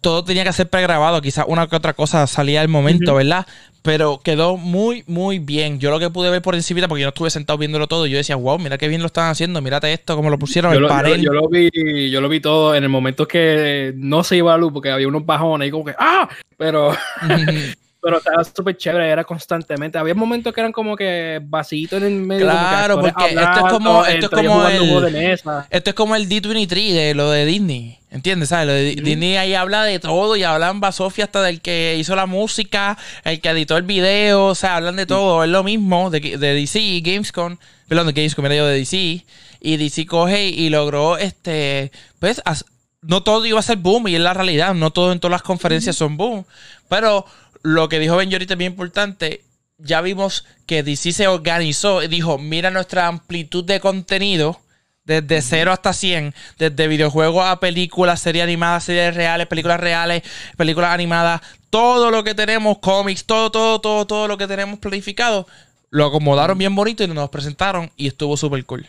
todo 0.00 0.24
tenía 0.24 0.44
que 0.44 0.54
ser 0.54 0.70
pregrabado. 0.70 1.20
Quizás 1.20 1.44
una 1.46 1.66
que 1.66 1.76
otra 1.76 1.92
cosa 1.92 2.26
salía 2.26 2.62
al 2.62 2.68
momento. 2.68 3.16
¿verdad? 3.16 3.46
Pero 3.88 4.20
quedó 4.22 4.58
muy, 4.58 5.02
muy 5.06 5.38
bien. 5.38 5.78
Yo 5.80 5.90
lo 5.90 5.98
que 5.98 6.10
pude 6.10 6.28
ver 6.28 6.42
por 6.42 6.54
encima, 6.54 6.86
porque 6.88 7.00
yo 7.00 7.06
no 7.06 7.08
estuve 7.08 7.30
sentado 7.30 7.58
viéndolo 7.58 7.86
todo, 7.86 8.06
yo 8.06 8.18
decía, 8.18 8.36
wow, 8.36 8.58
mira 8.58 8.76
qué 8.76 8.86
bien 8.86 9.00
lo 9.00 9.06
están 9.06 9.30
haciendo. 9.30 9.62
Mírate 9.62 9.90
esto, 9.90 10.14
cómo 10.14 10.28
lo 10.28 10.38
pusieron, 10.38 10.72
Yo 10.72 10.76
el 10.76 10.82
lo, 10.82 10.88
yo, 10.88 10.94
panel. 10.94 11.22
yo 11.22 11.32
lo 11.32 11.48
vi, 11.48 12.10
yo 12.10 12.20
lo 12.20 12.28
vi 12.28 12.38
todo 12.38 12.74
en 12.74 12.82
el 12.82 12.90
momento 12.90 13.26
que 13.26 13.94
no 13.96 14.22
se 14.24 14.36
iba 14.36 14.52
a 14.52 14.58
luz 14.58 14.74
porque 14.74 14.90
había 14.90 15.08
unos 15.08 15.24
bajones 15.24 15.68
y 15.68 15.70
como 15.70 15.86
que 15.86 15.94
¡ah! 15.98 16.28
Pero, 16.58 16.92
pero 18.00 18.18
estaba 18.18 18.44
súper 18.44 18.76
chévere, 18.76 19.08
era 19.10 19.24
constantemente. 19.24 19.98
Había 19.98 20.14
momentos 20.14 20.52
que 20.54 20.60
eran 20.60 20.72
como 20.72 20.96
que 20.96 21.40
vacíos 21.42 21.92
en 21.94 22.04
el 22.04 22.12
medio. 22.14 22.46
Claro, 22.46 23.00
porque 23.00 23.26
esto 23.28 23.40
es 23.40 23.72
como- 23.72 24.00
hablando, 24.02 24.06
esto 24.06 24.26
es 24.26 24.46
como 24.46 24.68
el-. 24.68 25.66
Esto 25.70 25.90
es 25.90 25.94
como 25.94 26.16
el 26.16 26.28
D23 26.28 26.92
de 26.94 27.14
lo 27.14 27.30
de 27.30 27.44
Disney. 27.44 27.98
¿Entiendes? 28.10 28.48
¿Sabes? 28.48 28.66
Lo 28.68 28.72
de. 28.72 28.94
Disney 28.94 29.36
ahí 29.36 29.54
habla 29.54 29.82
de 29.84 29.98
todo 29.98 30.34
y 30.36 30.42
hablan 30.42 30.80
Basofia 30.80 31.24
hasta 31.24 31.42
del 31.42 31.60
que 31.60 31.96
hizo 31.98 32.16
la 32.16 32.24
música, 32.26 32.96
el 33.24 33.40
que 33.40 33.50
editó 33.50 33.76
el 33.76 33.82
video, 33.82 34.46
o 34.46 34.54
sea, 34.54 34.76
hablan 34.76 34.96
de 34.96 35.04
todo. 35.04 35.44
Es 35.44 35.50
lo 35.50 35.62
mismo 35.64 36.08
de, 36.08 36.20
de 36.20 36.54
DC, 36.54 37.00
Gamescom, 37.04 37.58
perdón, 37.88 38.06
de 38.06 38.12
Gamescom, 38.14 38.46
era 38.46 38.54
yo 38.54 38.66
de 38.66 38.78
DC. 38.78 39.24
Y 39.60 39.76
DC 39.76 40.06
coge 40.06 40.46
y 40.48 40.70
logró, 40.70 41.18
este, 41.18 41.90
pues, 42.20 42.40
as- 42.44 42.64
no 43.02 43.22
todo 43.22 43.44
iba 43.44 43.58
a 43.58 43.62
ser 43.62 43.76
boom 43.76 44.08
y 44.08 44.14
es 44.14 44.20
la 44.20 44.34
realidad, 44.34 44.72
no 44.74 44.90
todo 44.90 45.12
en 45.12 45.20
todas 45.20 45.32
las 45.32 45.42
conferencias 45.42 45.94
son 45.96 46.16
boom. 46.16 46.44
Pero 46.88 47.24
lo 47.62 47.88
que 47.88 47.98
dijo 47.98 48.16
Ben 48.16 48.32
ahorita 48.32 48.54
es 48.54 48.58
bien 48.58 48.72
importante. 48.72 49.42
Ya 49.78 50.00
vimos 50.00 50.44
que 50.66 50.82
DC 50.82 51.12
se 51.12 51.28
organizó 51.28 52.02
y 52.02 52.08
dijo, 52.08 52.38
mira 52.38 52.70
nuestra 52.70 53.06
amplitud 53.06 53.64
de 53.64 53.78
contenido 53.80 54.60
desde 55.04 55.40
0 55.40 55.72
hasta 55.72 55.92
100, 55.92 56.34
desde 56.58 56.88
videojuegos 56.88 57.44
a 57.46 57.60
películas, 57.60 58.20
series 58.20 58.44
animadas, 58.44 58.84
series 58.84 59.14
reales, 59.14 59.46
películas 59.46 59.80
reales, 59.80 60.22
películas 60.56 60.92
animadas, 60.92 61.40
todo 61.70 62.10
lo 62.10 62.24
que 62.24 62.34
tenemos, 62.34 62.78
cómics, 62.78 63.24
todo, 63.24 63.50
todo, 63.50 63.80
todo, 63.80 64.06
todo 64.06 64.28
lo 64.28 64.36
que 64.36 64.46
tenemos 64.46 64.78
planificado, 64.80 65.46
lo 65.90 66.04
acomodaron 66.06 66.58
bien 66.58 66.74
bonito 66.74 67.04
y 67.04 67.08
nos 67.08 67.30
presentaron 67.30 67.90
y 67.96 68.08
estuvo 68.08 68.36
súper 68.36 68.64
cool. 68.66 68.86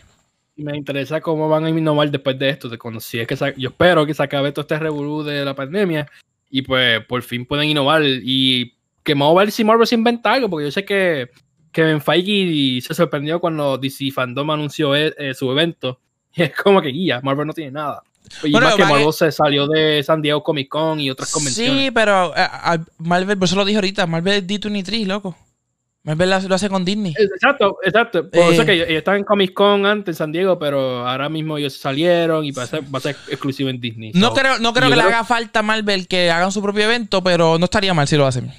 Me 0.56 0.76
interesa 0.76 1.22
cómo 1.22 1.48
van 1.48 1.64
a 1.64 1.70
innovar 1.70 2.10
después 2.10 2.38
de 2.38 2.50
esto. 2.50 2.68
De 2.68 2.76
cuando, 2.76 3.00
si 3.00 3.18
es 3.18 3.26
que 3.26 3.36
se- 3.36 3.54
yo 3.56 3.70
espero 3.70 4.04
que 4.04 4.12
se 4.12 4.22
acabe 4.22 4.52
todo 4.52 4.62
este 4.62 4.78
revolú 4.78 5.22
de 5.22 5.42
la 5.44 5.54
pandemia 5.54 6.06
y 6.50 6.62
pues 6.62 7.04
por 7.06 7.22
fin 7.22 7.46
pueden 7.46 7.68
innovar. 7.68 8.02
Y 8.04 8.74
que 9.02 9.14
vamos 9.14 9.36
a 9.36 9.40
ver 9.40 9.52
si 9.52 9.64
Marvel 9.64 9.86
se 9.86 9.94
inventa 9.94 10.32
algo, 10.32 10.50
porque 10.50 10.66
yo 10.66 10.70
sé 10.72 10.84
que 10.84 11.30
Kevin 11.72 12.00
Feige 12.00 12.80
se 12.80 12.94
sorprendió 12.94 13.40
cuando 13.40 13.78
DC 13.78 14.10
Fandom 14.10 14.50
anunció 14.50 14.94
e- 14.96 15.14
eh, 15.18 15.34
su 15.34 15.50
evento. 15.50 16.00
Y 16.36 16.42
es 16.42 16.54
como 16.54 16.80
que 16.80 16.90
guía, 16.90 17.20
Marvel 17.24 17.46
no 17.46 17.52
tiene 17.52 17.72
nada. 17.72 18.02
Y 18.44 18.52
Bueno, 18.52 18.66
más 18.68 18.76
que 18.76 18.84
Marvel 18.84 19.12
se 19.12 19.32
salió 19.32 19.66
de 19.66 20.00
San 20.04 20.22
Diego 20.22 20.44
Comic 20.44 20.68
Con 20.68 21.00
y 21.00 21.10
otras 21.10 21.32
convenciones. 21.32 21.82
Sí, 21.86 21.90
pero 21.90 22.28
eh, 22.36 22.40
a- 22.40 22.78
Marvel, 22.98 23.36
por 23.36 23.46
eso 23.46 23.56
lo 23.56 23.64
dije 23.64 23.78
ahorita, 23.78 24.06
Marvel 24.06 24.34
es 24.34 24.46
D23, 24.46 25.06
loco. 25.06 25.36
Marvel 26.02 26.30
lo 26.30 26.54
hace 26.54 26.68
con 26.70 26.82
Disney. 26.84 27.14
Exacto, 27.18 27.76
exacto. 27.84 28.30
Por 28.30 28.40
Eh. 28.40 28.54
eso 28.54 28.64
que 28.64 28.72
ellos 28.72 28.86
ellos 28.88 28.98
estaban 29.00 29.18
en 29.18 29.24
Comic 29.24 29.52
Con 29.52 29.84
antes 29.84 30.14
en 30.14 30.16
San 30.16 30.32
Diego, 30.32 30.58
pero 30.58 31.06
ahora 31.06 31.28
mismo 31.28 31.58
ellos 31.58 31.74
salieron 31.74 32.44
y 32.44 32.52
va 32.52 32.62
a 32.62 32.66
ser, 32.66 32.82
va 32.84 32.98
a 32.98 33.02
ser 33.02 33.16
exclusivo 33.28 33.68
en 33.68 33.80
Disney. 33.80 34.12
No 34.14 34.28
So, 34.28 34.34
creo, 34.34 34.58
no 34.58 34.72
creo 34.72 34.88
que 34.88 34.96
le 34.96 35.02
creo- 35.02 35.08
haga 35.14 35.24
falta 35.24 35.58
a 35.60 35.62
Marvel 35.62 36.08
que 36.08 36.30
hagan 36.30 36.52
su 36.52 36.62
propio 36.62 36.84
evento, 36.84 37.22
pero 37.22 37.58
no 37.58 37.64
estaría 37.66 37.92
mal 37.92 38.08
si 38.08 38.16
lo 38.16 38.26
hacen. 38.26 38.50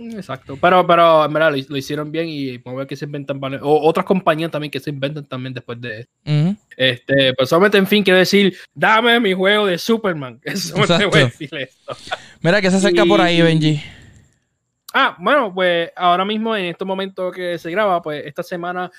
Exacto, 0.00 0.56
pero, 0.60 0.86
pero 0.86 1.24
en 1.24 1.32
verdad 1.32 1.50
lo, 1.50 1.56
lo 1.70 1.76
hicieron 1.76 2.12
bien 2.12 2.28
y 2.28 2.58
vamos 2.58 2.76
a 2.76 2.78
ver 2.80 2.86
que 2.86 2.94
se 2.94 3.04
inventan 3.06 3.40
o 3.62 3.80
otras 3.88 4.06
compañías 4.06 4.48
también 4.48 4.70
que 4.70 4.78
se 4.78 4.90
inventan 4.90 5.24
también 5.24 5.52
después 5.54 5.80
de 5.80 6.00
esto. 6.00 6.12
Este, 6.76 7.34
pero 7.34 7.46
solamente 7.46 7.78
en 7.78 7.86
fin 7.88 8.04
quiero 8.04 8.18
decir, 8.20 8.56
dame 8.72 9.18
mi 9.18 9.32
juego 9.32 9.66
de 9.66 9.76
Superman. 9.76 10.38
Eso 10.44 10.76
me 10.76 10.82
Exacto. 10.82 11.10
voy 11.10 11.20
a 11.20 11.24
decir 11.24 11.48
esto. 11.52 11.96
Mira 12.42 12.60
que 12.60 12.70
se 12.70 12.76
acerca 12.76 13.04
por 13.06 13.20
ahí, 13.20 13.38
Y- 13.38 13.42
Benji. 13.42 13.82
Ah, 14.92 15.16
bueno, 15.18 15.52
pues 15.52 15.90
ahora 15.96 16.24
mismo 16.24 16.56
en 16.56 16.66
estos 16.66 16.86
momentos 16.86 17.34
que 17.34 17.58
se 17.58 17.70
graba, 17.70 18.00
pues 18.00 18.24
esta 18.24 18.42
semana 18.42 18.90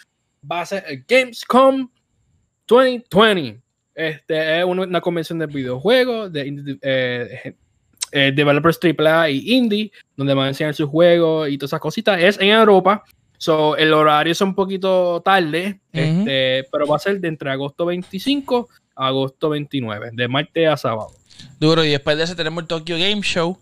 va 0.49 0.61
a 0.61 0.65
ser 0.65 0.83
el 0.87 1.03
Gamescom 1.07 1.89
2020. 2.67 3.61
Este 3.95 4.59
es 4.59 4.65
una, 4.65 5.01
convención 5.01 5.39
de 5.39 5.47
videojuegos, 5.47 6.31
de 6.31 6.77
eh, 6.81 7.55
eh, 8.11 8.31
developers 8.33 8.79
AAA 8.81 9.31
y 9.31 9.51
indie, 9.51 9.91
donde 10.15 10.33
van 10.33 10.45
a 10.45 10.49
enseñar 10.49 10.73
sus 10.73 10.89
juegos 10.89 11.49
y 11.49 11.57
todas 11.57 11.71
esas 11.71 11.81
cositas. 11.81 12.21
Es 12.21 12.39
en 12.39 12.49
Europa, 12.49 13.03
so 13.37 13.75
el 13.75 13.91
horario 13.91 14.31
es 14.31 14.39
un 14.41 14.55
poquito 14.55 15.21
tarde, 15.21 15.81
este, 15.91 16.65
pero 16.71 16.87
va 16.87 16.95
a 16.95 16.99
ser 16.99 17.19
de 17.19 17.27
entre 17.27 17.51
agosto 17.51 17.85
25 17.87 18.69
a 18.95 19.07
agosto 19.07 19.49
29, 19.49 20.11
de 20.13 20.27
martes 20.27 20.69
a 20.69 20.77
sábado. 20.77 21.09
Duro. 21.59 21.83
Y 21.83 21.89
después 21.89 22.17
de 22.17 22.23
eso 22.23 22.35
tenemos 22.35 22.61
el 22.61 22.67
Tokyo 22.67 22.95
Game 22.97 23.21
Show, 23.21 23.59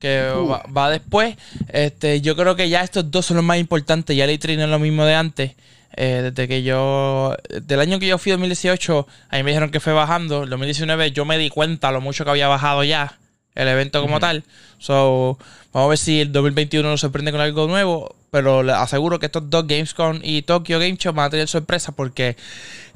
que 0.00 0.32
Uh. 0.34 0.48
va, 0.48 0.64
va 0.76 0.90
después. 0.90 1.36
Este, 1.68 2.20
yo 2.20 2.34
creo 2.34 2.56
que 2.56 2.68
ya 2.68 2.82
estos 2.82 3.10
dos 3.10 3.26
son 3.26 3.36
los 3.36 3.44
más 3.44 3.58
importantes. 3.58 4.16
Ya 4.16 4.24
el 4.24 4.30
E3 4.38 4.56
no 4.56 4.64
es 4.64 4.70
lo 4.70 4.78
mismo 4.80 5.04
de 5.04 5.14
antes. 5.14 5.52
Eh, 5.96 6.30
desde 6.32 6.48
que 6.48 6.62
yo. 6.62 7.36
Del 7.62 7.80
año 7.80 7.98
que 7.98 8.06
yo 8.06 8.18
fui 8.18 8.32
2018, 8.32 9.06
a 9.28 9.36
mí 9.36 9.42
me 9.42 9.50
dijeron 9.50 9.70
que 9.70 9.80
fue 9.80 9.92
bajando. 9.92 10.44
El 10.44 10.50
2019 10.50 11.12
yo 11.12 11.24
me 11.24 11.38
di 11.38 11.50
cuenta 11.50 11.92
lo 11.92 12.00
mucho 12.00 12.24
que 12.24 12.30
había 12.30 12.48
bajado 12.48 12.82
ya 12.84 13.18
el 13.54 13.68
evento 13.68 14.00
como 14.00 14.20
tal. 14.20 14.44
So, 14.78 15.38
vamos 15.72 15.86
a 15.86 15.90
ver 15.90 15.98
si 15.98 16.20
el 16.20 16.32
2021 16.32 16.88
nos 16.88 17.00
sorprende 17.00 17.32
con 17.32 17.40
algo 17.40 17.66
nuevo. 17.66 18.14
Pero 18.30 18.62
le 18.62 18.72
aseguro 18.72 19.18
que 19.18 19.26
estos 19.26 19.50
dos 19.50 19.66
Gamescom 19.66 20.20
y 20.22 20.42
Tokyo 20.42 20.78
Game 20.78 20.96
Show 20.96 21.12
van 21.12 21.26
a 21.26 21.30
tener 21.30 21.48
sorpresa 21.48 21.90
porque 21.92 22.36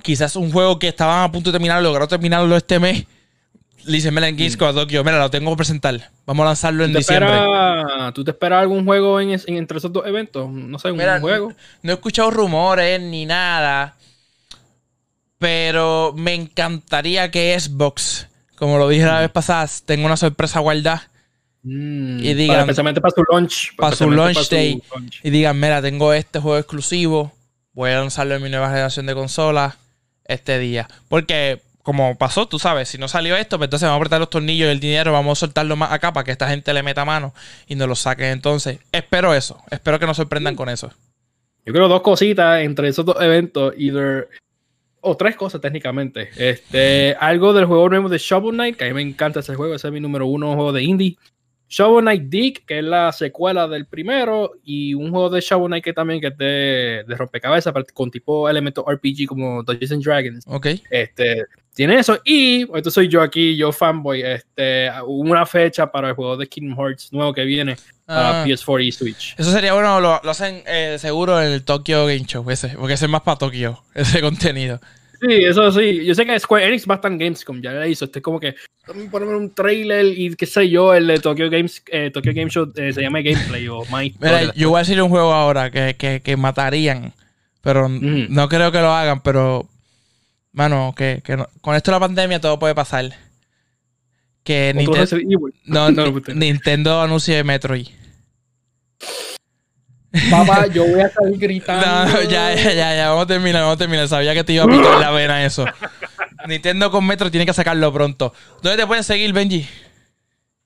quizás 0.03 0.37
un 0.37 0.53
juego 0.53 0.79
que 0.79 0.87
estaban 0.87 1.25
a 1.25 1.33
punto 1.33 1.51
de 1.51 1.55
terminar, 1.55 1.83
lograron 1.83 2.09
terminarlo 2.09 2.57
este 2.57 2.79
mes. 2.79 3.05
Le 3.87 3.99
en 3.99 4.14
Gamescom 4.37 4.68
a 4.68 4.72
Tokyo, 4.72 5.05
mira, 5.05 5.18
lo 5.18 5.30
tengo 5.30 5.51
que 5.51 5.57
presentar. 5.57 6.11
Vamos 6.26 6.45
a 6.45 6.47
lanzarlo 6.47 6.85
en 6.85 6.91
¿Tú 6.93 6.95
te 6.95 6.99
diciembre. 7.01 7.32
¿Tú 8.14 8.24
te 8.24 8.30
esperas 8.30 8.62
algún 8.62 8.85
juego 8.85 9.20
en, 9.20 9.39
entre 9.47 9.78
esos 9.78 9.93
dos 9.93 10.07
eventos? 10.07 10.51
No 10.51 10.78
sé, 10.78 10.91
un 10.91 10.97
Mira, 10.99 11.20
juego. 11.20 11.53
No 11.82 11.93
he 11.93 11.95
escuchado 11.95 12.30
rumores 12.30 13.01
ni 13.01 13.26
nada. 13.26 13.97
Pero 15.39 16.14
me 16.16 16.35
encantaría 16.35 17.30
que 17.30 17.59
Xbox, 17.59 18.28
como 18.57 18.78
lo 18.78 18.89
dije 18.89 19.05
la 19.05 19.20
vez 19.20 19.30
pasada, 19.30 19.68
tenga 19.85 20.07
una 20.07 20.16
sorpresa 20.16 20.61
guardada. 20.61 21.11
Mm, 21.62 22.18
y 22.20 22.35
digan- 22.35 22.49
para- 22.49 22.61
especialmente 22.62 23.01
para 23.01 23.14
su 23.14 23.24
launch. 23.30 23.76
Para 23.76 23.97
su 23.97 24.11
launch 24.11 24.35
para 24.35 24.45
su 24.47 24.55
day. 24.55 24.82
launch. 24.95 25.20
Y 25.22 25.30
digan, 25.30 25.59
mira, 25.59 25.82
tengo 25.82 26.12
este 26.12 26.39
juego 26.39 26.59
exclusivo. 26.59 27.32
Voy 27.72 27.91
a 27.91 27.99
lanzarlo 27.99 28.35
en 28.37 28.43
mi 28.43 28.49
nueva 28.51 28.68
generación 28.68 29.07
de 29.07 29.14
consolas 29.14 29.74
este 30.26 30.59
día. 30.59 30.89
Porque, 31.09 31.61
como 31.85 32.16
pasó, 32.16 32.49
tú 32.49 32.59
sabes, 32.59 32.89
si 32.89 32.97
no 32.97 33.09
salió 33.09 33.37
esto, 33.37 33.59
pues 33.59 33.66
entonces 33.66 33.87
vamos 33.87 33.97
a 33.97 34.01
apretar 34.01 34.18
los 34.18 34.30
tornillos 34.30 34.68
y 34.68 34.70
el 34.70 34.80
dinero, 34.80 35.12
vamos 35.12 35.39
a 35.39 35.41
soltarlo 35.41 35.76
más 35.76 35.93
acá 35.93 36.14
para 36.14 36.24
que 36.24 36.30
esta 36.30 36.49
gente 36.49 36.72
le 36.72 36.82
meta 36.82 37.05
mano 37.05 37.35
y 37.68 37.74
nos 37.74 37.87
lo 37.87 37.95
saquen 37.95 38.28
entonces. 38.28 38.78
Espero 38.91 39.35
eso. 39.35 39.62
Espero 39.70 39.99
que 39.99 40.07
nos 40.07 40.16
sorprendan 40.16 40.57
con 40.57 40.70
eso. 40.70 40.91
Yo 41.66 41.74
creo 41.74 41.87
dos 41.87 42.01
cositas 42.01 42.62
entre 42.62 42.89
esos 42.89 43.05
dos 43.05 43.20
eventos, 43.20 43.74
either 43.76 44.30
o 45.03 45.14
tres 45.14 45.37
cosas 45.37 45.61
técnicamente. 45.61 46.30
Este, 46.39 47.16
algo 47.20 47.53
del 47.53 47.66
juego 47.66 47.87
nuevo 47.91 48.09
de 48.09 48.16
Shovel 48.16 48.55
Knight, 48.55 48.78
que 48.78 48.85
a 48.85 48.89
mí 48.89 48.95
me 48.95 49.03
encanta 49.03 49.41
ese 49.41 49.55
juego, 49.55 49.74
ese 49.74 49.89
es 49.89 49.93
mi 49.93 50.01
número 50.01 50.26
uno 50.26 50.55
juego 50.55 50.72
de 50.72 50.85
indie. 50.85 51.18
Shovel 51.69 52.03
Knight 52.03 52.23
Dig, 52.25 52.65
que 52.67 52.79
es 52.79 52.85
la 52.85 53.12
secuela 53.12 53.67
del 53.67 53.87
primero, 53.87 54.53
y 54.65 54.95
un 54.95 55.11
juego 55.11 55.31
de 55.31 55.41
Shovel 55.41 55.67
Knight 55.67 55.85
que 55.85 55.93
también 55.93 56.21
que 56.21 56.29
es 56.29 56.39
de, 56.39 57.05
de 57.07 57.17
rompecabezas, 57.17 57.73
con 57.93 58.11
tipo 58.11 58.49
elementos 58.49 58.85
RPG 58.87 59.27
como 59.27 59.62
Dungeons 59.62 59.93
and 59.93 60.05
Dragons. 60.05 60.45
¿Ok? 60.47 60.67
Este, 60.91 61.45
tiene 61.75 61.99
eso. 61.99 62.19
Y 62.25 62.62
esto 62.77 62.91
soy 62.91 63.09
yo 63.09 63.21
aquí, 63.21 63.57
yo 63.57 63.73
fanboy. 63.73 64.23
Este, 64.23 64.91
una 65.07 65.45
fecha 65.45 65.91
para 65.91 66.11
el 66.11 66.15
juego 66.15 66.37
de 66.37 66.47
Kingdom 66.47 66.79
Hearts 66.79 67.12
nuevo 67.12 67.33
que 67.35 67.45
viene 67.45 67.77
para 68.07 68.43
Ah. 68.43 68.45
PS4 68.47 68.85
y 68.85 68.93
Switch. 68.93 69.35
Eso 69.39 69.51
sería 69.51 69.73
bueno, 69.73 70.01
lo, 70.01 70.21
lo 70.23 70.31
hacen 70.31 70.62
eh, 70.67 70.97
seguro 70.99 71.41
en 71.41 71.53
el 71.53 71.65
Tokyo 71.65 72.07
Game 72.07 72.25
Show, 72.27 72.49
ese, 72.51 72.69
porque 72.71 72.95
ese 72.95 73.07
es 73.07 73.11
más 73.11 73.23
para 73.23 73.39
Tokio, 73.39 73.83
ese 73.95 74.21
contenido. 74.21 74.81
Sí, 75.27 75.45
eso 75.45 75.70
sí. 75.72 76.05
Yo 76.05 76.14
sé 76.14 76.27
que 76.27 76.39
Square 76.39 76.66
Enix 76.66 76.87
va 76.89 76.95
a 76.95 76.97
estar 76.97 77.11
en 77.12 77.18
Gamescom, 77.18 77.61
ya 77.62 77.72
le 77.72 77.89
hizo. 77.89 78.05
Este 78.05 78.18
es 78.18 78.22
como 78.22 78.39
que 78.41 78.55
"Dame 78.87 79.05
ponerme 79.09 79.37
un 79.37 79.55
trailer 79.55 80.07
y 80.07 80.35
qué 80.35 80.45
sé 80.47 80.68
yo, 80.68 80.93
el 80.95 81.07
de 81.07 81.18
Tokyo 81.18 81.49
Games, 81.49 81.83
eh, 81.91 82.11
Tokyo 82.12 82.33
Game 82.35 82.51
Show 82.51 82.72
eh, 82.77 82.93
se 82.93 83.01
llama 83.03 83.20
Gameplay 83.22 83.66
o 83.68 83.83
My. 83.93 84.14
Mira, 84.20 84.53
yo 84.55 84.70
voy 84.70 84.79
a 84.79 84.81
decir 84.81 85.01
un 85.01 85.09
juego 85.09 85.33
ahora 85.33 85.70
que, 85.70 85.95
que, 85.97 86.20
que 86.20 86.37
matarían, 86.37 87.12
pero 87.62 87.89
no 87.89 88.49
creo 88.49 88.70
que 88.72 88.81
lo 88.81 88.93
hagan, 88.93 89.22
pero, 89.22 89.68
mano, 90.53 90.93
que, 90.97 91.22
que 91.25 91.37
no- 91.37 91.49
con 91.61 91.75
esto 91.75 91.91
de 91.91 91.97
la 91.97 92.01
pandemia 92.01 92.41
todo 92.41 92.59
puede 92.59 92.75
pasar. 92.75 93.11
Que 94.43 94.75
Otro 94.77 94.93
Ninten- 94.93 95.01
Resident 95.01 95.33
Evil. 95.33 95.55
no, 95.64 95.91
No, 95.91 96.05
Ni- 96.11 96.16
usted. 96.18 96.35
Nintendo 96.35 97.01
anuncie 97.01 97.43
Metroid. 97.45 97.87
Papá, 100.31 100.67
yo 100.69 100.87
voy 100.87 101.01
a 101.01 101.11
salir 101.11 101.39
gritando. 101.39 101.85
No, 101.85 102.23
ya, 102.23 102.55
ya, 102.55 102.73
ya, 102.73 102.95
ya, 102.95 103.09
vamos 103.09 103.25
a 103.25 103.27
terminar, 103.27 103.62
vamos 103.62 103.77
a 103.77 103.79
terminar. 103.79 104.09
Sabía 104.09 104.33
que 104.35 104.45
te 104.45 104.53
iba 104.53 104.65
a 104.65 104.69
picar 104.69 105.01
la 105.01 105.11
vena 105.11 105.45
eso. 105.45 105.65
Nintendo 106.47 106.91
con 106.91 107.07
Metro 107.07 107.31
tiene 107.31 107.47
que 107.47 107.53
sacarlo 107.53 107.93
pronto. 107.93 108.33
¿Dónde 108.62 108.81
te 108.81 108.87
pueden 108.87 109.03
seguir, 109.03 109.33
Benji? 109.33 109.67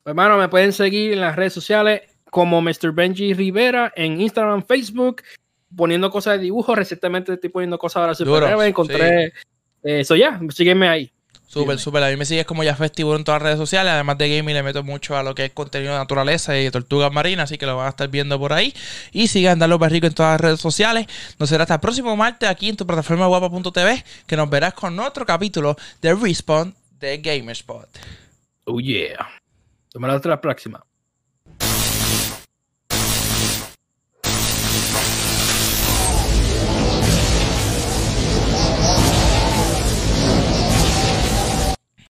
Hermano, 0.04 0.38
me 0.38 0.48
pueden 0.48 0.72
seguir 0.72 1.12
en 1.12 1.20
las 1.20 1.36
redes 1.36 1.52
sociales 1.52 2.02
como 2.30 2.60
Mr. 2.60 2.92
Benji 2.92 3.32
Rivera 3.34 3.92
en 3.96 4.20
Instagram, 4.20 4.62
Facebook, 4.64 5.22
poniendo 5.74 6.10
cosas 6.10 6.34
de 6.34 6.44
dibujo. 6.44 6.74
Recientemente 6.74 7.32
estoy 7.32 7.50
poniendo 7.50 7.78
cosas 7.78 7.96
ahora 7.96 8.14
Duro, 8.14 8.34
superhéroes. 8.34 8.68
Encontré 8.68 9.32
eso 9.82 10.16
ya. 10.16 10.40
Sígueme 10.50 10.88
ahí. 10.88 11.12
Súper, 11.48 11.78
súper. 11.78 12.02
A 12.04 12.10
mí 12.10 12.16
me 12.16 12.26
sigues 12.26 12.44
como 12.44 12.62
ya 12.62 12.76
festivo 12.76 13.16
en 13.16 13.24
todas 13.24 13.40
las 13.40 13.46
redes 13.46 13.58
sociales. 13.58 13.90
Además 13.90 14.18
de 14.18 14.36
gaming, 14.36 14.54
le 14.54 14.62
meto 14.62 14.84
mucho 14.84 15.16
a 15.16 15.22
lo 15.22 15.34
que 15.34 15.46
es 15.46 15.52
contenido 15.52 15.94
de 15.94 15.98
naturaleza 15.98 16.58
y 16.60 16.70
tortugas 16.70 17.10
marinas. 17.10 17.44
Así 17.44 17.56
que 17.56 17.64
lo 17.64 17.74
van 17.74 17.86
a 17.86 17.88
estar 17.88 18.06
viendo 18.08 18.38
por 18.38 18.52
ahí. 18.52 18.74
Y 19.12 19.28
sigan 19.28 19.58
Dalo 19.58 19.78
Perrico 19.78 20.06
en 20.06 20.12
todas 20.12 20.32
las 20.32 20.40
redes 20.42 20.60
sociales. 20.60 21.06
Nos 21.38 21.48
será 21.48 21.62
hasta 21.62 21.74
el 21.74 21.80
próximo 21.80 22.14
martes 22.16 22.48
aquí 22.50 22.68
en 22.68 22.76
tu 22.76 22.86
plataforma 22.86 23.26
guapa.tv. 23.26 24.04
Que 24.26 24.36
nos 24.36 24.50
verás 24.50 24.74
con 24.74 25.00
otro 25.00 25.24
capítulo 25.24 25.74
de 26.02 26.14
Respawn 26.14 26.74
de 27.00 27.16
Gamerspot. 27.16 27.88
Oh 28.64 28.78
yeah. 28.78 29.26
Tomara 29.90 30.14
hasta 30.14 30.28
la 30.28 30.40
próxima. 30.42 30.84